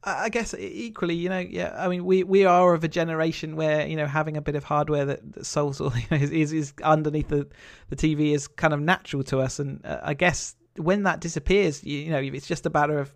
I 0.05 0.31
guess 0.31 0.53
equally, 0.59 1.15
you 1.15 1.29
know, 1.29 1.39
yeah. 1.39 1.77
I 1.79 1.87
mean, 1.87 2.05
we, 2.05 2.25
we 2.25 2.45
are 2.45 2.75
of 2.75 2.83
a 2.83 2.89
generation 2.89 3.55
where 3.55 3.87
you 3.87 3.95
know 3.95 4.07
having 4.07 4.37
a 4.37 4.43
bit 4.43 4.57
of 4.57 4.65
hardware 4.65 5.05
that, 5.05 5.33
that 5.35 5.47
solves 5.47 5.81
all 5.81 5.97
you 5.97 6.03
know, 6.11 6.17
is, 6.17 6.33
is 6.33 6.53
is 6.53 6.75
underneath 6.83 7.29
the 7.29 7.47
the 7.89 7.95
TV 7.95 8.35
is 8.35 8.49
kind 8.49 8.75
of 8.75 8.81
natural 8.81 9.23
to 9.25 9.39
us, 9.39 9.61
and 9.61 9.87
uh, 9.87 10.01
I 10.03 10.15
guess 10.15 10.57
when 10.77 11.03
that 11.05 11.21
disappears, 11.21 11.83
you, 11.85 11.99
you 11.99 12.11
know, 12.11 12.19
it's 12.19 12.47
just 12.47 12.67
a 12.67 12.71
matter 12.71 12.99
of 12.99 13.15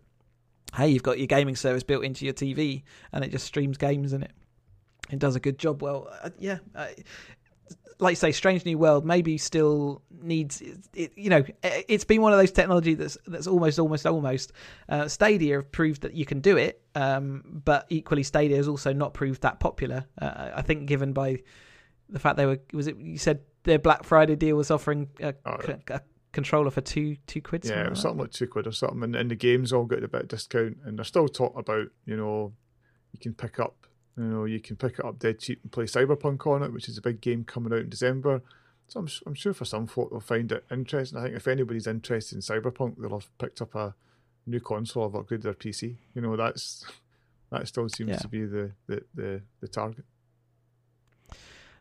hey, 0.75 0.89
you've 0.89 1.03
got 1.03 1.17
your 1.19 1.27
gaming 1.27 1.57
service 1.57 1.83
built 1.83 2.05
into 2.05 2.25
your 2.27 2.35
TV, 2.35 2.83
and 3.13 3.25
it 3.25 3.31
just 3.31 3.47
streams 3.47 3.79
games 3.79 4.13
and 4.13 4.25
it 4.25 4.33
it 5.11 5.19
does 5.19 5.37
a 5.37 5.41
good 5.41 5.59
job. 5.59 5.83
Well, 5.83 6.09
uh, 6.23 6.31
yeah. 6.39 6.59
Uh, 6.75 6.89
like 7.99 8.13
you 8.13 8.17
say, 8.17 8.31
Strange 8.33 8.67
New 8.67 8.77
World 8.77 9.07
maybe 9.07 9.39
still 9.39 10.03
needs 10.21 10.61
it, 10.93 11.13
you 11.17 11.31
know 11.31 11.39
it- 11.63 11.85
it's 11.89 12.05
been 12.05 12.21
one 12.21 12.33
of 12.33 12.39
those 12.39 12.53
technology 12.53 12.93
that's 12.95 13.17
that's 13.27 13.47
almost 13.47 13.79
almost 13.79 14.07
almost 14.07 14.53
uh, 14.91 15.09
Stadia 15.09 15.57
have 15.57 15.73
proved 15.73 16.03
that 16.03 16.13
you 16.13 16.27
can 16.27 16.41
do 16.41 16.59
it, 16.59 16.83
um, 16.95 17.63
but 17.65 17.87
equally 17.89 18.23
Stadia 18.23 18.57
has 18.59 18.69
also 18.69 18.93
not 18.93 19.15
proved 19.15 19.41
that 19.43 19.61
popular. 19.61 20.05
Uh, 20.21 20.51
I 20.57 20.61
think 20.63 20.87
given 20.87 21.15
by 21.15 21.39
the 22.11 22.19
fact 22.19 22.37
they 22.37 22.45
were 22.45 22.61
was 22.75 22.87
it 22.87 22.99
you 22.99 23.17
said 23.17 23.41
their 23.63 23.79
Black 23.79 24.05
Friday 24.05 24.37
deal 24.37 24.57
was 24.57 24.71
offering 24.71 25.09
a, 25.21 25.33
Oh, 25.47 25.57
c- 25.65 25.73
a 25.89 26.01
controller 26.37 26.71
for 26.71 26.81
two 26.81 27.17
two 27.27 27.41
quid. 27.43 27.65
Yeah, 27.65 27.71
something 27.71 27.89
like 27.89 27.97
something 27.99 28.21
like 28.21 28.31
two 28.33 28.47
quid 28.47 28.67
or 28.67 28.73
something, 28.73 29.03
and, 29.03 29.17
and 29.17 29.31
the 29.31 29.35
games 29.35 29.73
all 29.73 29.85
got 29.85 30.03
a 30.05 30.09
bit 30.09 30.23
of 30.23 30.29
discount, 30.29 30.77
and 30.85 30.99
they're 30.99 31.05
still 31.05 31.29
talking 31.29 31.59
about 31.61 31.89
you 32.05 32.17
know 32.17 32.53
you 33.13 33.19
can 33.19 33.35
pick 33.35 33.59
up 33.59 33.87
you 34.17 34.25
know 34.25 34.45
you 34.45 34.61
can 34.61 34.77
pick 34.77 34.99
it 34.99 35.05
up 35.05 35.19
dead 35.19 35.39
cheap 35.41 35.61
and 35.63 35.73
play 35.73 35.85
Cyberpunk 35.85 36.47
on 36.47 36.63
it, 36.63 36.73
which 36.73 36.89
is 36.89 36.97
a 36.99 37.03
big 37.03 37.21
game 37.21 37.45
coming 37.45 37.73
out 37.73 37.81
in 37.81 37.89
December. 37.89 38.43
So 38.89 39.01
I'm 39.01 39.09
I'm 39.27 39.35
sure 39.35 39.53
for 39.55 39.65
some 39.65 39.87
folk 39.87 40.11
they'll 40.11 40.21
find 40.21 40.53
it 40.53 40.65
interesting. 40.71 41.19
I 41.19 41.25
think 41.25 41.37
if 41.37 41.49
anybody's 41.49 41.87
interested 41.89 42.37
in 42.37 42.43
Cyberpunk, 42.43 42.97
they'll 43.01 43.19
have 43.19 43.37
picked 43.39 43.61
up 43.61 43.75
a 43.75 43.95
new 44.47 44.61
console 44.61 45.05
or 45.13 45.25
upgraded 45.25 45.43
their 45.43 45.55
PC. 45.55 45.97
You 46.15 46.23
know 46.23 46.37
that's 46.37 46.85
that 47.51 47.67
still 47.69 47.89
seems 47.89 48.11
Yeah. 48.11 48.17
to 48.19 48.29
be 48.29 48.45
the 48.45 48.73
the 48.87 49.03
the, 49.15 49.43
the 49.61 49.69
target. 49.69 50.05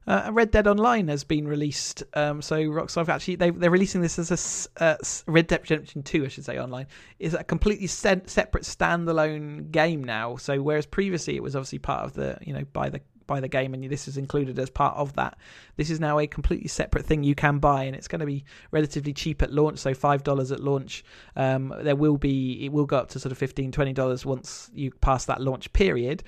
Uh, 0.07 0.29
Red 0.31 0.51
Dead 0.51 0.67
Online 0.67 1.07
has 1.07 1.23
been 1.23 1.47
released. 1.47 2.03
Um, 2.13 2.41
so 2.41 2.57
Rockstar 2.57 3.07
actually 3.09 3.35
they 3.37 3.49
they're 3.49 3.71
releasing 3.71 4.01
this 4.01 4.19
as 4.19 4.69
a 4.77 4.83
uh, 4.83 4.97
Red 5.27 5.47
Dead 5.47 5.61
Redemption 5.61 6.03
Two, 6.03 6.25
I 6.25 6.27
should 6.27 6.45
say, 6.45 6.59
online 6.59 6.87
is 7.19 7.33
a 7.33 7.43
completely 7.43 7.87
se- 7.87 8.23
separate 8.25 8.63
standalone 8.63 9.71
game 9.71 10.03
now. 10.03 10.35
So 10.35 10.61
whereas 10.61 10.85
previously 10.85 11.35
it 11.35 11.43
was 11.43 11.55
obviously 11.55 11.79
part 11.79 12.05
of 12.05 12.13
the 12.13 12.37
you 12.41 12.53
know 12.53 12.65
by 12.71 12.89
the 12.89 13.01
by 13.27 13.39
the 13.39 13.47
game 13.47 13.73
and 13.73 13.83
this 13.89 14.07
is 14.07 14.17
included 14.17 14.59
as 14.59 14.69
part 14.69 14.95
of 14.97 15.13
that. 15.13 15.37
This 15.77 15.89
is 15.89 15.99
now 15.99 16.19
a 16.19 16.27
completely 16.27 16.67
separate 16.67 17.05
thing 17.05 17.23
you 17.23 17.35
can 17.35 17.57
buy 17.57 17.83
and 17.85 17.95
it's 17.95 18.07
going 18.07 18.19
to 18.19 18.25
be 18.25 18.45
relatively 18.71 19.13
cheap 19.13 19.41
at 19.41 19.51
launch. 19.51 19.79
So 19.79 19.93
five 19.93 20.23
dollars 20.23 20.51
at 20.51 20.59
launch. 20.59 21.03
Um, 21.35 21.73
there 21.81 21.95
will 21.95 22.17
be 22.17 22.65
it 22.65 22.71
will 22.71 22.85
go 22.85 22.97
up 22.97 23.09
to 23.09 23.19
sort 23.19 23.31
of 23.31 23.37
15 23.37 23.71
20 23.71 23.93
dollars 23.93 24.25
once 24.25 24.69
you 24.73 24.91
pass 24.91 25.25
that 25.25 25.41
launch 25.41 25.71
period. 25.73 26.23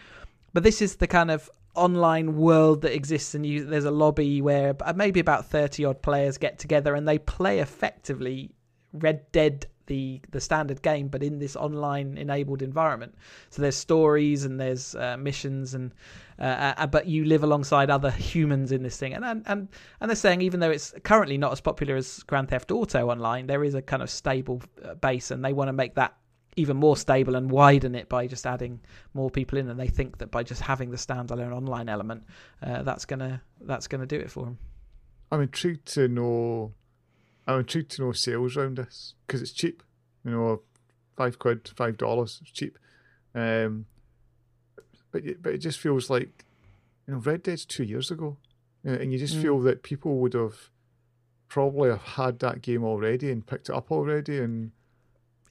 But 0.54 0.64
this 0.64 0.82
is 0.82 0.96
the 0.96 1.08
kind 1.08 1.30
of 1.30 1.50
online 1.78 2.36
world 2.36 2.82
that 2.82 2.94
exists 2.94 3.36
and 3.36 3.46
you 3.46 3.66
there's 3.66 3.86
a 3.86 3.92
lobby 3.92 4.42
where 4.42 4.76
maybe 4.96 5.20
about 5.20 5.46
30 5.46 5.86
odd 5.86 6.02
players 6.02 6.38
get 6.38 6.60
together 6.60 6.96
and 6.96 7.08
they 7.08 7.18
play 7.18 7.60
effectively 7.60 8.52
red 8.94 9.32
dead 9.32 9.68
the 9.88 10.22
the 10.32 10.40
standard 10.40 10.82
game 10.82 11.08
but 11.08 11.24
in 11.24 11.40
this 11.40 11.56
online 11.56 12.18
enabled 12.18 12.62
environment. 12.62 13.16
So 13.50 13.62
there's 13.62 13.76
stories 13.76 14.46
and 14.46 14.60
there's 14.60 14.96
uh, 14.96 15.18
missions 15.18 15.74
and 15.74 15.94
uh, 16.40 16.74
uh, 16.78 16.88
but 16.88 17.08
you 17.08 17.26
live 17.26 17.44
alongside 17.44 17.90
other 17.90 18.12
humans 18.12 18.72
in 18.72 18.84
this 18.84 18.98
thing. 18.98 19.14
And, 19.14 19.26
and 19.26 19.44
and 19.48 19.68
and 20.00 20.10
they're 20.10 20.16
saying 20.16 20.42
even 20.42 20.60
though 20.60 20.70
it's 20.70 20.94
currently 21.04 21.38
not 21.38 21.52
as 21.52 21.62
popular 21.62 21.96
as 21.96 22.20
grand 22.24 22.50
theft 22.50 22.72
auto 22.72 23.10
online 23.10 23.48
there 23.48 23.64
is 23.64 23.74
a 23.74 23.82
kind 23.82 24.04
of 24.04 24.10
stable 24.10 24.62
uh, 24.86 24.94
base 24.96 25.32
and 25.32 25.44
they 25.44 25.54
want 25.54 25.70
to 25.70 25.74
make 25.74 25.96
that 25.96 26.16
even 26.58 26.76
more 26.76 26.98
stable 26.98 27.36
and 27.36 27.50
widen 27.50 27.96
it 27.96 28.10
by 28.10 28.28
just 28.28 28.46
adding 28.46 28.80
more 29.14 29.30
people 29.30 29.58
in 29.58 29.70
and 29.70 29.80
they 29.80 29.88
think 29.88 30.18
that 30.18 30.32
by 30.32 30.44
just 30.44 30.62
having 30.62 30.90
the 30.92 30.98
standalone 30.98 31.54
online 31.56 31.88
element 31.88 32.24
uh, 32.64 32.82
that's 32.84 33.06
gonna 33.06 33.42
that's 33.62 33.88
gonna 33.88 34.06
do 34.06 34.18
it 34.20 34.30
for 34.30 34.44
them 34.46 34.58
I'm 35.32 35.42
intrigued 35.42 35.86
to 35.96 36.08
know. 36.08 36.74
I'm 37.46 37.60
intrigued 37.60 37.92
to 37.92 38.02
know 38.02 38.12
sales 38.14 38.56
around 38.56 38.78
this 38.78 39.14
because 39.26 39.42
it's 39.42 39.52
cheap. 39.52 39.84
You 40.24 40.32
know, 40.32 40.62
five 41.18 41.38
quid, 41.38 41.70
five 41.76 41.98
dollars. 41.98 42.40
It's 42.42 42.52
cheap. 42.52 42.78
Um, 43.36 43.88
but 45.12 45.26
it- 45.26 45.44
but 45.44 45.54
it 45.54 45.58
just 45.58 45.80
feels 45.80 46.10
like, 46.10 46.46
you 47.06 47.14
know, 47.14 47.20
Red 47.20 47.44
Dead's 47.44 47.66
two 47.66 47.84
years 47.84 48.10
ago, 48.10 48.38
and 48.86 49.12
you 49.12 49.20
just 49.20 49.36
Mm. 49.36 49.42
feel 49.42 49.60
that 49.62 49.84
people 49.84 50.18
would 50.20 50.34
have 50.34 50.70
probably 51.50 51.90
have 51.90 52.02
had 52.02 52.40
that 52.40 52.62
game 52.62 52.86
already 52.86 53.30
and 53.30 53.46
picked 53.46 53.68
it 53.68 53.76
up 53.76 53.92
already, 53.92 54.40
and 54.40 54.72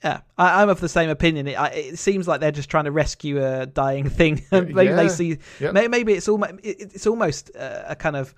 yeah 0.05 0.21
I, 0.37 0.63
i'm 0.63 0.69
of 0.69 0.81
the 0.81 0.89
same 0.89 1.11
opinion 1.11 1.49
it, 1.49 1.59
I, 1.59 1.69
it 1.69 1.99
seems 1.99 2.27
like 2.29 2.41
they're 2.41 2.51
just 2.53 2.69
trying 2.71 2.85
to 2.85 2.93
rescue 2.93 3.45
a 3.45 3.67
dying 3.67 4.09
thing 4.09 4.45
maybe 4.53 4.85
yeah. 4.85 4.97
they 4.97 5.09
see 5.09 5.39
Yep. 5.61 5.73
may- 5.75 5.89
maybe 5.89 6.13
it's 6.15 6.29
almost 6.29 6.53
it, 6.63 6.77
it's 6.81 7.07
almost 7.07 7.51
uh, 7.57 7.85
a 7.87 7.97
kind 7.97 8.17
of 8.17 8.35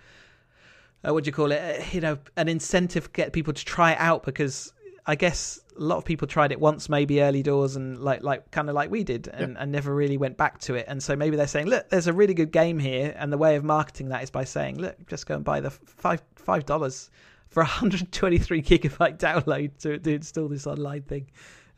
uh, 1.07 1.13
what 1.13 1.25
do 1.25 1.29
you 1.29 1.33
call 1.33 1.53
it 1.53 1.81
uh, 1.81 1.85
you 1.93 2.01
know 2.01 2.19
an 2.37 2.49
incentive 2.49 3.05
to 3.05 3.11
get 3.11 3.33
people 3.33 3.53
to 3.53 3.65
try 3.65 3.93
it 3.93 3.99
out 4.01 4.25
because 4.25 4.73
I 5.07 5.15
guess 5.15 5.59
a 5.75 5.81
lot 5.83 5.97
of 5.97 6.05
people 6.05 6.29
tried 6.29 6.53
it 6.53 6.61
once, 6.61 6.91
maybe 6.91 7.23
early 7.23 7.43
doors, 7.43 7.77
and 7.77 7.99
like 7.99 8.23
like 8.23 8.51
kind 8.51 8.69
of 8.69 8.75
like 8.75 8.91
we 8.91 9.05
did, 9.05 9.27
and, 9.29 9.57
and 9.57 9.73
never 9.73 9.95
really 9.95 10.19
went 10.19 10.37
back 10.37 10.59
to 10.61 10.75
it. 10.75 10.85
And 10.87 11.03
so 11.03 11.17
maybe 11.17 11.35
they're 11.35 11.47
saying, 11.47 11.67
look, 11.69 11.89
there's 11.89 12.09
a 12.09 12.13
really 12.13 12.35
good 12.35 12.53
game 12.53 12.79
here, 12.79 13.15
and 13.17 13.33
the 13.33 13.39
way 13.39 13.57
of 13.57 13.65
marketing 13.65 14.11
that 14.11 14.23
is 14.23 14.29
by 14.29 14.45
saying, 14.45 14.79
look, 14.79 15.07
just 15.07 15.27
go 15.27 15.35
and 15.35 15.43
buy 15.45 15.61
the 15.61 15.71
five 15.71 16.23
five 16.37 16.67
dollars 16.67 17.11
for 17.49 17.63
123 17.63 18.63
gigabyte 18.63 19.19
download 19.19 19.77
to, 19.79 19.99
to 19.99 20.15
install 20.15 20.49
this 20.49 20.67
online 20.67 21.03
thing. 21.03 21.31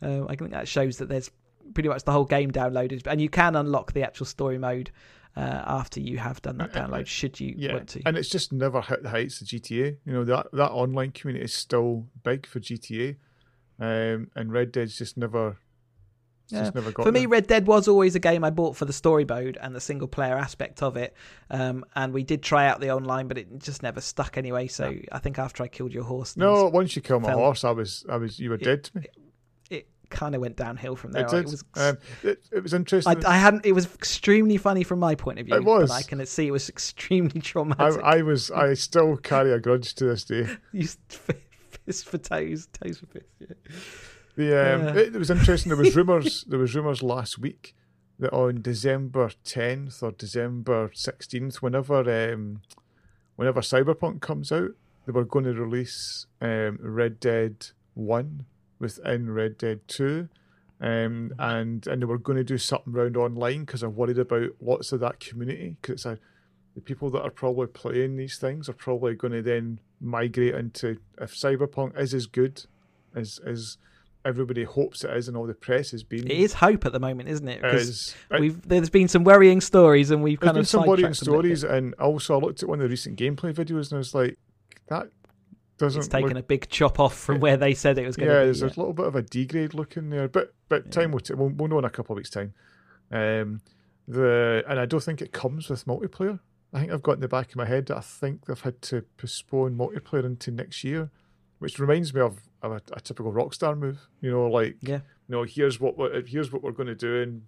Um, 0.03 0.27
I 0.29 0.37
think 0.37 0.51
that 0.53 0.69
shows 0.69 0.99
that 0.99 1.09
there's 1.09 1.31
pretty 1.75 1.89
much 1.89 2.05
the 2.05 2.13
whole 2.13 2.25
game 2.25 2.51
downloaded, 2.51 3.07
and 3.07 3.21
you 3.21 3.29
can 3.29 3.57
unlock 3.57 3.93
the 3.93 4.03
actual 4.03 4.27
story 4.27 4.59
mode 4.59 4.91
uh, 5.37 5.63
after 5.67 6.01
you 6.01 6.19
have 6.19 6.43
done 6.43 6.59
that 6.59 6.73
download, 6.73 7.07
should 7.07 7.39
you 7.39 7.55
yeah, 7.57 7.75
want 7.75 7.89
to. 7.91 8.03
and 8.05 8.17
it's 8.17 8.29
just 8.29 8.53
never 8.53 8.81
hit 8.81 9.03
the 9.03 9.11
heights 9.11 9.41
of 9.41 9.47
GTA. 9.47 9.97
You 10.05 10.13
know 10.13 10.25
that 10.25 10.49
that 10.53 10.71
online 10.71 11.13
community 11.13 11.45
is 11.45 11.55
still 11.55 12.07
big 12.25 12.47
for 12.47 12.61
GTA, 12.61 13.17
um, 13.79 14.31
and 14.35 14.53
Red 14.53 14.73
Dead's 14.73 14.99
just 14.99 15.17
never, 15.17 15.57
it's 16.53 16.61
just 16.61 16.75
never 16.75 16.93
got 16.93 17.05
For 17.07 17.13
me, 17.13 17.21
there. 17.21 17.29
Red 17.29 17.47
Dead 17.47 17.67
was 17.67 17.89
always 17.89 18.15
a 18.15 18.19
game 18.19 18.45
I 18.45 18.51
bought 18.51 18.77
for 18.77 18.85
the 18.85 18.93
story 18.93 19.25
mode 19.25 19.59
and 19.61 19.75
the 19.75 19.81
single 19.81 20.09
player 20.09 20.37
aspect 20.37 20.83
of 20.83 20.97
it. 20.97 21.15
Um, 21.51 21.85
and 21.97 22.13
we 22.13 22.23
did 22.23 22.43
try 22.43 22.67
out 22.67 22.81
the 22.81 22.91
online, 22.91 23.29
but 23.29 23.39
it 23.39 23.59
just 23.59 23.83
never 23.83 24.01
stuck 24.01 24.37
anyway. 24.39 24.67
So 24.67 24.95
I 25.13 25.19
think 25.19 25.39
after 25.39 25.63
I 25.63 25.69
killed 25.69 25.93
your 25.93 26.05
horse, 26.05 26.37
No, 26.37 26.67
once 26.67 26.97
you 26.97 27.03
kill 27.03 27.21
my 27.21 27.29
fell- 27.29 27.39
horse, 27.39 27.65
I 27.65 27.71
was, 27.71 28.05
I 28.09 28.17
was, 28.17 28.39
you 28.39 28.51
were 28.51 28.57
dead 28.57 28.85
to 28.85 28.99
me. 28.99 29.07
it 29.71 29.89
kind 30.11 30.35
of 30.35 30.41
went 30.41 30.57
downhill 30.57 30.97
from 30.97 31.13
there. 31.13 31.25
It 31.25 31.31
did. 31.31 31.45
was, 31.45 31.65
um, 31.77 31.97
it, 32.25 32.43
it 32.51 32.63
was 32.63 32.75
interesting. 32.75 33.25
I, 33.25 33.31
I 33.31 33.37
hadn't. 33.37 33.65
It 33.65 33.73
was 33.73 33.87
extremely 33.95 34.57
funny 34.57 34.83
from 34.83 34.99
my 34.99 35.15
point 35.15 35.39
of 35.39 35.47
view. 35.47 35.55
It 35.55 35.65
was. 35.65 35.89
But 35.91 35.95
I 35.95 36.03
can 36.03 36.25
see 36.27 36.49
it 36.49 36.51
was 36.51 36.69
extremely 36.69 37.37
I, 37.41 37.41
traumatic. 37.41 38.03
I 38.03 38.23
was, 38.23 38.51
I 38.51 38.75
still 38.75 39.17
carry 39.17 39.53
a 39.53 39.61
grudge 39.61 39.95
to 39.95 40.05
this 40.07 40.25
day. 40.25 40.47
You 40.73 40.89
fist 41.87 42.09
for 42.09 42.19
toes, 42.19 42.69
toes 42.73 42.99
for 42.99 43.07
fist. 43.07 43.27
Yeah. 43.39 43.47
The 44.41 44.75
um, 44.75 44.83
Yeah. 44.83 45.03
it, 45.03 45.15
it 45.15 45.19
was 45.19 45.31
interesting. 45.31 45.69
There 45.69 45.77
was 45.77 45.95
rumors. 45.95 46.45
there 46.49 46.59
was 46.59 46.75
rumors 46.75 47.03
last 47.03 47.39
week 47.39 47.75
that 48.19 48.33
on 48.33 48.63
December 48.63 49.31
tenth 49.45 50.03
or 50.03 50.13
December 50.13 50.91
sixteenth, 50.95 51.61
whenever 51.61 52.33
um, 52.33 52.63
whenever 53.37 53.61
Cyberpunk 53.61 54.23
comes 54.23 54.51
out, 54.51 54.71
they 55.05 55.13
were 55.13 55.27
going 55.27 55.45
to 55.45 55.53
release 55.53 56.27
um, 56.41 56.79
Red 56.81 57.21
Dead 57.21 57.67
One 57.93 58.47
within 58.79 59.31
Red 59.31 59.59
Dead 59.59 59.81
Two. 59.87 60.29
Um, 60.81 61.35
and 61.39 61.87
and 61.87 62.01
they 62.01 62.07
were 62.07 62.17
going 62.17 62.39
to 62.39 62.45
do 62.45 62.57
something 62.57 62.97
around 62.97 63.19
online 63.19 63.67
because 63.67 63.83
I'm 63.83 63.95
worried 63.95 64.19
about 64.19 64.53
lots 64.63 64.93
of 64.93 65.01
that 65.01 65.21
community 65.21 65.77
because 65.83 65.97
it's 65.97 66.07
a 66.07 66.19
the 66.75 66.81
people 66.81 67.11
that 67.11 67.23
are 67.23 67.31
probably 67.31 67.67
playing 67.67 68.17
these 68.17 68.39
things 68.39 68.71
are 68.71 68.73
probably 68.73 69.15
going 69.15 69.35
to 69.35 69.43
then 69.43 69.81
migrate 70.01 70.55
into 70.55 70.97
if 71.21 71.35
Cyberpunk 71.35 71.99
is 71.99 72.15
as 72.15 72.25
good 72.27 72.65
as 73.15 73.39
as 73.47 73.77
everybody 74.25 74.65
hopes 74.65 75.05
it 75.05 75.17
is 75.17 75.29
and 75.29 75.37
all 75.37 75.47
the 75.47 75.55
press 75.55 75.91
has 75.93 76.03
been. 76.03 76.27
It 76.27 76.39
is 76.39 76.55
hope 76.55 76.85
at 76.85 76.93
the 76.93 77.01
moment, 77.01 77.29
isn't 77.29 77.49
it? 77.49 77.65
Is, 77.65 78.15
we've 78.39 78.61
there's 78.69 78.91
been 78.91 79.09
some 79.09 79.25
worrying 79.25 79.61
stories 79.61 80.11
and 80.11 80.23
we've 80.23 80.41
kind 80.41 80.57
of 80.59 80.69
some 80.69 80.87
worrying 80.87 81.15
sidetracked 81.15 81.23
a 81.23 81.25
bit. 81.25 81.59
stories, 81.59 81.65
and 81.65 81.95
also 81.95 82.39
I 82.39 82.41
looked 82.41 82.63
at 82.63 82.69
one 82.69 82.81
of 82.81 82.85
the 82.85 82.91
recent 82.91 83.19
gameplay 83.19 83.55
videos 83.55 83.91
and 83.91 83.95
I 83.95 83.99
was 83.99 84.15
like, 84.15 84.39
that 84.89 85.09
doesn't. 85.79 86.01
It's 86.01 86.09
taken 86.09 86.31
look, 86.31 86.39
a 86.39 86.43
big 86.43 86.69
chop 86.69 87.01
off 87.01 87.17
from 87.17 87.41
where 87.41 87.57
they 87.57 87.75
said 87.75 87.99
it 87.99 88.07
was 88.07 88.17
going 88.17 88.29
yeah, 88.29 88.35
to 88.35 88.41
be, 88.41 88.41
Yeah, 88.41 88.45
there's 88.47 88.61
be. 88.61 88.67
a 88.67 88.81
little 88.81 88.93
bit 88.93 89.07
of 89.07 89.17
a 89.17 89.23
degrade 89.23 89.75
look 89.75 89.97
in 89.97 90.11
there, 90.11 90.29
but 90.29 90.55
but 90.69 90.87
Yeah. 90.87 90.91
time 90.91 91.13
will 91.13 91.21
t- 91.21 91.35
we'll, 91.35 91.49
we'll 91.51 91.69
know 91.69 91.79
in 91.79 91.85
a 91.85 91.91
couple 91.91 92.13
of 92.15 92.19
weeks' 92.19 92.31
time. 92.31 92.53
Um, 93.11 93.61
the 94.07 94.63
and 94.69 94.79
I 94.79 94.87
don't 94.87 95.03
think 95.03 95.23
it 95.23 95.33
comes 95.33 95.69
with 95.69 95.87
multiplayer. 95.87 96.41
I 96.73 96.81
think 96.81 96.93
I've 96.93 97.03
got 97.03 97.15
in 97.15 97.21
the 97.21 97.29
back 97.29 97.51
of 97.51 97.57
my 97.57 97.65
head 97.67 97.87
that 97.87 97.97
I 97.97 98.01
think 98.01 98.47
they've 98.47 98.61
had 98.61 98.81
to 98.83 99.03
postpone 99.17 99.77
multiplayer 99.77 100.25
into 100.25 100.51
next 100.53 100.85
year, 100.85 101.11
which 101.61 101.79
reminds 101.79 102.13
me 102.13 102.21
of, 102.21 102.41
of 102.63 102.73
a, 102.73 102.81
a 102.93 103.01
typical 103.01 103.33
Rockstar 103.33 103.79
move. 103.79 104.09
You 104.21 104.31
know, 104.33 104.49
like 104.49 104.77
Yeah. 104.83 105.01
you 105.29 105.37
know, 105.37 105.45
here's 105.45 105.79
what 105.81 105.97
we're, 105.97 106.23
here's 106.27 106.51
what 106.53 106.63
we're 106.63 106.73
going 106.73 106.89
to 106.89 106.95
do, 106.97 107.23
and 107.23 107.43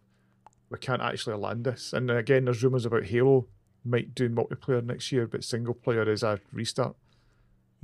we 0.70 0.78
can't 0.78 1.02
actually 1.02 1.36
land 1.36 1.64
this. 1.64 1.92
And 1.92 2.10
again, 2.10 2.44
there's 2.46 2.62
rumors 2.62 2.86
about 2.86 3.04
Halo 3.04 3.46
might 3.84 4.14
do 4.14 4.30
multiplayer 4.30 4.82
next 4.84 5.10
year, 5.12 5.26
but 5.26 5.42
single 5.44 5.74
player 5.74 6.08
is 6.08 6.22
a 6.22 6.38
restart 6.52 6.94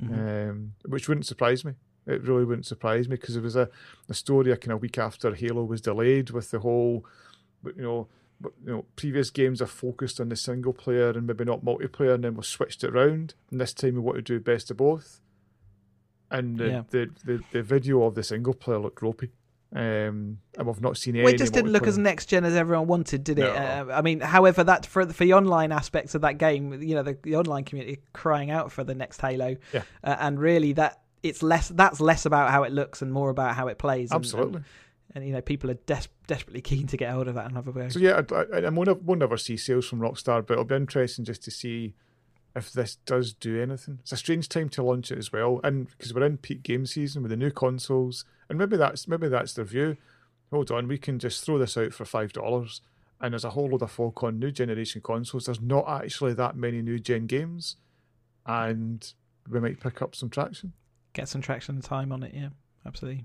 Mhm. 0.00 0.50
um, 0.50 0.72
which 0.86 1.08
wouldn't 1.08 1.26
surprise 1.26 1.64
me. 1.64 1.72
It 2.06 2.22
really 2.22 2.44
wouldn't 2.44 2.66
surprise 2.66 3.08
me 3.08 3.16
because 3.16 3.34
it 3.36 3.42
was 3.42 3.56
a, 3.56 3.68
a 4.08 4.14
story 4.14 4.52
a 4.52 4.56
kind 4.56 4.72
of 4.72 4.80
week 4.80 4.96
after 4.96 5.34
Halo 5.34 5.64
was 5.64 5.80
delayed 5.80 6.30
with 6.30 6.52
the 6.52 6.60
whole, 6.60 7.04
you 7.64 7.82
know, 7.82 8.08
but, 8.40 8.52
you 8.64 8.70
know, 8.72 8.84
previous 8.94 9.30
games 9.30 9.60
are 9.60 9.66
focused 9.66 10.20
on 10.20 10.28
the 10.28 10.36
single 10.36 10.72
player 10.72 11.10
and 11.10 11.26
maybe 11.26 11.44
not 11.44 11.64
multiplayer, 11.64 12.14
and 12.14 12.22
then 12.22 12.34
we 12.34 12.44
switched 12.44 12.84
it 12.84 12.94
around. 12.94 13.34
And 13.50 13.60
this 13.60 13.74
time 13.74 13.94
we 13.94 14.00
want 14.00 14.16
to 14.18 14.22
do 14.22 14.38
best 14.38 14.70
of 14.70 14.76
both. 14.76 15.20
And 16.30 16.58
the, 16.58 16.66
Yeah. 16.68 16.82
the, 16.90 17.10
the, 17.24 17.42
the 17.52 17.62
video 17.62 18.02
of 18.04 18.14
the 18.14 18.22
single 18.22 18.54
player 18.54 18.78
looked 18.78 19.00
ropey. 19.02 19.30
Um, 19.74 20.38
and 20.56 20.66
we've 20.66 20.80
not 20.80 20.96
seen 20.96 21.14
any. 21.16 21.24
Well, 21.24 21.34
it 21.34 21.38
just 21.38 21.52
didn't 21.52 21.72
look 21.72 21.86
as 21.86 21.98
next 21.98 22.26
gen 22.26 22.44
as 22.46 22.54
everyone 22.54 22.86
wanted, 22.86 23.22
did 23.22 23.38
it? 23.38 23.42
No. 23.42 23.50
Uh, 23.52 23.86
I 23.92 24.00
mean, 24.00 24.20
however, 24.20 24.64
that 24.64 24.86
for 24.86 25.04
for 25.06 25.24
the 25.24 25.34
online 25.34 25.72
aspects 25.72 26.14
of 26.14 26.22
that 26.22 26.38
game, 26.38 26.80
you 26.82 26.94
know, 26.94 27.02
the, 27.02 27.18
the 27.22 27.36
online 27.36 27.64
community 27.64 28.00
crying 28.14 28.50
out 28.50 28.72
for 28.72 28.82
the 28.82 28.94
next 28.94 29.20
Halo, 29.20 29.56
Yeah. 29.74 29.82
uh, 30.02 30.16
and 30.20 30.40
really 30.40 30.72
that 30.74 31.00
it's 31.22 31.42
less 31.42 31.68
that's 31.68 32.00
less 32.00 32.24
about 32.24 32.50
how 32.50 32.62
it 32.62 32.72
looks 32.72 33.02
and 33.02 33.12
more 33.12 33.28
about 33.28 33.56
how 33.56 33.68
it 33.68 33.76
plays. 33.76 34.10
and- 34.10 34.16
Absolutely. 34.20 34.56
and, 34.56 34.64
and, 35.16 35.26
you 35.26 35.32
know, 35.34 35.42
people 35.42 35.70
are 35.70 35.74
des- 35.84 36.08
desperately 36.26 36.62
keen 36.62 36.86
to 36.86 36.96
get 36.96 37.10
hold 37.12 37.28
of 37.28 37.34
that 37.34 37.44
and 37.46 37.54
have 37.56 37.68
a. 37.68 37.90
So 37.90 37.98
yeah, 37.98 38.22
I, 38.32 38.34
I, 38.34 38.60
I 38.66 38.68
won't 38.70 39.22
ever 39.22 39.36
see 39.36 39.58
sales 39.58 39.86
from 39.86 40.00
Rockstar, 40.00 40.46
but 40.46 40.52
it'll 40.54 40.64
be 40.64 40.76
interesting 40.76 41.26
just 41.26 41.42
to 41.42 41.50
see 41.50 41.94
if 42.58 42.72
this 42.72 42.96
does 43.06 43.32
do 43.32 43.60
anything. 43.60 43.98
It's 44.02 44.12
a 44.12 44.16
strange 44.16 44.48
time 44.48 44.68
to 44.70 44.82
launch 44.82 45.10
it 45.10 45.18
as 45.18 45.32
well, 45.32 45.60
and 45.64 45.88
because 45.88 46.12
we're 46.12 46.26
in 46.26 46.36
peak 46.36 46.62
game 46.62 46.84
season 46.84 47.22
with 47.22 47.30
the 47.30 47.36
new 47.36 47.50
consoles, 47.50 48.24
and 48.48 48.58
maybe 48.58 48.76
that's 48.76 49.08
maybe 49.08 49.28
that's 49.28 49.54
their 49.54 49.64
view. 49.64 49.96
Hold 50.50 50.70
on, 50.70 50.88
we 50.88 50.98
can 50.98 51.18
just 51.18 51.44
throw 51.44 51.58
this 51.58 51.76
out 51.76 51.92
for 51.92 52.04
five 52.04 52.32
dollars, 52.32 52.80
and 53.20 53.32
there's 53.32 53.44
a 53.44 53.50
whole 53.50 53.68
load 53.68 53.82
of 53.82 53.90
folk 53.90 54.22
on 54.22 54.38
new 54.38 54.50
generation 54.50 55.00
consoles. 55.00 55.46
There's 55.46 55.60
not 55.60 55.88
actually 55.88 56.34
that 56.34 56.56
many 56.56 56.82
new 56.82 56.98
gen 56.98 57.26
games, 57.26 57.76
and 58.44 59.12
we 59.48 59.60
might 59.60 59.80
pick 59.80 60.02
up 60.02 60.14
some 60.14 60.28
traction. 60.28 60.72
Get 61.14 61.28
some 61.28 61.40
traction 61.40 61.76
and 61.76 61.84
time 61.84 62.12
on 62.12 62.22
it, 62.22 62.34
yeah, 62.34 62.50
absolutely. 62.86 63.24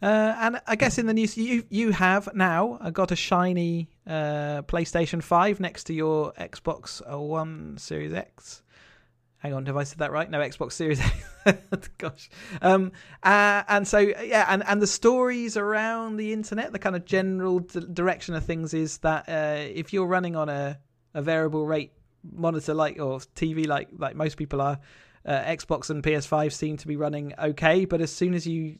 Uh, 0.00 0.34
and 0.38 0.60
I 0.66 0.76
guess 0.76 0.98
in 0.98 1.06
the 1.06 1.14
news, 1.14 1.36
you 1.36 1.64
you 1.70 1.92
have 1.92 2.28
now 2.34 2.78
uh, 2.80 2.90
got 2.90 3.10
a 3.10 3.16
shiny 3.16 3.88
uh, 4.06 4.62
PlayStation 4.62 5.22
Five 5.22 5.60
next 5.60 5.84
to 5.84 5.94
your 5.94 6.32
Xbox 6.34 7.00
One 7.18 7.76
Series 7.78 8.12
X. 8.12 8.62
Hang 9.38 9.54
on, 9.54 9.66
have 9.66 9.76
I 9.76 9.84
said 9.84 9.98
that 9.98 10.10
right? 10.10 10.28
No, 10.28 10.40
Xbox 10.40 10.72
Series 10.72 11.00
X. 11.46 11.88
Gosh. 11.98 12.28
Um, 12.60 12.92
uh, 13.22 13.62
and 13.68 13.86
so 13.86 13.98
yeah, 13.98 14.46
and 14.48 14.64
and 14.66 14.82
the 14.82 14.86
stories 14.86 15.56
around 15.56 16.16
the 16.16 16.32
internet, 16.32 16.72
the 16.72 16.78
kind 16.78 16.96
of 16.96 17.04
general 17.04 17.60
d- 17.60 17.86
direction 17.92 18.34
of 18.34 18.44
things 18.44 18.74
is 18.74 18.98
that 18.98 19.28
uh, 19.28 19.64
if 19.72 19.92
you're 19.92 20.06
running 20.06 20.34
on 20.34 20.48
a 20.48 20.78
a 21.14 21.22
variable 21.22 21.66
rate 21.66 21.92
monitor 22.32 22.74
like 22.74 22.98
or 23.00 23.18
TV 23.18 23.66
like 23.66 23.88
like 23.96 24.16
most 24.16 24.36
people 24.36 24.60
are, 24.60 24.80
uh, 25.24 25.42
Xbox 25.44 25.90
and 25.90 26.02
PS5 26.02 26.52
seem 26.52 26.76
to 26.76 26.86
be 26.86 26.96
running 26.96 27.32
okay, 27.38 27.84
but 27.84 28.00
as 28.00 28.12
soon 28.12 28.34
as 28.34 28.46
you 28.46 28.78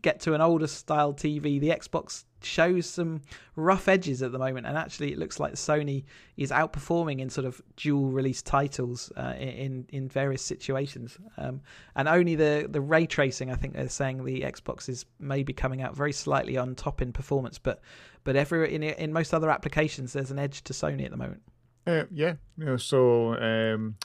get 0.00 0.20
to 0.20 0.34
an 0.34 0.40
older 0.40 0.66
style 0.66 1.12
TV, 1.12 1.60
the 1.60 1.68
Xbox 1.68 2.24
shows 2.42 2.86
some 2.86 3.20
rough 3.56 3.88
edges 3.88 4.22
at 4.22 4.32
the 4.32 4.38
moment, 4.38 4.66
and 4.66 4.76
actually 4.76 5.12
it 5.12 5.18
looks 5.18 5.38
like 5.38 5.54
Sony 5.54 6.04
is 6.36 6.50
outperforming 6.50 7.20
in 7.20 7.30
sort 7.30 7.46
of 7.46 7.60
dual 7.76 8.10
release 8.10 8.42
titles 8.42 9.12
uh, 9.16 9.34
in 9.38 9.86
in 9.90 10.08
various 10.08 10.42
situations, 10.42 11.18
um, 11.36 11.60
and 11.96 12.08
only 12.08 12.34
the 12.34 12.66
the 12.70 12.80
ray 12.80 13.06
tracing. 13.06 13.50
I 13.50 13.56
think 13.56 13.74
they're 13.74 13.88
saying 13.88 14.24
the 14.24 14.40
Xbox 14.40 14.88
is 14.88 15.04
maybe 15.18 15.52
coming 15.52 15.82
out 15.82 15.96
very 15.96 16.12
slightly 16.12 16.56
on 16.56 16.74
top 16.74 17.02
in 17.02 17.12
performance, 17.12 17.58
but 17.58 17.80
but 18.24 18.36
every 18.36 18.74
in 18.74 18.82
in 18.82 19.12
most 19.12 19.34
other 19.34 19.50
applications, 19.50 20.12
there's 20.12 20.30
an 20.30 20.38
edge 20.38 20.62
to 20.64 20.72
Sony 20.72 21.04
at 21.04 21.10
the 21.10 21.16
moment. 21.16 21.42
Uh, 21.86 22.04
yeah, 22.12 22.34
know, 22.56 22.76
so 22.76 23.34
um, 23.34 23.96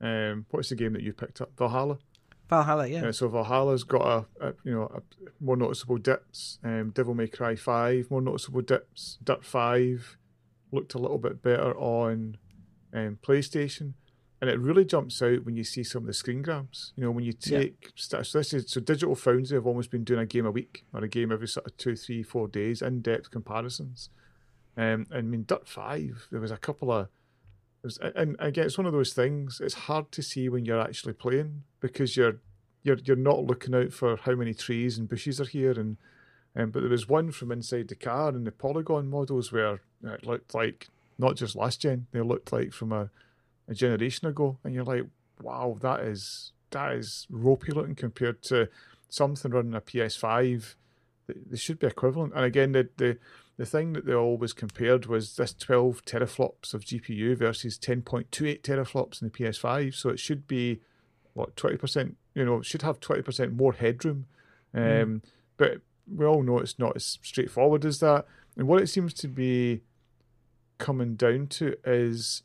um, 0.00 0.46
what's 0.50 0.70
the 0.70 0.76
game 0.76 0.92
that 0.92 1.02
you 1.02 1.12
picked 1.12 1.40
up? 1.40 1.52
Valhalla. 1.56 1.98
Valhalla, 2.50 2.86
yeah. 2.88 3.06
Uh, 3.06 3.12
so 3.12 3.28
Valhalla's 3.28 3.84
got 3.84 4.02
a, 4.02 4.48
a 4.48 4.54
you 4.64 4.72
know 4.72 4.90
a, 4.94 5.00
more 5.40 5.56
noticeable 5.56 5.98
dips. 5.98 6.58
Um, 6.64 6.90
Devil 6.90 7.14
May 7.14 7.28
Cry 7.28 7.54
Five 7.54 8.10
more 8.10 8.20
noticeable 8.20 8.60
dips. 8.60 9.18
Dirt 9.22 9.44
Five 9.44 10.18
looked 10.72 10.94
a 10.94 10.98
little 10.98 11.18
bit 11.18 11.42
better 11.42 11.76
on 11.76 12.36
um, 12.92 13.18
PlayStation, 13.22 13.94
and 14.40 14.50
it 14.50 14.58
really 14.58 14.84
jumps 14.84 15.22
out 15.22 15.44
when 15.44 15.56
you 15.56 15.64
see 15.64 15.84
some 15.84 16.02
of 16.02 16.06
the 16.08 16.12
screen 16.12 16.42
grabs. 16.42 16.92
You 16.96 17.04
know 17.04 17.12
when 17.12 17.24
you 17.24 17.32
take 17.32 17.92
st- 17.94 18.26
so 18.26 18.38
this 18.38 18.52
is 18.52 18.70
so 18.70 18.80
Digital 18.80 19.14
Foundry 19.14 19.56
have 19.56 19.66
almost 19.66 19.92
been 19.92 20.04
doing 20.04 20.20
a 20.20 20.26
game 20.26 20.46
a 20.46 20.50
week 20.50 20.84
or 20.92 21.04
a 21.04 21.08
game 21.08 21.30
every 21.30 21.48
sort 21.48 21.66
of 21.66 21.76
two, 21.76 21.94
three, 21.94 22.24
four 22.24 22.48
days, 22.48 22.82
in 22.82 23.00
depth 23.00 23.30
comparisons. 23.30 24.10
Um, 24.76 25.06
and 25.10 25.14
I 25.14 25.20
mean 25.22 25.44
Dirt 25.46 25.68
Five, 25.68 26.26
there 26.32 26.40
was 26.40 26.50
a 26.50 26.56
couple 26.56 26.90
of 26.90 27.08
was, 27.82 27.98
and 27.98 28.36
again, 28.38 28.66
it's 28.66 28.78
one 28.78 28.86
of 28.86 28.92
those 28.92 29.12
things. 29.12 29.60
It's 29.62 29.74
hard 29.74 30.12
to 30.12 30.22
see 30.22 30.48
when 30.48 30.64
you're 30.64 30.80
actually 30.80 31.14
playing 31.14 31.64
because 31.80 32.16
you're 32.16 32.36
you're 32.82 32.98
you're 33.04 33.16
not 33.16 33.44
looking 33.44 33.74
out 33.74 33.92
for 33.92 34.16
how 34.16 34.34
many 34.34 34.54
trees 34.54 34.98
and 34.98 35.08
bushes 35.08 35.40
are 35.40 35.46
here. 35.46 35.72
And 35.72 35.96
um, 36.56 36.70
but 36.70 36.80
there 36.80 36.90
was 36.90 37.08
one 37.08 37.30
from 37.30 37.52
inside 37.52 37.88
the 37.88 37.94
car 37.94 38.30
and 38.30 38.46
the 38.46 38.52
polygon 38.52 39.08
models 39.08 39.52
where 39.52 39.80
it 40.02 40.26
looked 40.26 40.54
like 40.54 40.88
not 41.18 41.36
just 41.36 41.54
last 41.54 41.82
gen, 41.82 42.06
they 42.12 42.20
looked 42.20 42.52
like 42.52 42.72
from 42.72 42.92
a, 42.92 43.10
a 43.68 43.74
generation 43.74 44.26
ago. 44.26 44.58
And 44.64 44.74
you're 44.74 44.84
like, 44.84 45.04
wow, 45.40 45.76
that 45.80 46.00
is 46.00 46.52
that 46.70 46.92
is 46.92 47.26
ropey 47.30 47.72
looking 47.72 47.94
compared 47.94 48.42
to 48.42 48.68
something 49.08 49.50
running 49.50 49.74
a 49.74 49.80
PS5. 49.80 50.74
They, 51.26 51.34
they 51.50 51.56
should 51.56 51.78
be 51.78 51.86
equivalent. 51.86 52.32
And 52.34 52.44
again, 52.44 52.72
the 52.72 52.88
the 52.96 53.18
the 53.60 53.66
thing 53.66 53.92
that 53.92 54.06
they 54.06 54.14
always 54.14 54.54
compared 54.54 55.04
was 55.04 55.36
this 55.36 55.52
12 55.52 56.02
teraflops 56.06 56.72
of 56.72 56.82
GPU 56.82 57.36
versus 57.36 57.78
10.28 57.78 58.62
teraflops 58.62 59.20
in 59.20 59.28
the 59.28 59.38
PS5. 59.38 59.94
So 59.94 60.08
it 60.08 60.18
should 60.18 60.48
be 60.48 60.80
what 61.34 61.56
20%. 61.56 62.14
You 62.34 62.46
know, 62.46 62.60
it 62.60 62.64
should 62.64 62.80
have 62.80 63.00
20% 63.00 63.54
more 63.54 63.74
headroom. 63.74 64.24
Um, 64.72 64.80
Mm. 64.82 65.22
But 65.58 65.82
we 66.10 66.24
all 66.24 66.42
know 66.42 66.58
it's 66.58 66.78
not 66.78 66.96
as 66.96 67.18
straightforward 67.20 67.84
as 67.84 68.00
that. 68.00 68.24
And 68.56 68.66
what 68.66 68.80
it 68.80 68.86
seems 68.86 69.12
to 69.12 69.28
be 69.28 69.82
coming 70.78 71.14
down 71.16 71.48
to 71.48 71.76
is 71.84 72.42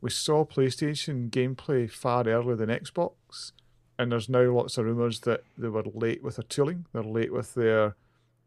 we 0.00 0.08
saw 0.08 0.46
PlayStation 0.46 1.28
gameplay 1.28 1.90
far 1.90 2.26
earlier 2.26 2.56
than 2.56 2.70
Xbox, 2.70 3.52
and 3.98 4.10
there's 4.10 4.30
now 4.30 4.50
lots 4.50 4.78
of 4.78 4.86
rumors 4.86 5.20
that 5.20 5.42
they 5.58 5.68
were 5.68 5.84
late 5.92 6.22
with 6.22 6.36
their 6.36 6.44
tooling. 6.44 6.86
They're 6.94 7.02
late 7.02 7.34
with 7.34 7.52
their 7.52 7.94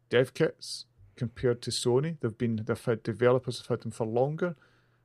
dev 0.09 0.33
kits 0.33 0.85
compared 1.19 1.61
to 1.61 1.69
Sony. 1.69 2.15
They've 2.21 2.37
been 2.37 2.63
they've 2.65 2.85
had 2.85 3.03
developers 3.03 3.59
have 3.59 3.67
had 3.67 3.81
them 3.81 3.91
for 3.91 4.07
longer. 4.07 4.55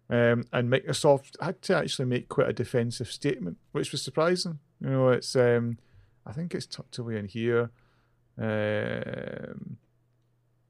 Um, 0.09 0.45
and 0.53 0.71
Microsoft 0.71 1.43
had 1.43 1.61
to 1.63 1.77
actually 1.77 2.05
make 2.05 2.29
quite 2.29 2.49
a 2.49 2.53
defensive 2.53 3.11
statement, 3.11 3.57
which 3.73 3.91
was 3.91 4.01
surprising. 4.01 4.61
You 4.81 4.91
know, 4.91 5.09
it's 5.09 5.35
um, 5.35 5.79
I 6.25 6.33
think 6.33 6.55
it's 6.55 6.67
tucked 6.67 6.99
away 6.99 7.19
in 7.19 7.27
here, 7.27 7.71
um, 8.39 9.77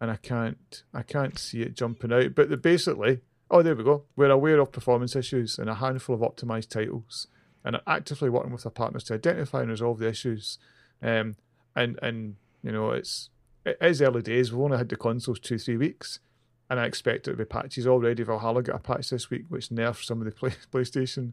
and 0.01 0.11
I 0.11 0.17
can't 0.17 0.83
I 0.95 1.03
can't 1.03 1.39
see 1.39 1.61
it 1.61 1.77
jumping 1.77 2.13
out. 2.13 2.35
But 2.35 2.63
basically, 2.63 3.21
oh, 3.51 3.63
there 3.63 3.77
we 3.77 3.85
go. 3.85 4.05
We're 4.17 4.31
aware 4.31 4.61
of 4.61 4.73
performance 4.73 5.15
issues 5.15 5.59
and 5.59 5.69
a 5.69 5.75
handful 5.75 6.15
of 6.15 6.23
optimized 6.23 6.71
titles, 6.71 7.27
and 7.65 7.77
are 7.77 7.83
actively 7.87 8.31
working 8.31 8.53
with 8.53 8.65
our 8.65 8.73
partners 8.73 9.05
to 9.05 9.15
identify 9.15 9.61
and 9.61 9.71
resolve 9.71 9.99
the 9.99 10.09
issues. 10.09 10.59
Um, 11.03 11.37
and 11.77 11.99
and 12.01 12.37
you 12.63 12.73
know, 12.73 12.93
it's 12.93 13.29
it 13.65 13.79
is 13.81 14.03
early 14.03 14.23
days. 14.23 14.53
We've 14.53 14.63
only 14.63 14.79
had 14.79 14.89
the 14.89 14.97
consoles 14.97 15.41
two 15.41 15.59
three 15.59 15.77
weeks, 15.77 16.21
and 16.69 16.79
I 16.79 16.87
expect 16.87 17.29
it 17.29 17.33
to 17.33 17.37
be 17.37 17.45
patches 17.45 17.87
already. 17.87 18.23
Valhalla 18.23 18.63
got 18.63 18.77
a 18.77 18.81
patch 18.81 19.11
this 19.11 19.31
week, 19.31 19.45
which 19.49 19.71
nerfs 19.71 20.07
some 20.07 20.21
of 20.21 20.27
the 20.27 20.33
play, 20.33 20.51
PlayStation 20.73 21.33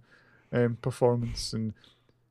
um, 0.51 0.77
performance, 0.82 1.53
and 1.53 1.73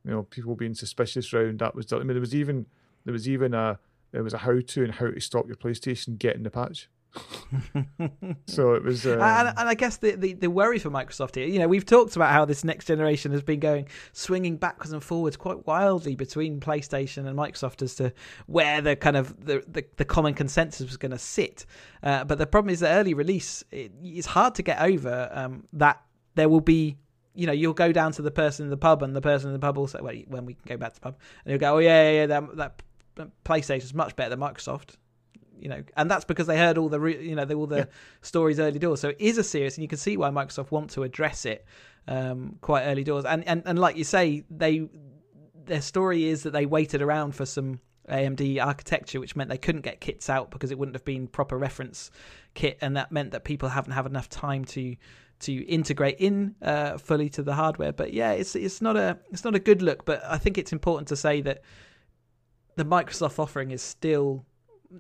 you 0.05 0.11
know, 0.11 0.23
people 0.25 0.55
being 0.55 0.75
suspicious 0.75 1.33
around 1.33 1.59
that 1.59 1.75
was. 1.75 1.93
I 1.93 1.99
mean, 1.99 2.09
there 2.09 2.21
was 2.21 2.35
even 2.35 2.67
there 3.05 3.13
was 3.13 3.29
even 3.29 3.55
a 3.55 3.79
there 4.13 4.23
was 4.23 4.35
a 4.35 4.39
how 4.39 4.61
to 4.61 4.85
and 4.85 4.95
how 4.95 5.11
to 5.11 5.21
stop 5.21 5.47
your 5.47 5.57
PlayStation 5.57 6.19
getting 6.19 6.43
the 6.43 6.51
patch. 6.51 6.89
so 8.47 8.75
it 8.75 8.85
was. 8.85 9.07
Um, 9.07 9.21
and, 9.21 9.49
and 9.49 9.69
I 9.69 9.75
guess 9.75 9.97
the, 9.97 10.13
the, 10.13 10.35
the 10.35 10.51
worry 10.51 10.79
for 10.79 10.91
Microsoft 10.91 11.35
here, 11.35 11.47
you 11.47 11.59
know, 11.59 11.69
we've 11.69 11.85
talked 11.85 12.17
about 12.17 12.33
how 12.33 12.45
this 12.45 12.63
next 12.65 12.87
generation 12.87 13.33
has 13.33 13.43
been 13.43 13.61
going 13.61 13.89
swinging 14.13 14.57
backwards 14.57 14.93
and 14.93 15.03
forwards 15.03 15.37
quite 15.37 15.67
wildly 15.67 16.15
between 16.15 16.61
PlayStation 16.61 17.27
and 17.27 17.37
Microsoft 17.37 17.83
as 17.83 17.95
to 17.97 18.13
where 18.47 18.81
the 18.81 18.97
kind 18.97 19.17
of 19.17 19.45
the 19.45 19.65
the, 19.67 19.85
the 19.97 20.05
common 20.05 20.35
consensus 20.35 20.87
was 20.87 20.97
going 20.97 21.13
to 21.13 21.19
sit. 21.19 21.67
Uh, 22.03 22.25
but 22.25 22.39
the 22.39 22.47
problem 22.47 22.73
is 22.73 22.81
the 22.81 22.89
early 22.89 23.15
release. 23.15 23.65
It, 23.71 23.93
it's 24.03 24.27
hard 24.27 24.55
to 24.57 24.63
get 24.63 24.81
over 24.81 25.29
um, 25.33 25.65
that 25.73 26.03
there 26.35 26.49
will 26.49 26.61
be 26.61 26.97
you 27.33 27.47
know, 27.47 27.53
you'll 27.53 27.73
go 27.73 27.93
down 27.93 28.11
to 28.13 28.23
the 28.23 28.31
person 28.31 28.67
in 28.67 28.71
the 28.71 28.77
pub, 28.77 29.03
and 29.03 29.15
the 29.15 29.21
person 29.21 29.49
in 29.49 29.53
the 29.53 29.61
pub 29.61 29.77
will 29.77 29.87
say, 29.87 30.01
"Well, 30.03 30.15
when 30.27 30.47
we 30.47 30.55
can 30.55 30.65
go 30.67 30.77
back 30.77 30.95
to 30.95 30.95
the 30.97 31.01
pub," 31.01 31.17
and 31.45 31.51
you'll 31.53 31.61
go, 31.61 31.77
"Oh 31.77 31.79
yeah, 31.79 32.11
yeah, 32.11 32.21
yeah 32.21 32.27
that, 32.27 32.57
that 33.15 33.45
PlayStation 33.45 33.85
is 33.85 33.95
much 33.95 34.17
better 34.17 34.31
than 34.31 34.41
Microsoft." 34.41 34.97
You 35.61 35.69
know, 35.69 35.83
and 35.97 36.11
that's 36.11 36.25
because 36.25 36.47
they 36.47 36.57
heard 36.57 36.79
all 36.79 36.89
the 36.89 37.01
re- 37.01 37.23
you 37.23 37.35
know 37.35 37.45
the, 37.45 37.55
all 37.55 37.67
the 37.67 37.79
yeah. 37.79 37.85
stories 38.23 38.59
early 38.59 38.79
doors. 38.79 39.01
So 39.01 39.11
it 39.11 39.17
is 39.19 39.39
a 39.39 39.45
serious, 39.45 39.77
and 39.77 39.83
you 39.83 39.89
can 39.89 39.99
see 39.99 40.17
why 40.17 40.31
Microsoft 40.31 40.71
want 40.71 40.91
to 40.91 41.03
address 41.03 41.45
it 41.45 41.65
um, 42.09 42.57
quite 42.61 42.85
early 42.85 43.05
doors. 43.05 43.25
And, 43.25 43.47
and 43.47 43.63
and 43.67 43.79
like 43.79 43.97
you 43.97 44.05
say, 44.05 44.45
they 44.51 44.89
their 45.67 45.81
story 45.81 46.25
is 46.25 46.43
that 46.43 46.53
they 46.53 46.67
waited 46.67 47.03
around 47.03 47.35
for 47.35 47.47
some 47.47 47.81
AMD 48.09 48.65
architecture, 48.65 49.21
which 49.21 49.37
meant 49.37 49.51
they 49.51 49.59
couldn't 49.59 49.83
get 49.83 50.01
kits 50.01 50.29
out 50.29 50.51
because 50.51 50.71
it 50.71 50.79
wouldn't 50.79 50.97
have 50.97 51.05
been 51.05 51.27
proper 51.29 51.57
reference 51.57 52.11
kit, 52.55 52.79
and 52.81 52.97
that 52.97 53.13
meant 53.13 53.33
that 53.33 53.45
people 53.45 53.69
haven't 53.69 53.93
had 53.93 54.07
enough 54.07 54.29
time 54.29 54.65
to 54.67 54.97
to 55.41 55.55
integrate 55.67 56.17
in 56.19 56.55
uh, 56.61 56.99
fully 56.99 57.29
to 57.31 57.43
the 57.43 57.55
hardware. 57.55 57.93
But 57.93 58.13
yeah, 58.13 58.33
it's 58.33 58.55
it's 58.57 58.83
not 58.83 58.97
a 58.97 59.19
it's 59.31 59.45
not 59.45 59.55
a 59.55 59.59
good 59.59 59.83
look. 59.83 60.05
But 60.05 60.23
I 60.25 60.39
think 60.39 60.59
it's 60.59 60.73
important 60.73 61.09
to 61.09 61.17
say 61.17 61.41
that 61.43 61.63
the 62.77 62.85
Microsoft 62.85 63.39
offering 63.39 63.71
is 63.71 63.83
still 63.83 64.45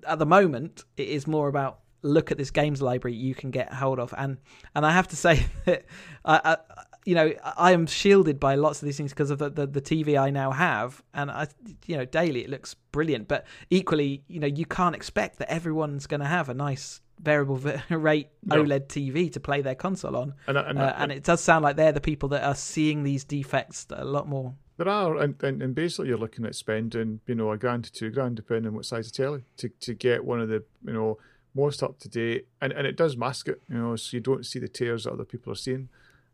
at 0.06 0.18
the 0.18 0.26
moment 0.26 0.84
it 0.96 1.08
is 1.08 1.26
more 1.26 1.48
about 1.48 1.80
look 2.02 2.30
at 2.30 2.38
this 2.38 2.50
games 2.50 2.80
library 2.80 3.14
you 3.14 3.34
can 3.34 3.50
get 3.50 3.72
hold 3.72 3.98
of. 3.98 4.14
And 4.16 4.38
and 4.74 4.86
I 4.86 4.92
have 4.92 5.08
to 5.08 5.16
say 5.26 5.46
that 5.64 5.84
I, 6.24 6.40
I 6.44 6.56
you 7.04 7.14
know 7.14 7.32
I 7.56 7.72
am 7.72 7.86
shielded 7.86 8.38
by 8.38 8.54
lots 8.54 8.82
of 8.82 8.86
these 8.86 8.96
things 8.96 9.12
because 9.12 9.30
of 9.30 9.38
the, 9.38 9.50
the, 9.50 9.66
the 9.66 9.80
TV 9.80 10.20
I 10.20 10.30
now 10.30 10.50
have. 10.50 11.02
And 11.14 11.30
I 11.30 11.48
you 11.86 11.96
know 11.96 12.04
daily 12.04 12.44
it 12.44 12.50
looks 12.50 12.74
brilliant. 12.92 13.28
But 13.28 13.46
equally 13.70 14.22
you 14.28 14.40
know 14.40 14.46
you 14.46 14.66
can't 14.66 14.94
expect 14.94 15.38
that 15.38 15.50
everyone's 15.50 16.06
going 16.06 16.20
to 16.20 16.26
have 16.26 16.48
a 16.48 16.54
nice 16.54 17.00
variable 17.22 17.56
rate 17.90 18.28
no. 18.44 18.64
OLED 18.64 18.86
TV 18.86 19.30
to 19.32 19.40
play 19.40 19.60
their 19.60 19.74
console 19.74 20.16
on. 20.16 20.34
And, 20.46 20.56
and, 20.56 20.78
uh, 20.78 20.94
and, 20.96 21.12
it 21.12 21.22
does 21.22 21.42
sound 21.42 21.62
like 21.62 21.76
they're 21.76 21.92
the 21.92 22.00
people 22.00 22.30
that 22.30 22.42
are 22.42 22.54
seeing 22.54 23.02
these 23.02 23.24
defects 23.24 23.86
a 23.90 24.06
lot 24.06 24.26
more 24.26 24.54
there 24.80 24.88
are, 24.88 25.18
and, 25.18 25.42
and, 25.42 25.62
and 25.62 25.74
basically 25.74 26.08
you're 26.08 26.16
looking 26.16 26.46
at 26.46 26.54
spending, 26.54 27.20
you 27.26 27.34
know, 27.34 27.52
a 27.52 27.58
grand 27.58 27.84
to 27.84 27.92
two 27.92 28.08
grand, 28.08 28.36
depending 28.36 28.68
on 28.68 28.74
what 28.74 28.86
size 28.86 29.08
of 29.08 29.12
telly, 29.12 29.44
to, 29.58 29.68
to 29.80 29.92
get 29.92 30.24
one 30.24 30.40
of 30.40 30.48
the, 30.48 30.64
you 30.86 30.94
know, 30.94 31.18
most 31.54 31.82
up 31.82 31.98
to 31.98 32.08
date, 32.08 32.46
and, 32.62 32.72
and 32.72 32.86
it 32.86 32.96
does 32.96 33.14
mask 33.14 33.48
it, 33.48 33.60
you 33.68 33.76
know, 33.76 33.94
so 33.94 34.16
you 34.16 34.22
don't 34.22 34.46
see 34.46 34.58
the 34.58 34.68
tears 34.68 35.04
that 35.04 35.12
other 35.12 35.26
people 35.26 35.52
are 35.52 35.56
seeing. 35.56 35.90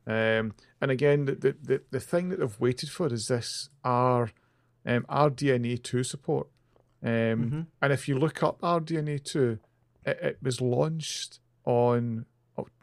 Um, 0.06 0.54
and 0.80 0.92
again, 0.92 1.24
the, 1.24 1.56
the, 1.60 1.82
the, 1.90 1.98
thing 1.98 2.28
that 2.28 2.38
they've 2.38 2.60
waited 2.60 2.88
for 2.88 3.12
is 3.12 3.26
this 3.26 3.68
R, 3.82 4.30
um, 4.86 5.04
RDNA 5.08 5.82
2 5.82 6.04
support. 6.04 6.46
Um, 7.02 7.10
mm-hmm. 7.10 7.60
And 7.82 7.92
if 7.92 8.06
you 8.06 8.16
look 8.16 8.44
up 8.44 8.60
RDNA 8.60 9.24
2, 9.24 9.58
it, 10.04 10.18
it 10.22 10.38
was 10.40 10.60
launched 10.60 11.40
on 11.64 12.26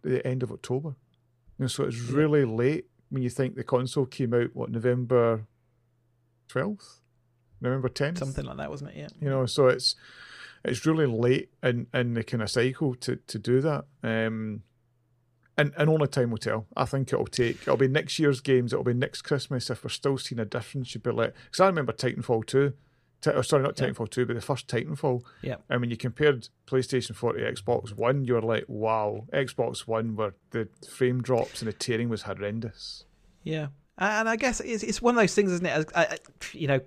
the 0.02 0.28
end 0.28 0.44
of 0.44 0.52
October. 0.52 0.90
You 1.58 1.64
know, 1.64 1.68
so 1.68 1.86
it's 1.86 2.02
really 2.02 2.44
late 2.44 2.88
when 3.10 3.24
you 3.24 3.30
think 3.30 3.56
the 3.56 3.64
console 3.64 4.06
came 4.06 4.34
out, 4.34 4.50
what, 4.54 4.70
November 4.70 5.46
12th, 6.50 7.00
November 7.62 7.90
10th, 7.90 8.20
something 8.20 8.46
like 8.46 8.58
that, 8.58 8.70
wasn't 8.70 8.92
it? 8.92 8.98
Yeah. 8.98 9.08
You 9.20 9.30
know, 9.30 9.46
so 9.46 9.68
it's 9.68 9.96
it's 10.64 10.86
really 10.86 11.06
late 11.06 11.50
in 11.62 11.88
in 11.94 12.14
the 12.14 12.24
kind 12.24 12.44
of 12.44 12.50
cycle 12.50 12.96
to 12.96 13.16
to 13.16 13.40
do 13.40 13.62
that. 13.62 13.86
Um, 14.04 14.64
and 15.58 15.74
and 15.78 15.90
only 15.90 16.08
time 16.08 16.32
will 16.32 16.38
tell. 16.38 16.68
I 16.76 16.86
think 16.86 17.12
it'll 17.14 17.28
take. 17.28 17.62
It'll 17.62 17.78
be 17.78 17.88
next 17.88 18.18
year's 18.20 18.42
games. 18.42 18.74
It'll 18.74 18.84
be 18.84 18.94
next 18.94 19.22
Christmas 19.22 19.70
if 19.70 19.84
we're 19.84 19.90
still 19.90 20.18
seeing 20.18 20.40
a 20.40 20.46
difference. 20.46 20.94
You'd 20.94 21.04
be 21.04 21.12
like, 21.12 21.34
because 21.46 21.60
I 21.60 21.68
remember 21.68 21.94
Titanfall 21.94 22.46
two. 22.46 22.74
T- 23.22 23.32
oh, 23.32 23.42
sorry, 23.42 23.64
not 23.64 23.78
Titanfall 23.78 24.08
yeah. 24.08 24.24
2, 24.24 24.26
but 24.26 24.36
the 24.36 24.42
first 24.42 24.68
Titanfall. 24.68 25.24
Yeah. 25.42 25.56
And 25.70 25.80
when 25.80 25.90
you 25.90 25.96
compared 25.96 26.50
PlayStation 26.68 27.16
4 27.16 27.32
to 27.32 27.40
Xbox 27.54 27.96
One, 27.96 28.26
you 28.26 28.34
were 28.34 28.42
like, 28.42 28.66
wow, 28.68 29.28
Xbox 29.32 29.88
One, 29.88 30.18
where 30.18 30.34
the 30.50 30.68
frame 30.90 31.22
drops 31.22 31.62
and 31.62 31.70
the 31.70 31.74
tearing 31.74 32.10
was 32.10 32.24
horrendous. 32.24 33.06
Yeah 33.42 33.68
and 33.98 34.28
I 34.28 34.36
guess 34.36 34.60
it's 34.60 34.84
it's 34.84 35.02
one 35.02 35.16
of 35.16 35.22
those 35.22 35.36
things, 35.36 35.52
isn't 35.52 35.66
it? 35.66 35.92
I, 35.96 36.18
you 36.54 36.68
know, 36.68 36.82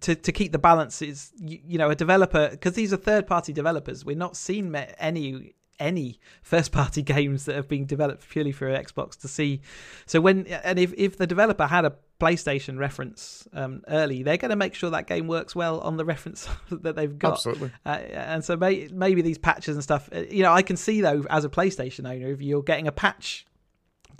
to 0.00 0.14
to 0.14 0.32
keep 0.32 0.52
the 0.52 0.58
balance 0.58 1.02
is 1.02 1.32
you, 1.38 1.58
you 1.64 1.78
know 1.78 1.90
a 1.90 1.94
developer 1.94 2.48
because 2.50 2.74
these 2.74 2.92
are 2.92 2.96
third 2.96 3.26
party 3.26 3.52
developers. 3.52 4.04
We're 4.04 4.16
not 4.16 4.36
seeing 4.36 4.74
any 4.74 5.54
any 5.78 6.20
first 6.42 6.72
party 6.72 7.02
games 7.14 7.44
that 7.46 7.56
have 7.56 7.68
been 7.68 7.86
developed 7.86 8.28
purely 8.28 8.52
for 8.52 8.66
Xbox 8.66 9.18
to 9.20 9.28
see. 9.28 9.60
So 10.06 10.20
when 10.20 10.46
and 10.46 10.78
if 10.78 10.94
if 10.96 11.16
the 11.16 11.26
developer 11.26 11.66
had 11.66 11.84
a 11.84 11.94
PlayStation 12.20 12.78
reference 12.78 13.48
um, 13.52 13.82
early, 13.88 14.22
they're 14.22 14.36
going 14.36 14.50
to 14.50 14.56
make 14.56 14.74
sure 14.74 14.90
that 14.90 15.08
game 15.08 15.26
works 15.26 15.56
well 15.56 15.80
on 15.80 15.96
the 15.96 16.04
reference 16.12 16.48
that 16.70 16.94
they've 16.94 17.18
got. 17.18 17.32
Absolutely. 17.32 17.72
Uh, 17.84 17.88
and 17.88 18.44
so 18.44 18.56
may, 18.56 18.88
maybe 18.92 19.22
these 19.22 19.38
patches 19.38 19.74
and 19.74 19.82
stuff, 19.82 20.08
uh, 20.14 20.20
you 20.30 20.44
know, 20.44 20.52
I 20.52 20.62
can 20.62 20.76
see 20.76 21.00
though 21.00 21.24
as 21.30 21.44
a 21.44 21.48
PlayStation 21.48 22.08
owner, 22.08 22.30
if 22.30 22.40
you're 22.40 22.62
getting 22.62 22.86
a 22.86 22.92
patch 22.92 23.44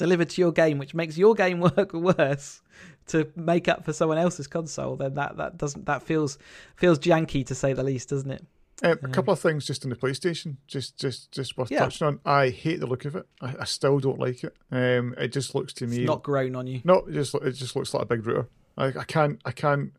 delivered 0.02 0.28
to 0.28 0.40
your 0.40 0.50
game, 0.50 0.78
which 0.78 0.94
makes 0.94 1.16
your 1.16 1.32
game 1.32 1.60
work 1.76 1.92
worse 1.92 2.60
to 3.06 3.30
make 3.36 3.68
up 3.68 3.84
for 3.84 3.92
someone 3.92 4.18
else's 4.18 4.48
console, 4.48 4.96
then 4.96 5.14
that, 5.14 5.36
that 5.36 5.56
doesn't 5.56 5.86
that 5.86 6.02
feels 6.02 6.38
feels 6.74 6.98
janky 6.98 7.46
to 7.46 7.54
say 7.54 7.72
the 7.72 7.84
least, 7.84 8.08
doesn't 8.08 8.32
it? 8.32 8.44
Um, 8.82 8.98
a 9.04 9.08
couple 9.08 9.32
of 9.32 9.38
things 9.38 9.64
just 9.64 9.84
on 9.84 9.90
the 9.90 9.96
PlayStation, 9.96 10.56
just 10.66 10.98
just 10.98 11.30
just 11.30 11.56
worth 11.56 11.70
yeah. 11.70 11.78
touching 11.78 12.08
on. 12.08 12.18
I 12.24 12.48
hate 12.48 12.80
the 12.80 12.86
look 12.88 13.04
of 13.04 13.14
it. 13.14 13.26
I, 13.40 13.54
I 13.60 13.64
still 13.64 14.00
don't 14.00 14.18
like 14.18 14.42
it. 14.42 14.56
Um, 14.72 15.14
it 15.18 15.28
just 15.28 15.54
looks 15.54 15.72
to 15.74 15.86
me 15.86 15.98
it's 15.98 16.06
not 16.06 16.24
grown 16.24 16.56
on 16.56 16.66
you. 16.66 16.80
No, 16.82 17.04
it 17.06 17.12
just 17.12 17.32
it 17.36 17.52
just 17.52 17.76
looks 17.76 17.94
like 17.94 18.02
a 18.02 18.06
big 18.06 18.26
router. 18.26 18.48
I, 18.76 18.86
I 18.86 19.04
can't 19.04 19.40
I 19.44 19.52
can't 19.52 19.92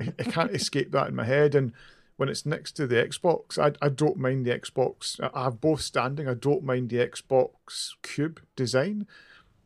I 0.00 0.22
can't 0.22 0.50
escape 0.54 0.92
that 0.92 1.08
in 1.08 1.14
my 1.14 1.24
head. 1.24 1.54
And 1.54 1.72
when 2.16 2.30
it's 2.30 2.46
next 2.46 2.72
to 2.72 2.86
the 2.86 2.96
Xbox, 2.96 3.58
I 3.58 3.72
I 3.84 3.90
don't 3.90 4.16
mind 4.16 4.46
the 4.46 4.58
Xbox. 4.58 5.20
I 5.34 5.44
have 5.44 5.60
both 5.60 5.82
standing. 5.82 6.26
I 6.26 6.34
don't 6.34 6.64
mind 6.64 6.88
the 6.88 7.06
Xbox 7.06 7.90
Cube 8.02 8.40
design. 8.56 9.06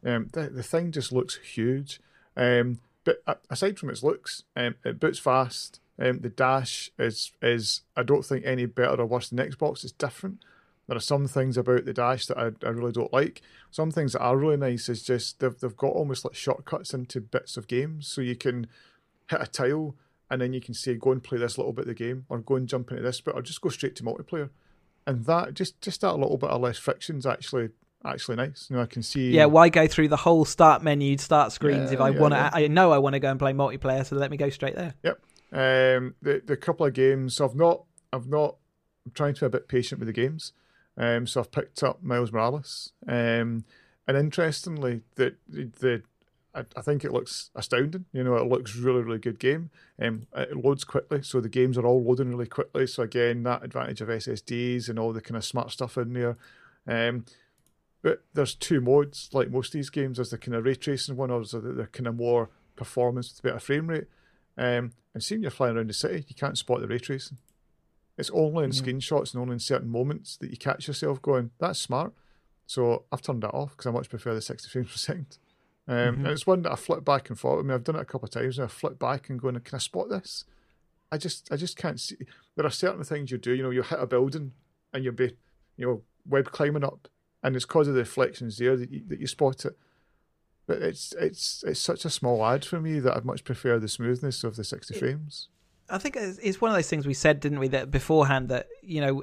Um, 0.06 0.28
the, 0.32 0.48
the 0.48 0.62
thing 0.62 0.92
just 0.92 1.12
looks 1.12 1.36
huge. 1.36 2.00
Um, 2.36 2.78
but 3.04 3.22
aside 3.50 3.78
from 3.78 3.90
its 3.90 4.02
looks, 4.02 4.44
um, 4.56 4.76
it 4.84 5.00
boots 5.00 5.18
fast. 5.18 5.80
Um, 5.98 6.20
the 6.20 6.28
dash 6.28 6.90
is 6.98 7.32
is 7.40 7.82
I 7.96 8.02
don't 8.02 8.24
think 8.24 8.44
any 8.44 8.66
better 8.66 9.00
or 9.00 9.06
worse 9.06 9.28
than 9.28 9.38
Xbox. 9.38 9.82
It's 9.82 9.92
different. 9.92 10.44
There 10.86 10.96
are 10.96 11.00
some 11.00 11.26
things 11.26 11.56
about 11.56 11.84
the 11.84 11.92
dash 11.92 12.26
that 12.26 12.38
I, 12.38 12.50
I 12.64 12.70
really 12.70 12.92
don't 12.92 13.12
like. 13.12 13.42
Some 13.70 13.90
things 13.90 14.12
that 14.12 14.20
are 14.20 14.36
really 14.36 14.56
nice 14.56 14.88
is 14.88 15.02
just 15.02 15.40
they've 15.40 15.58
they've 15.58 15.76
got 15.76 15.92
almost 15.92 16.24
like 16.24 16.34
shortcuts 16.34 16.94
into 16.94 17.20
bits 17.20 17.56
of 17.56 17.68
games, 17.68 18.06
so 18.08 18.20
you 18.20 18.36
can 18.36 18.66
hit 19.28 19.40
a 19.40 19.46
tile 19.46 19.96
and 20.30 20.40
then 20.40 20.52
you 20.52 20.60
can 20.60 20.74
say 20.74 20.94
go 20.94 21.12
and 21.12 21.22
play 21.22 21.38
this 21.38 21.56
little 21.56 21.72
bit 21.72 21.82
of 21.82 21.88
the 21.88 21.94
game, 21.94 22.26
or 22.28 22.38
go 22.38 22.56
and 22.56 22.68
jump 22.68 22.90
into 22.90 23.02
this 23.02 23.20
bit, 23.20 23.34
or 23.34 23.42
just 23.42 23.60
go 23.60 23.68
straight 23.68 23.96
to 23.96 24.02
multiplayer. 24.02 24.50
And 25.06 25.24
that 25.26 25.54
just 25.54 25.80
just 25.80 26.00
that 26.00 26.16
little 26.16 26.36
bit 26.38 26.50
of 26.50 26.60
less 26.60 26.78
friction 26.78 27.16
is 27.18 27.26
actually 27.26 27.70
actually 28.08 28.36
nice. 28.36 28.66
You 28.70 28.76
know, 28.76 28.82
I 28.82 28.86
can 28.86 29.02
see. 29.02 29.30
Yeah, 29.30 29.46
why 29.46 29.68
go 29.68 29.86
through 29.86 30.08
the 30.08 30.16
whole 30.16 30.44
start 30.44 30.82
menu, 30.82 31.16
start 31.18 31.52
screens 31.52 31.90
yeah, 31.90 31.94
if 31.94 32.00
I 32.00 32.10
yeah, 32.10 32.20
want 32.20 32.34
to? 32.34 32.38
Yeah. 32.38 32.50
I 32.52 32.66
know 32.68 32.92
I 32.92 32.98
want 32.98 33.14
to 33.14 33.20
go 33.20 33.30
and 33.30 33.38
play 33.38 33.52
multiplayer, 33.52 34.04
so 34.04 34.16
let 34.16 34.30
me 34.30 34.36
go 34.36 34.50
straight 34.50 34.74
there. 34.74 34.94
Yep. 35.02 35.20
Um, 35.52 36.14
the 36.22 36.42
the 36.44 36.56
couple 36.56 36.86
of 36.86 36.92
games 36.92 37.40
I've 37.40 37.54
not 37.54 37.84
I've 38.12 38.28
not 38.28 38.56
I'm 39.04 39.12
trying 39.12 39.34
to 39.34 39.40
be 39.40 39.46
a 39.46 39.50
bit 39.50 39.68
patient 39.68 40.00
with 40.00 40.06
the 40.06 40.12
games. 40.12 40.52
Um, 40.96 41.26
so 41.26 41.40
I've 41.40 41.52
picked 41.52 41.82
up 41.82 42.02
Miles 42.02 42.32
Morales. 42.32 42.92
Um, 43.06 43.64
and 44.08 44.16
interestingly, 44.16 45.02
the 45.14 45.36
the 45.48 46.02
I, 46.54 46.64
I 46.76 46.82
think 46.82 47.04
it 47.04 47.12
looks 47.12 47.50
astounding. 47.54 48.06
You 48.12 48.24
know, 48.24 48.36
it 48.36 48.48
looks 48.48 48.76
really 48.76 49.02
really 49.02 49.18
good 49.18 49.38
game. 49.38 49.70
Um, 50.00 50.26
it 50.34 50.56
loads 50.56 50.84
quickly, 50.84 51.22
so 51.22 51.40
the 51.40 51.48
games 51.48 51.76
are 51.76 51.86
all 51.86 52.02
loading 52.02 52.30
really 52.30 52.46
quickly. 52.46 52.86
So 52.86 53.02
again, 53.02 53.42
that 53.44 53.62
advantage 53.62 54.00
of 54.00 54.08
SSDs 54.08 54.88
and 54.88 54.98
all 54.98 55.12
the 55.12 55.20
kind 55.20 55.36
of 55.36 55.44
smart 55.44 55.70
stuff 55.70 55.98
in 55.98 56.12
there. 56.12 56.36
Um, 56.88 57.26
but 58.02 58.24
there's 58.34 58.54
two 58.54 58.80
modes, 58.80 59.28
like 59.32 59.50
most 59.50 59.68
of 59.68 59.72
these 59.72 59.90
games. 59.90 60.18
There's 60.18 60.30
the 60.30 60.38
kind 60.38 60.54
of 60.54 60.64
ray 60.64 60.74
tracing 60.74 61.16
one, 61.16 61.30
or 61.30 61.40
there's 61.40 61.52
the, 61.52 61.60
the 61.60 61.86
kind 61.86 62.06
of 62.06 62.16
more 62.16 62.50
performance 62.76 63.32
with 63.32 63.42
better 63.42 63.58
frame 63.58 63.88
rate. 63.88 64.06
Um, 64.58 64.92
and 65.12 65.22
seeing 65.22 65.42
you're 65.42 65.50
flying 65.50 65.76
around 65.76 65.88
the 65.88 65.94
city, 65.94 66.24
you 66.28 66.34
can't 66.34 66.58
spot 66.58 66.80
the 66.80 66.86
ray 66.86 66.98
tracing. 66.98 67.38
It's 68.18 68.30
only 68.30 68.64
in 68.64 68.72
yeah. 68.72 68.82
screenshots 68.82 69.32
and 69.32 69.42
only 69.42 69.54
in 69.54 69.58
certain 69.58 69.88
moments 69.88 70.36
that 70.38 70.50
you 70.50 70.56
catch 70.56 70.88
yourself 70.88 71.20
going, 71.20 71.50
that's 71.58 71.78
smart. 71.78 72.12
So 72.66 73.04
I've 73.12 73.22
turned 73.22 73.42
that 73.42 73.50
off 73.50 73.70
because 73.70 73.86
I 73.86 73.90
much 73.90 74.08
prefer 74.08 74.34
the 74.34 74.40
60 74.40 74.68
frames 74.68 74.88
per 74.92 74.96
second. 74.96 75.38
Um, 75.88 75.96
mm-hmm. 75.96 76.24
And 76.24 76.28
it's 76.28 76.46
one 76.46 76.62
that 76.62 76.72
I 76.72 76.76
flip 76.76 77.04
back 77.04 77.28
and 77.28 77.38
forth. 77.38 77.60
I 77.60 77.62
mean, 77.62 77.72
I've 77.72 77.84
done 77.84 77.96
it 77.96 78.02
a 78.02 78.06
couple 78.06 78.26
of 78.26 78.32
times 78.32 78.58
and 78.58 78.64
I 78.64 78.68
flip 78.68 78.98
back 78.98 79.28
and 79.28 79.40
going, 79.40 79.58
can 79.60 79.76
I 79.76 79.78
spot 79.78 80.08
this? 80.08 80.44
I 81.12 81.18
just, 81.18 81.52
I 81.52 81.56
just 81.56 81.76
can't 81.76 82.00
see. 82.00 82.16
There 82.56 82.66
are 82.66 82.70
certain 82.70 83.04
things 83.04 83.30
you 83.30 83.38
do. 83.38 83.52
You 83.52 83.62
know, 83.62 83.70
you 83.70 83.82
hit 83.82 84.00
a 84.00 84.06
building 84.06 84.52
and 84.92 85.04
you'll 85.04 85.14
be, 85.14 85.36
you 85.76 85.86
know, 85.86 86.02
web 86.26 86.50
climbing 86.50 86.84
up, 86.84 87.08
and 87.46 87.54
it's 87.54 87.64
because 87.64 87.86
of 87.86 87.94
the 87.94 88.00
reflections 88.00 88.58
there 88.58 88.76
that 88.76 88.90
you, 88.90 89.02
that 89.06 89.20
you 89.20 89.28
spot 89.28 89.64
it. 89.64 89.78
But 90.66 90.82
it's 90.82 91.12
it's 91.12 91.62
it's 91.64 91.78
such 91.78 92.04
a 92.04 92.10
small 92.10 92.44
ad 92.44 92.64
for 92.64 92.80
me 92.80 92.98
that 92.98 93.16
I'd 93.16 93.24
much 93.24 93.44
prefer 93.44 93.78
the 93.78 93.86
smoothness 93.86 94.42
of 94.42 94.56
the 94.56 94.64
sixty 94.64 94.98
frames. 94.98 95.48
I 95.88 95.98
think 95.98 96.16
it's 96.16 96.60
one 96.60 96.72
of 96.72 96.76
those 96.76 96.90
things 96.90 97.06
we 97.06 97.14
said, 97.14 97.38
didn't 97.38 97.60
we, 97.60 97.68
that 97.68 97.92
beforehand 97.92 98.48
that 98.48 98.66
you 98.82 99.00
know 99.00 99.22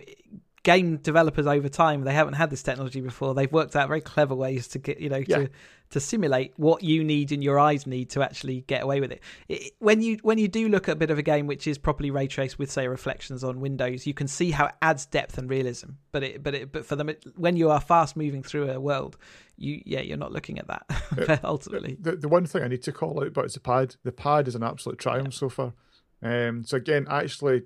game 0.64 0.96
developers 0.98 1.46
over 1.46 1.68
time 1.68 2.04
they 2.06 2.14
haven't 2.14 2.36
had 2.36 2.50
this 2.50 2.64
technology 2.64 3.02
before 3.02 3.34
they've 3.36 3.52
worked 3.52 3.76
out 3.76 3.88
very 3.90 4.00
clever 4.02 4.34
ways 4.34 4.68
to 4.70 4.80
get 4.80 5.00
you 5.00 5.10
know 5.10 5.22
Yeah. 5.28 5.38
to 5.38 5.50
to 5.90 6.00
simulate 6.00 6.54
what 6.58 6.82
you 6.82 7.04
need 7.04 7.32
and 7.32 7.44
your 7.44 7.60
eyes 7.60 7.86
need 7.86 8.10
to 8.10 8.24
actually 8.24 8.62
get 8.62 8.82
away 8.82 9.00
with 9.00 9.12
it. 9.12 9.22
it 9.48 9.74
when 9.80 10.02
you 10.02 10.18
when 10.24 10.38
you 10.40 10.48
do 10.48 10.68
look 10.70 10.88
at 10.90 10.94
a 10.94 10.96
bit 10.96 11.12
of 11.12 11.20
a 11.20 11.22
game 11.22 11.46
which 11.46 11.68
is 11.68 11.78
properly 11.78 12.10
ray 12.12 12.26
traced 12.28 12.58
with 12.58 12.72
say 12.72 12.88
reflections 12.88 13.44
on 13.44 13.60
windows 13.60 14.08
you 14.08 14.14
can 14.14 14.28
see 14.28 14.52
how 14.52 14.66
it 14.68 14.74
adds 14.82 15.06
depth 15.06 15.38
and 15.38 15.50
realism 15.50 15.90
but 16.12 16.24
it 16.24 16.42
but 16.42 16.56
it 16.56 16.72
but 16.72 16.86
for 16.86 16.96
them 16.96 17.12
when 17.36 17.56
you 17.58 17.70
are 17.70 17.82
fast 17.82 18.16
moving 18.16 18.42
through 18.42 18.70
a 18.72 18.80
world 18.80 19.18
you 19.58 19.82
yeah 19.86 20.00
you're 20.00 20.18
not 20.18 20.32
looking 20.32 20.58
at 20.58 20.68
that 20.68 21.42
ultimately 21.44 21.98
The, 22.00 22.16
the 22.16 22.30
one 22.30 22.46
thing 22.46 22.64
I 22.64 22.70
need 22.70 22.84
to 22.84 22.92
call 22.92 23.20
out 23.20 23.28
about 23.28 23.46
is 23.46 23.54
the 23.54 23.60
pad. 23.60 23.96
The 24.04 24.12
pad 24.12 24.48
is 24.48 24.56
an 24.56 24.64
absolute 24.64 24.98
triumph 24.98 25.34
so 25.36 25.50
far. 25.50 25.74
Um, 26.24 26.64
so 26.64 26.78
again, 26.78 27.06
actually, 27.10 27.64